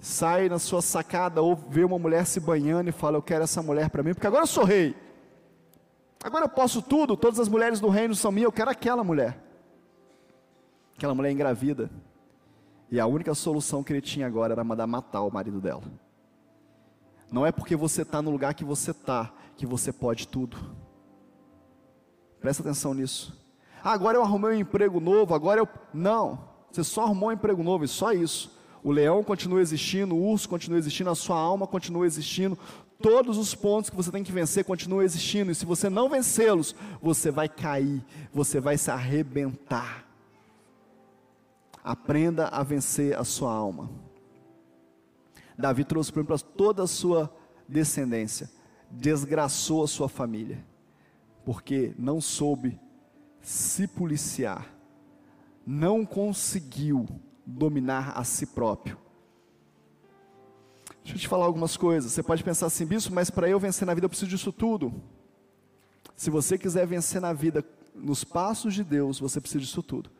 Sai 0.00 0.48
na 0.48 0.58
sua 0.58 0.80
sacada 0.80 1.42
ou 1.42 1.56
vê 1.56 1.82
uma 1.82 1.98
mulher 1.98 2.24
se 2.26 2.38
banhando 2.38 2.88
e 2.90 2.92
fala: 2.92 3.16
Eu 3.16 3.22
quero 3.22 3.44
essa 3.44 3.62
mulher 3.62 3.90
para 3.90 4.02
mim, 4.02 4.14
porque 4.14 4.26
agora 4.26 4.42
eu 4.42 4.46
sou 4.46 4.64
rei. 4.64 4.94
Agora 6.22 6.44
eu 6.44 6.48
posso 6.48 6.82
tudo, 6.82 7.16
todas 7.16 7.38
as 7.40 7.48
mulheres 7.48 7.80
do 7.80 7.88
reino 7.88 8.14
são 8.14 8.30
minhas, 8.30 8.46
eu 8.46 8.52
quero 8.52 8.70
aquela 8.70 9.02
mulher. 9.02 9.47
Aquela 10.98 11.14
mulher 11.14 11.30
engravida. 11.30 11.88
E 12.90 12.98
a 12.98 13.06
única 13.06 13.32
solução 13.32 13.84
que 13.84 13.92
ele 13.92 14.00
tinha 14.00 14.26
agora 14.26 14.52
era 14.52 14.64
mandar 14.64 14.84
matar 14.84 15.22
o 15.22 15.30
marido 15.30 15.60
dela. 15.60 15.84
Não 17.30 17.46
é 17.46 17.52
porque 17.52 17.76
você 17.76 18.02
está 18.02 18.20
no 18.20 18.32
lugar 18.32 18.52
que 18.52 18.64
você 18.64 18.90
está 18.90 19.32
que 19.56 19.64
você 19.64 19.92
pode 19.92 20.26
tudo. 20.26 20.56
Presta 22.40 22.64
atenção 22.64 22.92
nisso. 22.94 23.32
Ah, 23.80 23.92
agora 23.92 24.18
eu 24.18 24.22
arrumei 24.24 24.56
um 24.56 24.60
emprego 24.60 24.98
novo, 24.98 25.36
agora 25.36 25.60
eu. 25.60 25.68
Não, 25.94 26.48
você 26.68 26.82
só 26.82 27.04
arrumou 27.04 27.28
um 27.28 27.32
emprego 27.32 27.62
novo 27.62 27.84
e 27.84 27.88
só 27.88 28.12
isso. 28.12 28.58
O 28.82 28.90
leão 28.90 29.22
continua 29.22 29.60
existindo, 29.60 30.16
o 30.16 30.30
urso 30.30 30.48
continua 30.48 30.80
existindo, 30.80 31.10
a 31.10 31.14
sua 31.14 31.38
alma 31.38 31.64
continua 31.64 32.06
existindo, 32.06 32.58
Todos 33.00 33.38
os 33.38 33.54
pontos 33.54 33.90
que 33.90 33.96
você 33.96 34.10
tem 34.10 34.24
que 34.24 34.32
vencer 34.32 34.64
continuam 34.64 35.02
existindo, 35.02 35.52
e 35.52 35.54
se 35.54 35.64
você 35.64 35.88
não 35.88 36.08
vencê-los, 36.08 36.74
você 37.00 37.30
vai 37.30 37.48
cair, 37.48 38.04
você 38.32 38.58
vai 38.58 38.76
se 38.76 38.90
arrebentar. 38.90 40.07
Aprenda 41.88 42.48
a 42.48 42.62
vencer 42.62 43.18
a 43.18 43.24
sua 43.24 43.50
alma. 43.50 43.88
Davi 45.56 45.84
trouxe 45.84 46.12
para 46.12 46.38
toda 46.38 46.82
a 46.82 46.86
sua 46.86 47.34
descendência, 47.66 48.50
desgraçou 48.90 49.82
a 49.82 49.88
sua 49.88 50.06
família, 50.06 50.62
porque 51.46 51.94
não 51.98 52.20
soube 52.20 52.78
se 53.40 53.88
policiar, 53.88 54.70
não 55.66 56.04
conseguiu 56.04 57.08
dominar 57.46 58.12
a 58.14 58.22
si 58.22 58.44
próprio. 58.44 58.98
Deixa 61.02 61.16
eu 61.16 61.20
te 61.22 61.26
falar 61.26 61.46
algumas 61.46 61.74
coisas. 61.74 62.12
Você 62.12 62.22
pode 62.22 62.44
pensar 62.44 62.66
assim, 62.66 62.84
bispo, 62.84 63.14
mas 63.14 63.30
para 63.30 63.48
eu 63.48 63.58
vencer 63.58 63.86
na 63.86 63.94
vida 63.94 64.04
eu 64.04 64.10
preciso 64.10 64.30
disso 64.30 64.52
tudo. 64.52 64.92
Se 66.14 66.28
você 66.28 66.58
quiser 66.58 66.86
vencer 66.86 67.18
na 67.18 67.32
vida 67.32 67.64
nos 67.94 68.24
passos 68.24 68.74
de 68.74 68.84
Deus, 68.84 69.18
você 69.18 69.40
precisa 69.40 69.60
disso 69.60 69.82
tudo. 69.82 70.17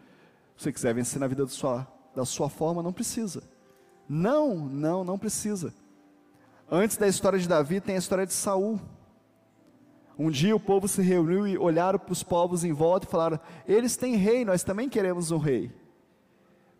Se 0.58 0.64
você 0.64 0.72
quiser 0.72 0.92
vencer 0.92 1.20
na 1.20 1.28
vida 1.28 1.44
da 1.44 1.50
sua, 1.50 1.86
da 2.16 2.24
sua 2.24 2.48
forma, 2.50 2.82
não 2.82 2.92
precisa. 2.92 3.44
Não, 4.08 4.56
não, 4.56 5.04
não 5.04 5.16
precisa. 5.16 5.72
Antes 6.68 6.96
da 6.96 7.06
história 7.06 7.38
de 7.38 7.46
Davi 7.46 7.80
tem 7.80 7.94
a 7.94 7.98
história 7.98 8.26
de 8.26 8.32
Saul. 8.32 8.80
Um 10.18 10.28
dia 10.28 10.56
o 10.56 10.58
povo 10.58 10.88
se 10.88 11.00
reuniu 11.00 11.46
e 11.46 11.56
olharam 11.56 11.96
para 11.96 12.12
os 12.12 12.24
povos 12.24 12.64
em 12.64 12.72
volta 12.72 13.06
e 13.06 13.10
falaram: 13.10 13.38
Eles 13.68 13.96
têm 13.96 14.16
rei, 14.16 14.44
nós 14.44 14.64
também 14.64 14.88
queremos 14.88 15.30
um 15.30 15.38
rei. 15.38 15.72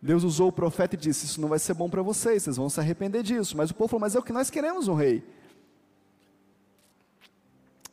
Deus 0.01 0.25
usou 0.25 0.49
o 0.49 0.51
profeta 0.51 0.95
e 0.95 0.99
disse: 0.99 1.25
Isso 1.25 1.39
não 1.39 1.47
vai 1.47 1.57
ser 1.57 1.73
bom 1.73 1.89
para 1.89 2.01
vocês, 2.01 2.43
vocês 2.43 2.57
vão 2.57 2.69
se 2.69 2.81
arrepender 2.81 3.23
disso. 3.23 3.55
Mas 3.55 3.69
o 3.69 3.73
povo 3.73 3.87
falou: 3.87 4.01
Mas 4.01 4.13
é 4.13 4.19
o 4.19 4.23
que 4.23 4.33
nós 4.33 4.49
queremos 4.49 4.89
um 4.89 4.93
rei. 4.93 5.23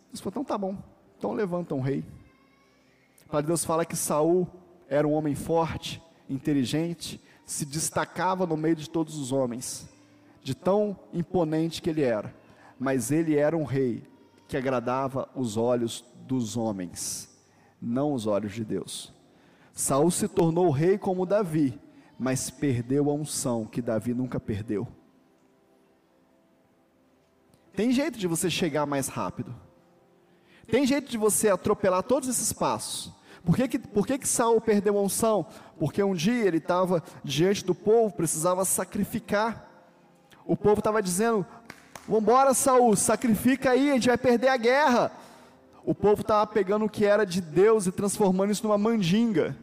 Deus 0.08 0.20
falou: 0.20 0.32
Então 0.32 0.44
tá 0.44 0.58
bom, 0.58 0.76
então 1.16 1.32
levanta 1.32 1.76
um 1.76 1.80
rei. 1.80 2.04
A 3.30 3.40
Deus 3.40 3.64
fala 3.64 3.84
que 3.84 3.94
Saul 3.94 4.48
era 4.88 5.06
um 5.06 5.12
homem 5.12 5.34
forte, 5.34 6.02
inteligente, 6.28 7.20
se 7.44 7.64
destacava 7.64 8.46
no 8.46 8.56
meio 8.56 8.76
de 8.76 8.90
todos 8.90 9.16
os 9.16 9.32
homens, 9.32 9.88
de 10.42 10.54
tão 10.54 10.98
imponente 11.12 11.80
que 11.80 11.90
ele 11.90 12.02
era. 12.02 12.34
Mas 12.78 13.10
ele 13.10 13.36
era 13.36 13.56
um 13.56 13.64
rei 13.64 14.02
que 14.48 14.56
agradava 14.56 15.28
os 15.34 15.56
olhos 15.56 16.04
dos 16.26 16.56
homens, 16.56 17.28
não 17.80 18.12
os 18.12 18.26
olhos 18.26 18.52
de 18.52 18.64
Deus. 18.64 19.12
Saul 19.72 20.10
se 20.10 20.28
tornou 20.28 20.70
rei 20.70 20.98
como 20.98 21.26
Davi, 21.26 21.78
mas 22.18 22.50
perdeu 22.50 23.10
a 23.10 23.14
unção 23.14 23.66
que 23.66 23.82
Davi 23.82 24.14
nunca 24.14 24.40
perdeu. 24.40 24.88
Tem 27.74 27.92
jeito 27.92 28.18
de 28.18 28.26
você 28.26 28.48
chegar 28.48 28.86
mais 28.86 29.08
rápido. 29.08 29.54
Tem 30.66 30.86
jeito 30.86 31.10
de 31.10 31.18
você 31.18 31.50
atropelar 31.50 32.02
todos 32.02 32.28
esses 32.28 32.52
passos. 32.52 33.12
Por 33.46 33.54
que, 33.54 33.68
que, 33.68 33.78
por 33.78 34.04
que, 34.04 34.18
que 34.18 34.26
Saul 34.26 34.60
perdeu 34.60 34.98
a 34.98 35.00
unção? 35.00 35.46
Porque 35.78 36.02
um 36.02 36.16
dia 36.16 36.44
ele 36.44 36.56
estava 36.56 37.00
diante 37.22 37.64
do 37.64 37.76
povo, 37.76 38.12
precisava 38.12 38.64
sacrificar. 38.64 39.70
O 40.44 40.56
povo 40.56 40.80
estava 40.80 41.00
dizendo: 41.00 41.46
Vambora, 42.08 42.52
Saul, 42.54 42.96
sacrifica 42.96 43.70
aí, 43.70 43.90
a 43.90 43.94
gente 43.94 44.08
vai 44.08 44.18
perder 44.18 44.48
a 44.48 44.56
guerra. 44.56 45.12
O 45.84 45.94
povo 45.94 46.22
estava 46.22 46.44
pegando 46.44 46.86
o 46.86 46.88
que 46.88 47.04
era 47.04 47.24
de 47.24 47.40
Deus 47.40 47.86
e 47.86 47.92
transformando 47.92 48.50
isso 48.50 48.66
numa 48.66 48.76
mandinga. 48.76 49.56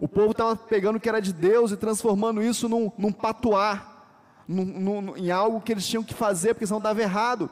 O 0.00 0.08
povo 0.08 0.30
estava 0.30 0.56
pegando 0.56 0.96
o 0.96 1.00
que 1.00 1.08
era 1.10 1.20
de 1.20 1.34
Deus 1.34 1.70
e 1.70 1.76
transformando 1.76 2.42
isso 2.42 2.66
num, 2.66 2.90
num 2.96 3.12
patuá, 3.12 4.06
num, 4.48 4.64
num, 4.64 5.16
em 5.18 5.30
algo 5.30 5.60
que 5.60 5.70
eles 5.70 5.86
tinham 5.86 6.02
que 6.02 6.14
fazer, 6.14 6.54
porque 6.54 6.66
senão 6.66 6.80
dava 6.80 7.02
errado. 7.02 7.50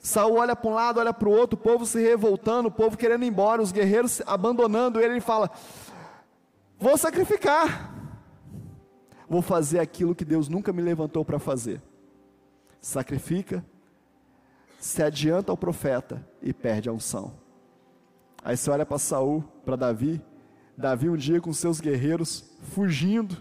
Saul 0.00 0.36
olha 0.36 0.56
para 0.56 0.70
um 0.70 0.74
lado, 0.74 0.98
olha 0.98 1.12
para 1.12 1.28
o 1.28 1.32
outro, 1.32 1.58
o 1.58 1.62
povo 1.62 1.84
se 1.84 2.00
revoltando, 2.00 2.68
o 2.68 2.72
povo 2.72 2.96
querendo 2.96 3.22
ir 3.22 3.28
embora, 3.28 3.60
os 3.60 3.70
guerreiros 3.70 4.22
abandonando 4.26 4.98
ele, 4.98 5.14
ele 5.14 5.20
fala: 5.20 5.50
Vou 6.78 6.96
sacrificar, 6.96 7.94
vou 9.28 9.42
fazer 9.42 9.78
aquilo 9.78 10.14
que 10.14 10.24
Deus 10.24 10.48
nunca 10.48 10.72
me 10.72 10.80
levantou 10.80 11.22
para 11.24 11.38
fazer. 11.38 11.82
Sacrifica, 12.80 13.62
se 14.78 15.02
adianta 15.02 15.52
ao 15.52 15.56
profeta 15.56 16.26
e 16.40 16.54
perde 16.54 16.88
a 16.88 16.92
unção. 16.92 17.34
Aí 18.42 18.56
você 18.56 18.70
olha 18.70 18.86
para 18.86 18.98
Saul, 18.98 19.44
para 19.66 19.76
Davi, 19.76 20.22
Davi 20.74 21.10
um 21.10 21.16
dia 21.16 21.42
com 21.42 21.52
seus 21.52 21.78
guerreiros 21.78 22.50
fugindo, 22.62 23.36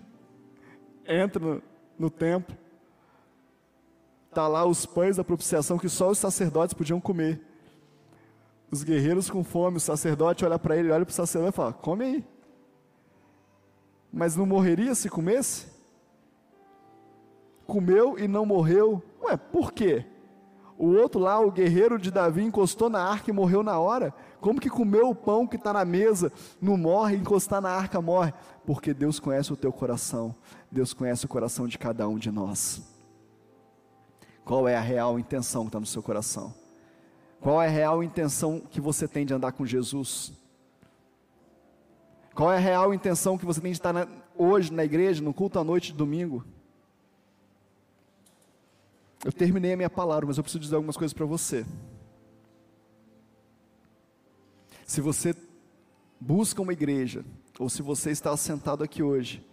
entra 1.07 1.41
no, 1.41 1.64
no 1.97 2.10
templo, 2.10 2.57
tá 4.34 4.47
lá 4.47 4.65
os 4.65 4.86
pães 4.86 5.17
da 5.17 5.23
propiciação 5.23 5.77
que 5.77 5.89
só 5.89 6.09
os 6.09 6.17
sacerdotes 6.17 6.73
podiam 6.73 6.99
comer. 6.99 7.41
Os 8.71 8.84
guerreiros 8.84 9.30
com 9.30 9.43
fome, 9.43 9.77
o 9.77 9.82
sacerdote 9.82 10.45
olha 10.45 10.59
para 10.59 10.77
ele, 10.77 10.91
olha 10.91 11.05
para 11.05 11.11
o 11.11 11.15
sacerdote 11.15 11.53
e 11.53 11.55
fala: 11.55 11.73
Come 11.73 12.05
aí. 12.05 12.25
Mas 14.11 14.36
não 14.36 14.45
morreria 14.45 14.93
se 14.95 15.09
comesse? 15.09 15.67
Comeu 17.65 18.17
e 18.17 18.27
não 18.27 18.45
morreu. 18.45 19.03
Ué, 19.21 19.38
por 19.38 19.71
quê? 19.71 20.05
O 20.77 20.88
outro 20.95 21.19
lá, 21.19 21.39
o 21.39 21.51
guerreiro 21.51 21.99
de 21.99 22.09
Davi, 22.09 22.41
encostou 22.41 22.89
na 22.89 23.03
arca 23.03 23.30
e 23.30 23.34
morreu 23.34 23.61
na 23.61 23.77
hora. 23.77 24.13
Como 24.39 24.61
que 24.61 24.69
comeu 24.69 25.09
o 25.09 25.15
pão 25.15 25.45
que 25.45 25.57
está 25.57 25.73
na 25.73 25.84
mesa 25.84 26.32
não 26.61 26.77
morre, 26.77 27.17
encostar 27.17 27.61
na 27.61 27.69
arca 27.69 28.01
morre? 28.01 28.34
Porque 28.65 28.93
Deus 28.93 29.19
conhece 29.19 29.51
o 29.51 29.57
teu 29.57 29.73
coração, 29.73 30.34
Deus 30.71 30.93
conhece 30.93 31.25
o 31.25 31.27
coração 31.27 31.67
de 31.67 31.77
cada 31.77 32.07
um 32.07 32.17
de 32.17 32.32
nós. 32.32 32.82
Qual 34.49 34.67
é 34.67 34.75
a 34.75 34.81
real 34.81 35.19
intenção 35.19 35.61
que 35.61 35.67
está 35.67 35.79
no 35.79 35.85
seu 35.85 36.01
coração? 36.01 36.51
Qual 37.39 37.61
é 37.61 37.67
a 37.67 37.69
real 37.69 38.03
intenção 38.03 38.59
que 38.59 38.81
você 38.81 39.07
tem 39.07 39.23
de 39.23 39.31
andar 39.31 39.51
com 39.51 39.63
Jesus? 39.63 40.33
Qual 42.33 42.51
é 42.51 42.55
a 42.55 42.59
real 42.59 42.91
intenção 42.91 43.37
que 43.37 43.45
você 43.45 43.61
tem 43.61 43.71
de 43.71 43.77
estar 43.77 43.93
na, 43.93 44.07
hoje 44.35 44.73
na 44.73 44.83
igreja, 44.83 45.21
no 45.21 45.35
culto 45.35 45.59
à 45.59 45.63
noite 45.63 45.91
de 45.91 45.99
domingo? 45.99 46.43
Eu 49.23 49.31
terminei 49.31 49.73
a 49.73 49.77
minha 49.77 49.87
palavra, 49.87 50.25
mas 50.25 50.37
eu 50.37 50.43
preciso 50.43 50.63
dizer 50.63 50.77
algumas 50.77 50.97
coisas 50.97 51.13
para 51.13 51.27
você. 51.27 51.63
Se 54.83 54.99
você 54.99 55.35
busca 56.19 56.59
uma 56.59 56.73
igreja, 56.73 57.23
ou 57.59 57.69
se 57.69 57.83
você 57.83 58.09
está 58.09 58.35
sentado 58.35 58.83
aqui 58.83 59.03
hoje, 59.03 59.47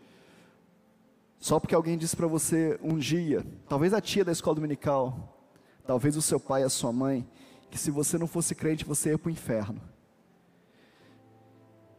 só 1.46 1.60
porque 1.60 1.76
alguém 1.76 1.96
disse 1.96 2.16
para 2.16 2.26
você 2.26 2.76
um 2.82 2.98
dia, 2.98 3.46
talvez 3.68 3.94
a 3.94 4.00
tia 4.00 4.24
da 4.24 4.32
escola 4.32 4.56
dominical, 4.56 5.38
talvez 5.86 6.16
o 6.16 6.20
seu 6.20 6.40
pai, 6.40 6.64
a 6.64 6.68
sua 6.68 6.92
mãe, 6.92 7.24
que 7.70 7.78
se 7.78 7.88
você 7.88 8.18
não 8.18 8.26
fosse 8.26 8.52
crente 8.52 8.84
você 8.84 9.10
ia 9.10 9.18
para 9.18 9.28
o 9.28 9.30
inferno. 9.30 9.80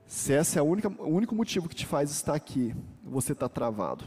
Se 0.06 0.34
esse 0.34 0.60
é 0.60 0.62
única, 0.62 0.90
o 0.90 1.08
único 1.08 1.34
motivo 1.34 1.70
que 1.70 1.76
te 1.76 1.86
faz 1.86 2.12
estar 2.12 2.36
aqui, 2.36 2.76
você 3.02 3.32
está 3.32 3.48
travado. 3.48 4.04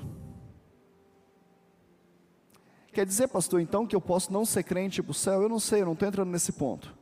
Quer 2.92 3.06
dizer, 3.06 3.26
pastor, 3.28 3.62
então 3.62 3.86
que 3.86 3.96
eu 3.96 4.00
posso 4.00 4.30
não 4.30 4.44
ser 4.44 4.62
crente 4.62 5.02
para 5.02 5.12
o 5.12 5.14
céu? 5.14 5.40
Eu 5.40 5.48
não 5.48 5.58
sei, 5.58 5.80
eu 5.80 5.86
não 5.86 5.94
estou 5.94 6.06
entrando 6.06 6.30
nesse 6.30 6.52
ponto. 6.52 6.94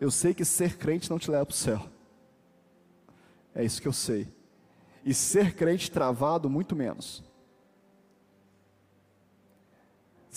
Eu 0.00 0.10
sei 0.10 0.34
que 0.34 0.44
ser 0.44 0.76
crente 0.76 1.08
não 1.08 1.20
te 1.20 1.30
leva 1.30 1.46
para 1.46 1.54
o 1.54 1.56
céu. 1.56 1.86
É 3.54 3.62
isso 3.64 3.80
que 3.80 3.86
eu 3.86 3.92
sei. 3.92 4.26
E 5.04 5.14
ser 5.14 5.54
crente 5.54 5.88
travado, 5.88 6.50
muito 6.50 6.74
menos. 6.74 7.29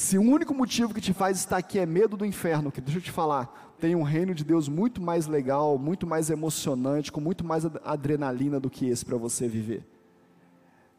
Se 0.03 0.17
o 0.17 0.21
único 0.21 0.53
motivo 0.53 0.93
que 0.93 0.99
te 0.99 1.13
faz 1.13 1.37
estar 1.37 1.55
aqui 1.55 1.79
é 1.79 1.85
medo 1.85 2.17
do 2.17 2.25
inferno, 2.25 2.69
que 2.69 2.81
deixa 2.81 2.97
eu 2.99 3.01
te 3.01 3.09
falar, 3.09 3.73
tem 3.79 3.95
um 3.95 4.03
reino 4.03 4.35
de 4.35 4.43
Deus 4.43 4.67
muito 4.67 5.01
mais 5.01 5.27
legal, 5.27 5.77
muito 5.77 6.05
mais 6.05 6.29
emocionante, 6.29 7.09
com 7.09 7.21
muito 7.21 7.41
mais 7.41 7.65
adrenalina 7.85 8.59
do 8.59 8.69
que 8.69 8.85
esse 8.85 9.05
para 9.05 9.15
você 9.15 9.47
viver. 9.47 9.87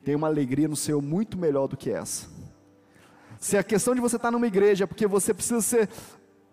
Tem 0.03 0.15
uma 0.15 0.27
alegria 0.27 0.67
no 0.67 0.75
Senhor 0.75 1.03
muito 1.03 1.37
melhor 1.37 1.69
do 1.69 1.77
que 1.77 1.91
essa. 1.91 2.29
Se 3.39 3.59
a 3.59 3.63
questão 3.63 3.95
de 3.95 4.01
você 4.01 4.17
estar 4.17 4.31
numa 4.31 4.47
igreja 4.47 4.85
é 4.85 4.87
porque 4.87 5.07
você 5.07 5.35
precisa 5.35 5.61
ser, 5.61 5.91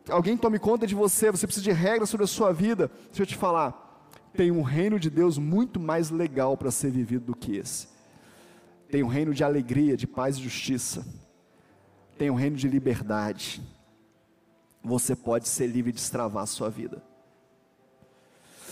alguém 0.10 0.36
tome 0.36 0.60
conta 0.60 0.86
de 0.86 0.94
você, 0.94 1.32
você 1.32 1.48
precisa 1.48 1.64
de 1.64 1.72
regras 1.72 2.10
sobre 2.10 2.26
a 2.26 2.28
sua 2.28 2.52
vida, 2.52 2.92
deixa 3.06 3.24
eu 3.24 3.28
te 3.28 3.38
falar, 3.38 4.12
tem 4.34 4.52
um 4.52 4.62
reino 4.62 5.00
de 5.00 5.10
Deus 5.10 5.38
muito 5.38 5.80
mais 5.80 6.10
legal 6.10 6.58
para 6.58 6.70
ser 6.70 6.92
vivido 6.92 7.28
do 7.28 7.36
que 7.36 7.56
esse. 7.56 7.88
Tem 8.90 9.04
um 9.04 9.08
reino 9.08 9.34
de 9.34 9.42
alegria, 9.42 9.96
de 9.96 10.06
paz 10.06 10.36
e 10.36 10.44
justiça. 10.44 11.31
Tem 12.22 12.30
um 12.30 12.36
reino 12.36 12.56
de 12.56 12.68
liberdade. 12.68 13.64
Você 14.84 15.16
pode 15.16 15.48
ser 15.48 15.66
livre 15.66 15.90
e 15.90 15.94
destravar 15.94 16.44
a 16.44 16.46
sua 16.46 16.70
vida. 16.70 17.02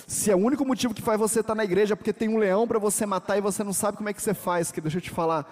Se 0.06 0.30
é 0.30 0.36
o 0.36 0.38
único 0.38 0.64
motivo 0.64 0.94
que 0.94 1.02
faz 1.02 1.20
você 1.20 1.40
estar 1.40 1.56
na 1.56 1.64
igreja 1.64 1.94
é 1.94 1.96
porque 1.96 2.14
tem 2.14 2.30
um 2.30 2.38
leão 2.38 2.68
para 2.68 2.78
você 2.78 3.08
matar 3.08 3.40
e 3.40 3.42
você 3.42 3.64
não 3.64 3.74
sabe 3.74 3.98
como 3.98 4.08
é 4.08 4.14
que 4.14 4.22
você 4.22 4.36
faz, 4.36 4.72
que 4.72 4.80
deixa 4.80 4.98
eu 5.00 5.02
te 5.02 5.10
falar, 5.10 5.52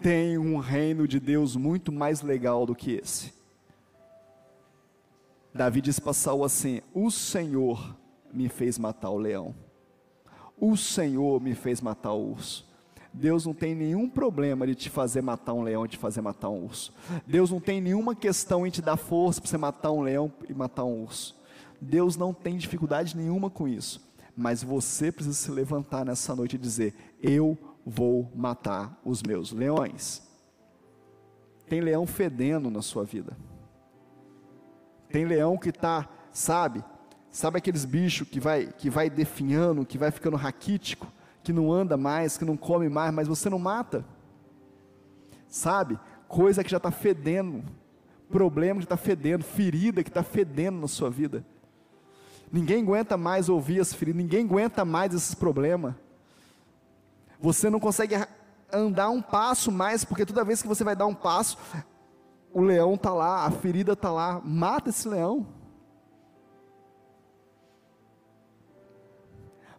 tem 0.00 0.38
um 0.38 0.58
reino 0.58 1.08
de 1.08 1.18
Deus 1.18 1.56
muito 1.56 1.90
mais 1.90 2.22
legal 2.22 2.64
do 2.64 2.72
que 2.72 2.92
esse. 2.92 3.34
Davi 5.52 5.80
disse 5.80 6.00
para 6.00 6.12
Saul 6.12 6.44
assim: 6.44 6.82
O 6.94 7.10
Senhor 7.10 7.96
me 8.32 8.48
fez 8.48 8.78
matar 8.78 9.10
o 9.10 9.18
leão, 9.18 9.56
o 10.56 10.76
Senhor 10.76 11.40
me 11.40 11.56
fez 11.56 11.80
matar 11.80 12.12
o 12.12 12.30
urso. 12.30 12.67
Deus 13.12 13.46
não 13.46 13.54
tem 13.54 13.74
nenhum 13.74 14.08
problema 14.08 14.66
de 14.66 14.74
te 14.74 14.90
fazer 14.90 15.22
matar 15.22 15.54
um 15.54 15.62
leão 15.62 15.84
e 15.84 15.88
te 15.88 15.96
fazer 15.96 16.20
matar 16.20 16.50
um 16.50 16.64
urso. 16.64 16.92
Deus 17.26 17.50
não 17.50 17.60
tem 17.60 17.80
nenhuma 17.80 18.14
questão 18.14 18.66
em 18.66 18.70
te 18.70 18.82
dar 18.82 18.96
força 18.96 19.40
para 19.40 19.50
você 19.50 19.58
matar 19.58 19.90
um 19.90 20.02
leão 20.02 20.32
e 20.48 20.54
matar 20.54 20.84
um 20.84 21.02
urso. 21.02 21.36
Deus 21.80 22.16
não 22.16 22.34
tem 22.34 22.56
dificuldade 22.56 23.16
nenhuma 23.16 23.50
com 23.50 23.66
isso. 23.66 24.06
Mas 24.36 24.62
você 24.62 25.10
precisa 25.10 25.34
se 25.34 25.50
levantar 25.50 26.04
nessa 26.04 26.34
noite 26.34 26.54
e 26.54 26.58
dizer: 26.58 26.94
Eu 27.20 27.58
vou 27.84 28.30
matar 28.34 29.00
os 29.04 29.22
meus 29.22 29.52
leões. 29.52 30.22
Tem 31.68 31.80
leão 31.80 32.06
fedendo 32.06 32.70
na 32.70 32.82
sua 32.82 33.04
vida. 33.04 33.36
Tem 35.10 35.24
leão 35.24 35.56
que 35.56 35.70
está, 35.70 36.08
sabe, 36.30 36.84
sabe 37.30 37.58
aqueles 37.58 37.84
bichos 37.84 38.28
que 38.28 38.38
vai, 38.38 38.66
que 38.66 38.90
vai 38.90 39.08
definhando, 39.08 39.84
que 39.84 39.98
vai 39.98 40.10
ficando 40.10 40.36
raquítico, 40.36 41.06
que 41.48 41.52
não 41.54 41.72
anda 41.72 41.96
mais, 41.96 42.36
que 42.36 42.44
não 42.44 42.58
come 42.58 42.90
mais, 42.90 43.10
mas 43.10 43.26
você 43.26 43.48
não 43.48 43.58
mata. 43.58 44.04
Sabe, 45.48 45.98
coisa 46.28 46.62
que 46.62 46.70
já 46.70 46.76
está 46.76 46.90
fedendo, 46.90 47.64
problema 48.28 48.80
que 48.80 48.84
está 48.84 48.98
fedendo, 48.98 49.42
ferida 49.42 50.02
que 50.02 50.10
está 50.10 50.22
fedendo 50.22 50.78
na 50.78 50.86
sua 50.86 51.08
vida. 51.08 51.42
Ninguém 52.52 52.82
aguenta 52.82 53.16
mais 53.16 53.48
ouvir 53.48 53.80
as 53.80 53.94
feridas, 53.94 54.20
ninguém 54.20 54.44
aguenta 54.44 54.84
mais 54.84 55.14
esses 55.14 55.34
problemas. 55.34 55.94
Você 57.40 57.70
não 57.70 57.80
consegue 57.80 58.14
andar 58.70 59.08
um 59.08 59.22
passo 59.22 59.72
mais, 59.72 60.04
porque 60.04 60.26
toda 60.26 60.44
vez 60.44 60.60
que 60.60 60.68
você 60.68 60.84
vai 60.84 60.94
dar 60.94 61.06
um 61.06 61.14
passo, 61.14 61.56
o 62.52 62.60
leão 62.60 62.92
está 62.92 63.14
lá, 63.14 63.46
a 63.46 63.50
ferida 63.50 63.94
está 63.94 64.10
lá, 64.10 64.38
mata 64.44 64.90
esse 64.90 65.08
leão. 65.08 65.46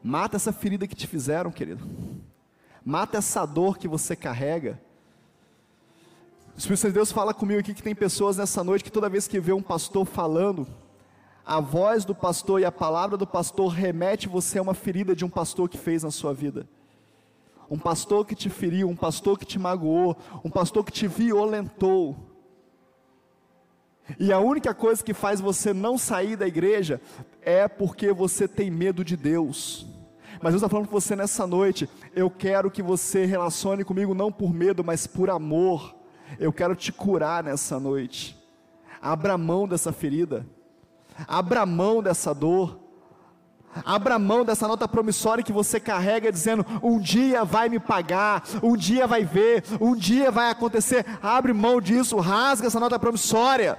Mata 0.03 0.37
essa 0.37 0.53
ferida 0.53 0.87
que 0.87 0.95
te 0.95 1.07
fizeram, 1.07 1.51
querido. 1.51 1.85
Mata 2.85 3.17
essa 3.17 3.45
dor 3.45 3.77
que 3.77 3.87
você 3.87 4.15
carrega. 4.15 4.79
O 6.55 6.57
Espírito 6.57 6.79
Santo 6.79 6.91
de 6.91 6.95
Deus 6.95 7.11
fala 7.11 7.33
comigo 7.33 7.59
aqui 7.59 7.73
que 7.73 7.83
tem 7.83 7.95
pessoas 7.95 8.37
nessa 8.37 8.63
noite 8.63 8.83
que 8.83 8.91
toda 8.91 9.09
vez 9.09 9.27
que 9.27 9.39
vê 9.39 9.53
um 9.53 9.61
pastor 9.61 10.05
falando, 10.05 10.67
a 11.45 11.59
voz 11.59 12.05
do 12.05 12.13
pastor 12.13 12.61
e 12.61 12.65
a 12.65 12.71
palavra 12.71 13.17
do 13.17 13.25
pastor 13.25 13.69
remete 13.69 14.27
você 14.27 14.59
a 14.59 14.61
uma 14.61 14.73
ferida 14.73 15.15
de 15.15 15.25
um 15.25 15.29
pastor 15.29 15.67
que 15.67 15.77
fez 15.77 16.03
na 16.03 16.11
sua 16.11 16.33
vida. 16.33 16.67
Um 17.69 17.77
pastor 17.77 18.25
que 18.25 18.35
te 18.35 18.49
feriu, 18.49 18.89
um 18.89 18.95
pastor 18.95 19.37
que 19.37 19.45
te 19.45 19.59
magoou, 19.59 20.17
um 20.43 20.49
pastor 20.49 20.83
que 20.83 20.91
te 20.91 21.07
violentou. 21.07 22.15
E 24.17 24.31
a 24.31 24.39
única 24.39 24.73
coisa 24.73 25.03
que 25.03 25.13
faz 25.13 25.39
você 25.39 25.73
não 25.73 25.97
sair 25.97 26.35
da 26.35 26.47
igreja 26.47 27.01
é 27.41 27.67
porque 27.67 28.11
você 28.11 28.47
tem 28.47 28.71
medo 28.71 29.03
de 29.03 29.15
Deus. 29.15 29.85
Mas 30.41 30.53
Deus 30.53 30.61
está 30.61 30.69
falando 30.69 30.87
com 30.87 30.99
você 30.99 31.15
nessa 31.15 31.45
noite. 31.45 31.89
Eu 32.15 32.29
quero 32.29 32.71
que 32.71 32.81
você 32.81 33.25
relacione 33.25 33.83
comigo 33.83 34.13
não 34.13 34.31
por 34.31 34.53
medo, 34.53 34.83
mas 34.83 35.05
por 35.05 35.29
amor. 35.29 35.95
Eu 36.39 36.53
quero 36.53 36.75
te 36.75 36.91
curar 36.91 37.43
nessa 37.43 37.79
noite. 37.79 38.37
Abra 39.01 39.37
mão 39.37 39.67
dessa 39.67 39.91
ferida. 39.91 40.45
Abra 41.27 41.65
mão 41.65 42.01
dessa 42.01 42.33
dor. 42.33 42.79
Abra 43.85 44.17
mão 44.17 44.43
dessa 44.43 44.67
nota 44.67 44.87
promissória 44.87 45.43
que 45.43 45.51
você 45.51 45.79
carrega, 45.79 46.31
dizendo: 46.31 46.65
um 46.81 46.99
dia 46.99 47.43
vai 47.43 47.69
me 47.69 47.79
pagar, 47.79 48.43
um 48.63 48.75
dia 48.75 49.05
vai 49.05 49.23
ver, 49.23 49.63
um 49.79 49.95
dia 49.95 50.31
vai 50.31 50.49
acontecer. 50.49 51.05
Abre 51.21 51.53
mão 51.53 51.79
disso, 51.79 52.17
rasga 52.17 52.67
essa 52.67 52.79
nota 52.79 52.97
promissória. 52.97 53.77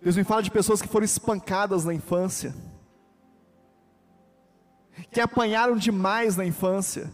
Deus 0.00 0.16
me 0.16 0.24
fala 0.24 0.42
de 0.42 0.50
pessoas 0.50 0.80
que 0.80 0.88
foram 0.88 1.04
espancadas 1.04 1.84
na 1.84 1.92
infância, 1.92 2.54
que 5.10 5.20
apanharam 5.20 5.76
demais 5.76 6.36
na 6.36 6.44
infância, 6.44 7.12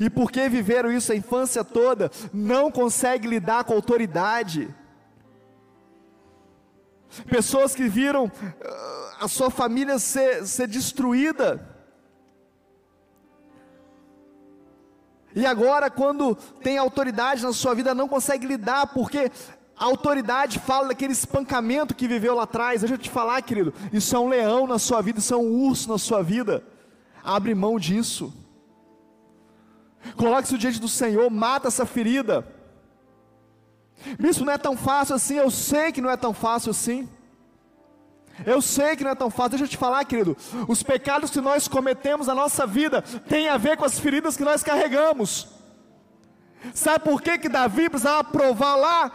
e 0.00 0.08
porque 0.10 0.48
viveram 0.48 0.92
isso 0.92 1.10
a 1.10 1.16
infância 1.16 1.64
toda, 1.64 2.10
não 2.32 2.70
consegue 2.70 3.26
lidar 3.26 3.64
com 3.64 3.72
autoridade. 3.72 4.72
Pessoas 7.28 7.74
que 7.74 7.88
viram 7.88 8.26
uh, 8.26 8.30
a 9.18 9.26
sua 9.26 9.50
família 9.50 9.98
ser, 9.98 10.46
ser 10.46 10.68
destruída. 10.68 11.76
E 15.34 15.46
agora, 15.46 15.90
quando 15.90 16.34
tem 16.34 16.76
autoridade 16.76 17.42
na 17.42 17.52
sua 17.52 17.74
vida, 17.74 17.94
não 17.94 18.08
consegue 18.08 18.46
lidar, 18.46 18.88
porque 18.88 19.30
a 19.78 19.84
autoridade 19.84 20.58
fala 20.58 20.88
daquele 20.88 21.12
espancamento 21.12 21.94
que 21.94 22.08
viveu 22.08 22.34
lá 22.34 22.42
atrás. 22.42 22.80
Deixa 22.80 22.94
eu 22.94 22.98
te 22.98 23.08
falar, 23.08 23.40
querido, 23.42 23.72
isso 23.92 24.14
é 24.16 24.18
um 24.18 24.28
leão 24.28 24.66
na 24.66 24.78
sua 24.78 25.00
vida, 25.00 25.20
isso 25.20 25.32
é 25.32 25.36
um 25.36 25.66
urso 25.66 25.88
na 25.88 25.98
sua 25.98 26.22
vida. 26.22 26.64
Abre 27.22 27.54
mão 27.54 27.78
disso. 27.78 28.34
Coloque-se 30.16 30.58
diante 30.58 30.80
do 30.80 30.88
Senhor, 30.88 31.30
mata 31.30 31.68
essa 31.68 31.86
ferida. 31.86 32.46
Isso 34.18 34.44
não 34.44 34.52
é 34.52 34.58
tão 34.58 34.76
fácil 34.76 35.14
assim, 35.14 35.36
eu 35.36 35.50
sei 35.50 35.92
que 35.92 36.00
não 36.00 36.10
é 36.10 36.16
tão 36.16 36.32
fácil 36.32 36.70
assim. 36.70 37.08
Eu 38.46 38.62
sei 38.62 38.96
que 38.96 39.02
não 39.02 39.10
é 39.10 39.14
tão 39.16 39.30
fácil, 39.30 39.50
deixa 39.50 39.64
eu 39.64 39.68
te 39.68 39.76
falar, 39.76 40.04
querido. 40.04 40.36
Os 40.68 40.82
pecados 40.82 41.30
que 41.30 41.40
nós 41.40 41.66
cometemos 41.66 42.26
na 42.26 42.34
nossa 42.34 42.66
vida 42.66 43.02
têm 43.02 43.48
a 43.48 43.56
ver 43.56 43.76
com 43.76 43.84
as 43.84 43.98
feridas 43.98 44.36
que 44.36 44.44
nós 44.44 44.62
carregamos. 44.62 45.48
Sabe 46.72 47.04
por 47.04 47.20
que, 47.20 47.38
que 47.38 47.48
Davi 47.48 47.88
precisava 47.88 48.24
provar 48.24 48.76
lá 48.76 49.12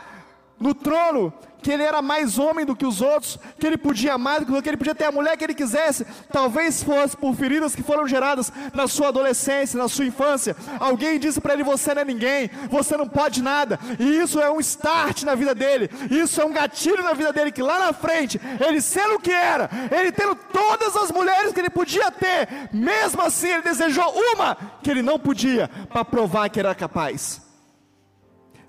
no 0.59 0.73
trono, 0.73 1.33
que 1.63 1.71
ele 1.71 1.81
era 1.81 2.01
mais 2.01 2.37
homem 2.37 2.65
do 2.65 2.75
que 2.75 2.85
os 2.85 3.01
outros, 3.01 3.39
que 3.57 3.65
ele 3.65 3.77
podia 3.77 4.17
mais 4.17 4.45
do 4.45 4.61
que 4.61 4.69
ele 4.69 4.77
podia 4.77 4.93
ter 4.93 5.05
a 5.05 5.11
mulher 5.11 5.37
que 5.37 5.43
ele 5.45 5.53
quisesse, 5.53 6.05
talvez 6.31 6.83
fosse 6.83 7.15
por 7.15 7.33
feridas 7.33 7.73
que 7.73 7.81
foram 7.81 8.05
geradas 8.05 8.51
na 8.73 8.85
sua 8.85 9.07
adolescência, 9.07 9.79
na 9.79 9.87
sua 9.87 10.05
infância. 10.05 10.55
Alguém 10.79 11.17
disse 11.17 11.39
para 11.39 11.53
ele: 11.53 11.63
Você 11.63 11.93
não 11.93 12.01
é 12.01 12.05
ninguém, 12.05 12.49
você 12.69 12.97
não 12.97 13.07
pode 13.07 13.41
nada, 13.41 13.79
e 13.97 14.19
isso 14.19 14.39
é 14.41 14.51
um 14.51 14.59
start 14.59 15.23
na 15.23 15.33
vida 15.33 15.55
dele, 15.55 15.89
isso 16.11 16.41
é 16.41 16.45
um 16.45 16.51
gatilho 16.51 17.01
na 17.01 17.13
vida 17.13 17.31
dele, 17.31 17.51
que 17.51 17.61
lá 17.61 17.79
na 17.79 17.93
frente, 17.93 18.39
ele 18.59 18.81
sendo 18.81 19.15
o 19.15 19.19
que 19.19 19.31
era, 19.31 19.69
ele 19.89 20.11
tendo 20.11 20.35
todas 20.35 20.95
as 20.97 21.11
mulheres 21.11 21.53
que 21.53 21.59
ele 21.61 21.69
podia 21.69 22.11
ter, 22.11 22.69
mesmo 22.73 23.21
assim 23.21 23.47
ele 23.47 23.61
desejou 23.61 24.13
uma 24.33 24.57
que 24.83 24.91
ele 24.91 25.01
não 25.01 25.17
podia, 25.17 25.69
para 25.89 26.03
provar 26.03 26.49
que 26.49 26.59
era 26.59 26.75
capaz 26.75 27.42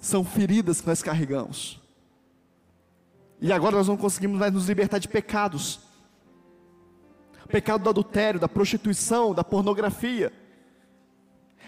são 0.04 0.22
feridas 0.22 0.80
que 0.80 0.86
nós 0.86 1.02
carregamos. 1.02 1.80
E 3.40 3.52
agora 3.52 3.76
nós 3.76 3.88
não 3.88 3.96
conseguimos 3.96 4.38
mais 4.38 4.52
nos 4.52 4.68
libertar 4.68 4.98
de 4.98 5.08
pecados. 5.08 5.80
Pecado 7.48 7.82
do 7.82 7.90
adultério, 7.90 8.38
da 8.38 8.48
prostituição, 8.48 9.34
da 9.34 9.42
pornografia. 9.42 10.32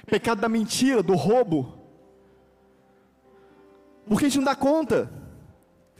Pecado 0.06 0.40
da 0.40 0.48
mentira, 0.48 1.02
do 1.02 1.14
roubo. 1.14 1.78
Porque 4.06 4.26
a 4.26 4.28
gente 4.28 4.38
não 4.38 4.44
dá 4.44 4.54
conta. 4.54 5.10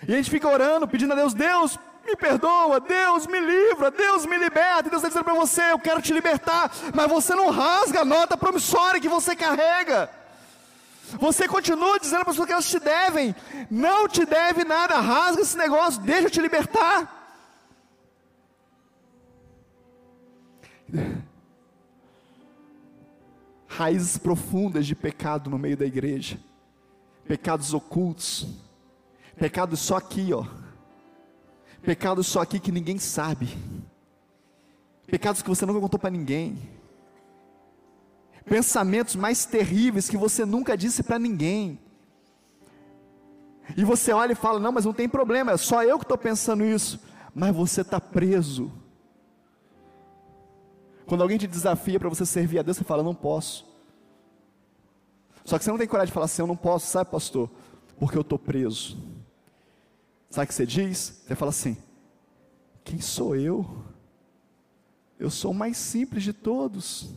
E 0.06 0.12
a 0.12 0.16
gente 0.16 0.30
fica 0.30 0.48
orando, 0.48 0.86
pedindo 0.86 1.14
a 1.14 1.16
Deus, 1.16 1.32
Deus, 1.32 1.78
me 2.04 2.14
perdoa, 2.16 2.78
Deus 2.80 3.26
me 3.26 3.40
livra, 3.40 3.90
Deus 3.90 4.26
me 4.26 4.36
liberta. 4.36 4.90
Deus 4.90 5.02
está 5.02 5.08
dizendo 5.08 5.24
para 5.24 5.34
você, 5.34 5.72
eu 5.72 5.78
quero 5.78 6.02
te 6.02 6.12
libertar, 6.12 6.70
mas 6.94 7.08
você 7.08 7.34
não 7.34 7.50
rasga 7.50 8.02
a 8.02 8.04
nota 8.04 8.36
promissória 8.36 9.00
que 9.00 9.08
você 9.08 9.34
carrega. 9.34 10.25
Você 11.18 11.46
continua 11.46 12.00
dizendo 12.00 12.24
para 12.24 12.30
as 12.30 12.36
pessoas 12.36 12.46
que 12.46 12.52
elas 12.52 12.68
te 12.68 12.80
devem. 12.80 13.34
Não 13.70 14.08
te 14.08 14.24
deve 14.26 14.64
nada. 14.64 14.98
Rasga 14.98 15.42
esse 15.42 15.56
negócio, 15.56 16.02
deixa 16.02 16.26
eu 16.26 16.30
te 16.30 16.40
libertar. 16.40 17.14
Raízes 23.68 24.18
profundas 24.18 24.86
de 24.86 24.94
pecado 24.94 25.50
no 25.50 25.58
meio 25.58 25.76
da 25.76 25.86
igreja. 25.86 26.38
Pecados 27.26 27.72
ocultos. 27.72 28.48
Pecados 29.36 29.80
só 29.80 29.96
aqui, 29.96 30.32
ó. 30.32 30.46
Pecados 31.82 32.26
só 32.26 32.40
aqui 32.40 32.58
que 32.58 32.72
ninguém 32.72 32.98
sabe. 32.98 33.48
Pecados 35.06 35.40
que 35.40 35.48
você 35.48 35.64
nunca 35.64 35.80
contou 35.80 36.00
para 36.00 36.10
ninguém 36.10 36.58
pensamentos 38.46 39.16
mais 39.16 39.44
terríveis 39.44 40.08
que 40.08 40.16
você 40.16 40.44
nunca 40.44 40.76
disse 40.76 41.02
para 41.02 41.18
ninguém. 41.18 41.78
E 43.76 43.84
você 43.84 44.12
olha 44.12 44.32
e 44.32 44.36
fala: 44.36 44.60
Não, 44.60 44.72
mas 44.72 44.84
não 44.84 44.92
tem 44.92 45.08
problema, 45.08 45.52
é 45.52 45.56
só 45.56 45.82
eu 45.82 45.98
que 45.98 46.04
estou 46.04 46.16
pensando 46.16 46.64
isso. 46.64 47.00
Mas 47.34 47.54
você 47.54 47.82
está 47.82 48.00
preso. 48.00 48.72
Quando 51.04 51.22
alguém 51.22 51.38
te 51.38 51.46
desafia 51.46 51.98
para 51.98 52.08
você 52.08 52.24
servir 52.24 52.60
a 52.60 52.62
Deus, 52.62 52.76
você 52.76 52.84
fala: 52.84 53.02
Não 53.02 53.14
posso. 53.14 53.66
Só 55.44 55.58
que 55.58 55.64
você 55.64 55.70
não 55.70 55.78
tem 55.78 55.88
coragem 55.88 56.08
de 56.08 56.14
falar 56.14 56.26
assim: 56.26 56.42
Eu 56.42 56.46
não 56.46 56.56
posso, 56.56 56.86
sabe, 56.86 57.10
pastor? 57.10 57.50
Porque 57.98 58.16
eu 58.16 58.22
estou 58.22 58.38
preso. 58.38 58.96
Sabe 60.30 60.44
o 60.44 60.48
que 60.48 60.54
você 60.54 60.66
diz? 60.66 61.22
Você 61.26 61.34
fala 61.34 61.50
assim: 61.50 61.76
Quem 62.84 63.00
sou 63.00 63.34
eu? 63.34 63.84
Eu 65.18 65.30
sou 65.30 65.50
o 65.50 65.54
mais 65.54 65.76
simples 65.76 66.22
de 66.22 66.32
todos. 66.32 67.10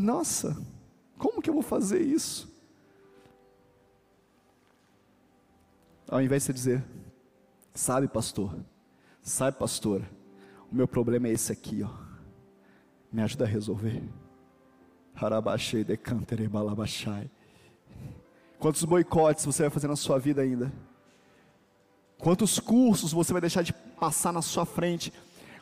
Nossa, 0.00 0.56
como 1.18 1.42
que 1.42 1.50
eu 1.50 1.54
vou 1.54 1.62
fazer 1.62 2.00
isso? 2.00 2.50
Ao 6.08 6.22
invés 6.22 6.42
de 6.42 6.46
você 6.46 6.52
dizer, 6.54 6.84
sabe, 7.74 8.08
pastor, 8.08 8.56
sabe, 9.22 9.58
pastora, 9.58 10.10
o 10.72 10.74
meu 10.74 10.88
problema 10.88 11.28
é 11.28 11.32
esse 11.32 11.52
aqui, 11.52 11.82
ó. 11.82 11.90
Me 13.12 13.20
ajuda 13.20 13.44
a 13.44 13.46
resolver. 13.46 14.02
Harabachei 15.14 15.84
balabachai. 16.50 17.30
Quantos 18.58 18.82
boicotes 18.84 19.44
você 19.44 19.64
vai 19.64 19.70
fazer 19.70 19.86
na 19.86 19.96
sua 19.96 20.18
vida 20.18 20.40
ainda? 20.40 20.72
Quantos 22.16 22.58
cursos 22.58 23.12
você 23.12 23.32
vai 23.32 23.40
deixar 23.42 23.62
de 23.62 23.74
passar 23.74 24.32
na 24.32 24.40
sua 24.40 24.64
frente? 24.64 25.12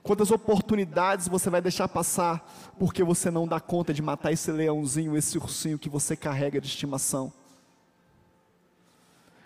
Quantas 0.08 0.30
oportunidades 0.30 1.28
você 1.28 1.50
vai 1.50 1.60
deixar 1.60 1.86
passar 1.86 2.42
porque 2.78 3.04
você 3.04 3.30
não 3.30 3.46
dá 3.46 3.60
conta 3.60 3.92
de 3.92 4.00
matar 4.00 4.32
esse 4.32 4.50
leãozinho, 4.50 5.14
esse 5.14 5.36
ursinho 5.36 5.78
que 5.78 5.90
você 5.90 6.16
carrega 6.16 6.58
de 6.62 6.66
estimação? 6.66 7.30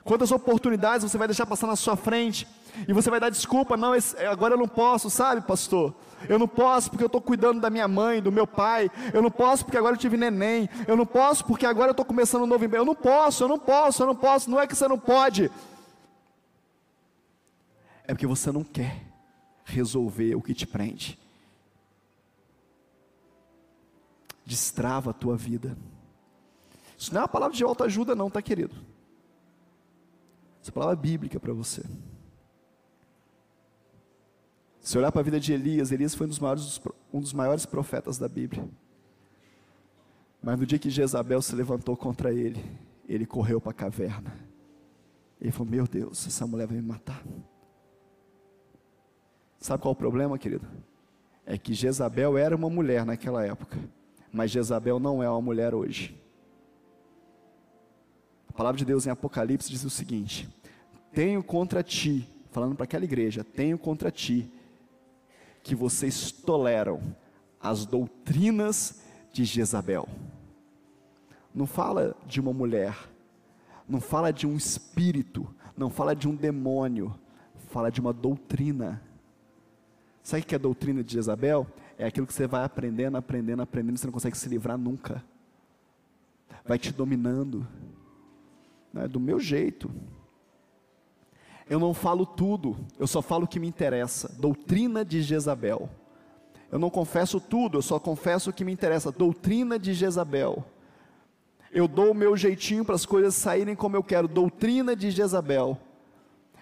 Quantas 0.04 0.30
oportunidades 0.30 1.02
você 1.02 1.18
vai 1.18 1.26
deixar 1.26 1.46
passar 1.46 1.66
na 1.66 1.74
sua 1.74 1.96
frente 1.96 2.46
e 2.86 2.92
você 2.92 3.10
vai 3.10 3.18
dar 3.18 3.28
desculpa, 3.28 3.76
não, 3.76 3.92
agora 4.30 4.54
eu 4.54 4.58
não 4.58 4.68
posso, 4.68 5.10
sabe, 5.10 5.40
pastor? 5.40 5.92
Eu 6.28 6.38
não 6.38 6.46
posso 6.46 6.90
porque 6.90 7.02
eu 7.02 7.06
estou 7.06 7.20
cuidando 7.20 7.60
da 7.60 7.68
minha 7.68 7.88
mãe, 7.88 8.22
do 8.22 8.30
meu 8.30 8.46
pai. 8.46 8.88
Eu 9.12 9.20
não 9.20 9.32
posso 9.32 9.64
porque 9.64 9.76
agora 9.76 9.96
eu 9.96 9.98
tive 9.98 10.16
neném. 10.16 10.68
Eu 10.86 10.96
não 10.96 11.04
posso 11.04 11.44
porque 11.44 11.66
agora 11.66 11.88
eu 11.88 11.90
estou 11.90 12.06
começando 12.06 12.42
um 12.42 12.46
novo 12.46 12.64
emprego. 12.64 12.82
Eu 12.82 12.86
não 12.86 12.94
posso, 12.94 13.42
eu 13.42 13.48
não 13.48 13.58
posso, 13.58 14.04
eu 14.04 14.06
não 14.06 14.14
posso. 14.14 14.48
Não 14.48 14.60
é 14.60 14.68
que 14.68 14.76
você 14.76 14.86
não 14.86 14.96
pode. 14.96 15.50
É 18.04 18.14
porque 18.14 18.28
você 18.28 18.52
não 18.52 18.62
quer 18.62 19.11
resolver 19.64 20.34
o 20.34 20.42
que 20.42 20.54
te 20.54 20.66
prende. 20.66 21.18
Destrava 24.44 25.10
a 25.10 25.14
tua 25.14 25.36
vida. 25.36 25.76
Isso 26.98 27.12
não 27.12 27.20
é 27.20 27.22
uma 27.22 27.28
palavra 27.28 27.56
de 27.56 27.64
autoajuda, 27.64 28.14
não, 28.14 28.30
tá, 28.30 28.40
querido? 28.40 28.74
Palavra 30.72 30.94
é 30.94 31.00
bíblica 31.00 31.38
para 31.38 31.52
você. 31.52 31.82
Se 34.80 34.98
olhar 34.98 35.12
para 35.12 35.20
a 35.20 35.24
vida 35.24 35.38
de 35.38 35.52
Elias, 35.52 35.92
Elias 35.92 36.14
foi 36.14 36.26
um 36.26 36.28
dos, 36.28 36.38
maiores, 36.38 36.80
um 37.12 37.20
dos 37.20 37.32
maiores 37.32 37.66
profetas 37.66 38.18
da 38.18 38.28
Bíblia. 38.28 38.68
Mas 40.42 40.58
no 40.58 40.66
dia 40.66 40.78
que 40.78 40.90
Jezabel 40.90 41.40
se 41.40 41.54
levantou 41.54 41.96
contra 41.96 42.32
ele, 42.32 42.64
ele 43.08 43.24
correu 43.24 43.60
para 43.60 43.70
a 43.70 43.74
caverna. 43.74 44.36
Ele 45.40 45.52
falou: 45.52 45.70
Meu 45.70 45.86
Deus, 45.86 46.26
essa 46.26 46.46
mulher 46.46 46.66
vai 46.66 46.76
me 46.76 46.82
matar. 46.82 47.22
Sabe 49.62 49.80
qual 49.80 49.92
é 49.92 49.94
o 49.94 49.96
problema, 49.96 50.36
querido? 50.36 50.66
É 51.46 51.56
que 51.56 51.72
Jezabel 51.72 52.36
era 52.36 52.56
uma 52.56 52.68
mulher 52.68 53.06
naquela 53.06 53.46
época, 53.46 53.78
mas 54.32 54.50
Jezabel 54.50 54.98
não 54.98 55.22
é 55.22 55.30
uma 55.30 55.40
mulher 55.40 55.72
hoje. 55.72 56.20
A 58.48 58.52
palavra 58.52 58.76
de 58.76 58.84
Deus 58.84 59.06
em 59.06 59.10
Apocalipse 59.10 59.70
diz 59.70 59.84
o 59.84 59.88
seguinte: 59.88 60.48
Tenho 61.12 61.44
contra 61.44 61.80
ti, 61.80 62.28
falando 62.50 62.74
para 62.74 62.82
aquela 62.82 63.04
igreja, 63.04 63.44
tenho 63.44 63.78
contra 63.78 64.10
ti 64.10 64.50
que 65.62 65.76
vocês 65.76 66.32
toleram 66.32 67.00
as 67.60 67.86
doutrinas 67.86 69.00
de 69.32 69.44
Jezabel. 69.44 70.08
Não 71.54 71.68
fala 71.68 72.16
de 72.26 72.40
uma 72.40 72.52
mulher, 72.52 72.96
não 73.88 74.00
fala 74.00 74.32
de 74.32 74.44
um 74.44 74.56
espírito, 74.56 75.48
não 75.76 75.88
fala 75.88 76.16
de 76.16 76.26
um 76.26 76.34
demônio, 76.34 77.14
fala 77.68 77.92
de 77.92 78.00
uma 78.00 78.12
doutrina. 78.12 79.00
Sabe 80.22 80.42
o 80.42 80.46
que 80.46 80.54
é 80.54 80.56
a 80.56 80.60
doutrina 80.60 81.02
de 81.02 81.12
Jezabel? 81.14 81.66
É 81.98 82.06
aquilo 82.06 82.26
que 82.26 82.32
você 82.32 82.46
vai 82.46 82.64
aprendendo, 82.64 83.16
aprendendo, 83.16 83.62
aprendendo, 83.62 83.98
você 83.98 84.06
não 84.06 84.12
consegue 84.12 84.36
se 84.36 84.48
livrar 84.48 84.78
nunca. 84.78 85.22
Vai 86.64 86.78
te 86.78 86.92
dominando. 86.92 87.66
Não 88.92 89.02
é 89.02 89.08
do 89.08 89.18
meu 89.18 89.40
jeito. 89.40 89.90
Eu 91.68 91.80
não 91.80 91.94
falo 91.94 92.26
tudo, 92.26 92.76
eu 92.98 93.06
só 93.06 93.22
falo 93.22 93.44
o 93.44 93.48
que 93.48 93.58
me 93.58 93.66
interessa. 93.66 94.28
Doutrina 94.38 95.04
de 95.04 95.22
Jezabel. 95.22 95.88
Eu 96.70 96.78
não 96.78 96.90
confesso 96.90 97.40
tudo, 97.40 97.78
eu 97.78 97.82
só 97.82 97.98
confesso 97.98 98.50
o 98.50 98.52
que 98.52 98.64
me 98.64 98.72
interessa. 98.72 99.10
Doutrina 99.10 99.78
de 99.78 99.92
Jezabel. 99.92 100.64
Eu 101.70 101.88
dou 101.88 102.12
o 102.12 102.14
meu 102.14 102.36
jeitinho 102.36 102.84
para 102.84 102.94
as 102.94 103.06
coisas 103.06 103.34
saírem 103.34 103.74
como 103.74 103.96
eu 103.96 104.02
quero. 104.02 104.28
Doutrina 104.28 104.94
de 104.94 105.10
Jezabel. 105.10 105.78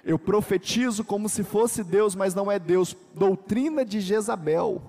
Eu 0.05 0.19
profetizo 0.19 1.05
como 1.05 1.29
se 1.29 1.43
fosse 1.43 1.85
Deus, 1.85 2.15
mas 2.15 2.35
não 2.35 2.51
é 2.51 2.59
Deus. 2.59 2.97
Doutrina 3.15 3.85
de 3.85 4.01
Jezabel. 4.01 4.83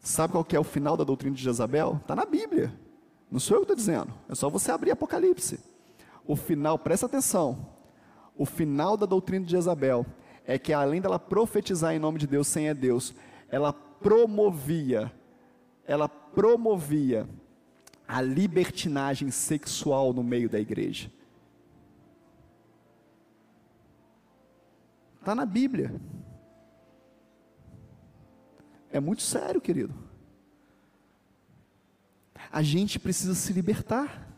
Sabe 0.00 0.32
qual 0.32 0.46
é 0.52 0.58
o 0.58 0.64
final 0.64 0.96
da 0.96 1.04
doutrina 1.04 1.34
de 1.34 1.42
Jezabel? 1.42 1.98
Está 2.02 2.16
na 2.16 2.26
Bíblia. 2.26 2.72
Não 3.30 3.40
sou 3.40 3.56
eu 3.56 3.60
que 3.60 3.72
estou 3.72 3.76
dizendo, 3.76 4.12
é 4.28 4.34
só 4.34 4.50
você 4.50 4.70
abrir 4.70 4.90
Apocalipse. 4.90 5.58
O 6.26 6.36
final, 6.36 6.78
presta 6.78 7.06
atenção, 7.06 7.66
o 8.36 8.44
final 8.44 8.96
da 8.96 9.06
doutrina 9.06 9.44
de 9.44 9.52
Jezabel 9.52 10.04
é 10.44 10.58
que 10.58 10.72
além 10.72 11.00
dela 11.00 11.18
profetizar 11.18 11.94
em 11.94 11.98
nome 11.98 12.18
de 12.18 12.26
Deus 12.26 12.46
sem 12.46 12.68
é 12.68 12.74
Deus, 12.74 13.14
ela 13.48 13.72
promovia, 13.72 15.10
ela 15.86 16.08
promovia 16.08 17.26
a 18.12 18.20
libertinagem 18.20 19.30
sexual 19.30 20.12
no 20.12 20.22
meio 20.22 20.48
da 20.48 20.60
igreja. 20.60 21.10
Está 25.18 25.34
na 25.34 25.46
Bíblia. 25.46 25.94
É 28.90 29.00
muito 29.00 29.22
sério, 29.22 29.60
querido 29.60 30.12
a 32.52 32.62
gente 32.62 32.98
precisa 32.98 33.34
se 33.34 33.50
libertar, 33.52 34.28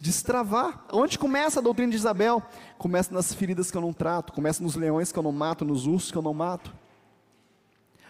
destravar. 0.00 0.84
Onde 0.92 1.16
começa 1.16 1.60
a 1.60 1.62
doutrina 1.62 1.90
de 1.90 1.96
Isabel? 1.96 2.42
Começa 2.76 3.14
nas 3.14 3.32
feridas 3.32 3.70
que 3.70 3.76
eu 3.76 3.80
não 3.80 3.92
trato, 3.92 4.32
começa 4.32 4.60
nos 4.62 4.74
leões 4.74 5.12
que 5.12 5.18
eu 5.18 5.22
não 5.22 5.30
mato, 5.30 5.64
nos 5.64 5.86
ursos 5.86 6.10
que 6.10 6.18
eu 6.18 6.22
não 6.22 6.34
mato. 6.34 6.74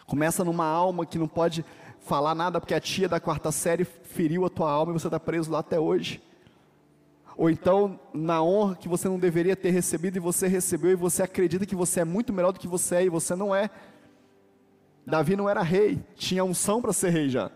Começa 0.06 0.42
numa 0.42 0.64
alma 0.64 1.04
que 1.04 1.18
não 1.18 1.28
pode 1.28 1.62
falar 2.00 2.34
nada 2.34 2.60
porque 2.60 2.74
a 2.74 2.80
tia 2.80 3.08
da 3.08 3.20
quarta 3.20 3.52
série 3.52 3.84
feriu 3.84 4.44
a 4.44 4.50
tua 4.50 4.70
alma 4.70 4.92
e 4.92 4.98
você 4.98 5.06
está 5.06 5.20
preso 5.20 5.50
lá 5.50 5.58
até 5.58 5.78
hoje. 5.78 6.22
Ou 7.36 7.48
então 7.48 7.98
na 8.12 8.42
honra 8.42 8.74
que 8.76 8.88
você 8.88 9.08
não 9.08 9.18
deveria 9.18 9.54
ter 9.54 9.70
recebido 9.70 10.16
e 10.16 10.20
você 10.20 10.48
recebeu 10.48 10.90
e 10.90 10.96
você 10.96 11.22
acredita 11.22 11.66
que 11.66 11.76
você 11.76 12.00
é 12.00 12.04
muito 12.04 12.32
melhor 12.32 12.52
do 12.52 12.58
que 12.58 12.66
você 12.66 12.96
é 12.96 13.04
e 13.04 13.08
você 13.08 13.34
não 13.36 13.54
é. 13.54 13.70
Davi 15.06 15.36
não 15.36 15.48
era 15.48 15.62
rei, 15.62 16.02
tinha 16.16 16.44
unção 16.44 16.82
para 16.82 16.92
ser 16.92 17.10
rei 17.10 17.28
já 17.30 17.50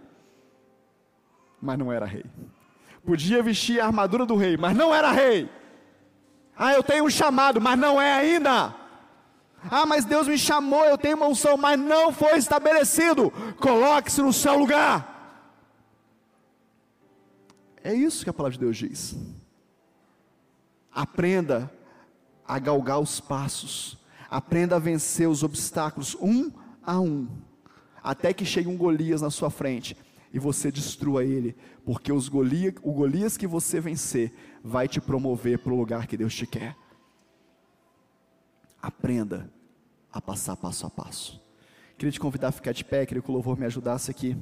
mas 1.62 1.78
não 1.78 1.92
era 1.92 2.04
rei. 2.04 2.24
Podia 3.06 3.42
vestir 3.42 3.80
a 3.80 3.86
armadura 3.86 4.26
do 4.26 4.34
rei, 4.34 4.56
mas 4.56 4.76
não 4.76 4.92
era 4.92 5.12
rei. 5.12 5.48
Ah, 6.56 6.72
eu 6.74 6.82
tenho 6.82 7.04
um 7.04 7.10
chamado, 7.10 7.60
mas 7.60 7.78
não 7.78 8.02
é 8.02 8.12
ainda. 8.12 8.74
Ah, 9.70 9.86
mas 9.86 10.04
Deus 10.04 10.26
me 10.26 10.36
chamou, 10.36 10.84
eu 10.84 10.98
tenho 10.98 11.16
uma 11.16 11.28
unção, 11.28 11.56
mas 11.56 11.78
não 11.78 12.12
foi 12.12 12.36
estabelecido. 12.36 13.30
Coloque-se 13.58 14.20
no 14.20 14.32
seu 14.32 14.58
lugar. 14.58 15.10
É 17.82 17.94
isso 17.94 18.24
que 18.24 18.30
a 18.30 18.32
palavra 18.32 18.52
de 18.52 18.64
Deus 18.64 18.76
diz. 18.76 19.16
Aprenda 20.90 21.72
a 22.46 22.58
galgar 22.58 23.00
os 23.00 23.20
passos. 23.20 23.98
Aprenda 24.30 24.76
a 24.76 24.78
vencer 24.78 25.28
os 25.28 25.42
obstáculos 25.42 26.16
um 26.20 26.50
a 26.84 27.00
um. 27.00 27.28
Até 28.02 28.32
que 28.32 28.44
chegue 28.44 28.68
um 28.68 28.76
Golias 28.76 29.22
na 29.22 29.30
sua 29.30 29.50
frente 29.50 29.96
e 30.32 30.38
você 30.38 30.72
destrua 30.72 31.24
ele, 31.24 31.54
porque 31.84 32.10
Golias, 32.30 32.74
o 32.82 32.92
Golias 32.92 33.36
que 33.36 33.46
você 33.46 33.80
vencer 33.80 34.32
vai 34.64 34.88
te 34.88 35.00
promover 35.00 35.58
para 35.58 35.72
o 35.72 35.76
lugar 35.76 36.06
que 36.06 36.16
Deus 36.16 36.34
te 36.34 36.46
quer. 36.46 36.74
Aprenda 38.82 39.48
a 40.12 40.20
passar 40.20 40.56
passo 40.56 40.84
a 40.86 40.90
passo. 40.90 41.40
Queria 41.96 42.10
te 42.10 42.18
convidar 42.18 42.48
a 42.48 42.52
ficar 42.52 42.72
de 42.72 42.84
pé, 42.84 43.06
queria 43.06 43.22
que 43.22 43.30
o 43.30 43.32
louvor 43.32 43.56
me 43.56 43.64
ajudasse 43.64 44.10
aqui. 44.10 44.36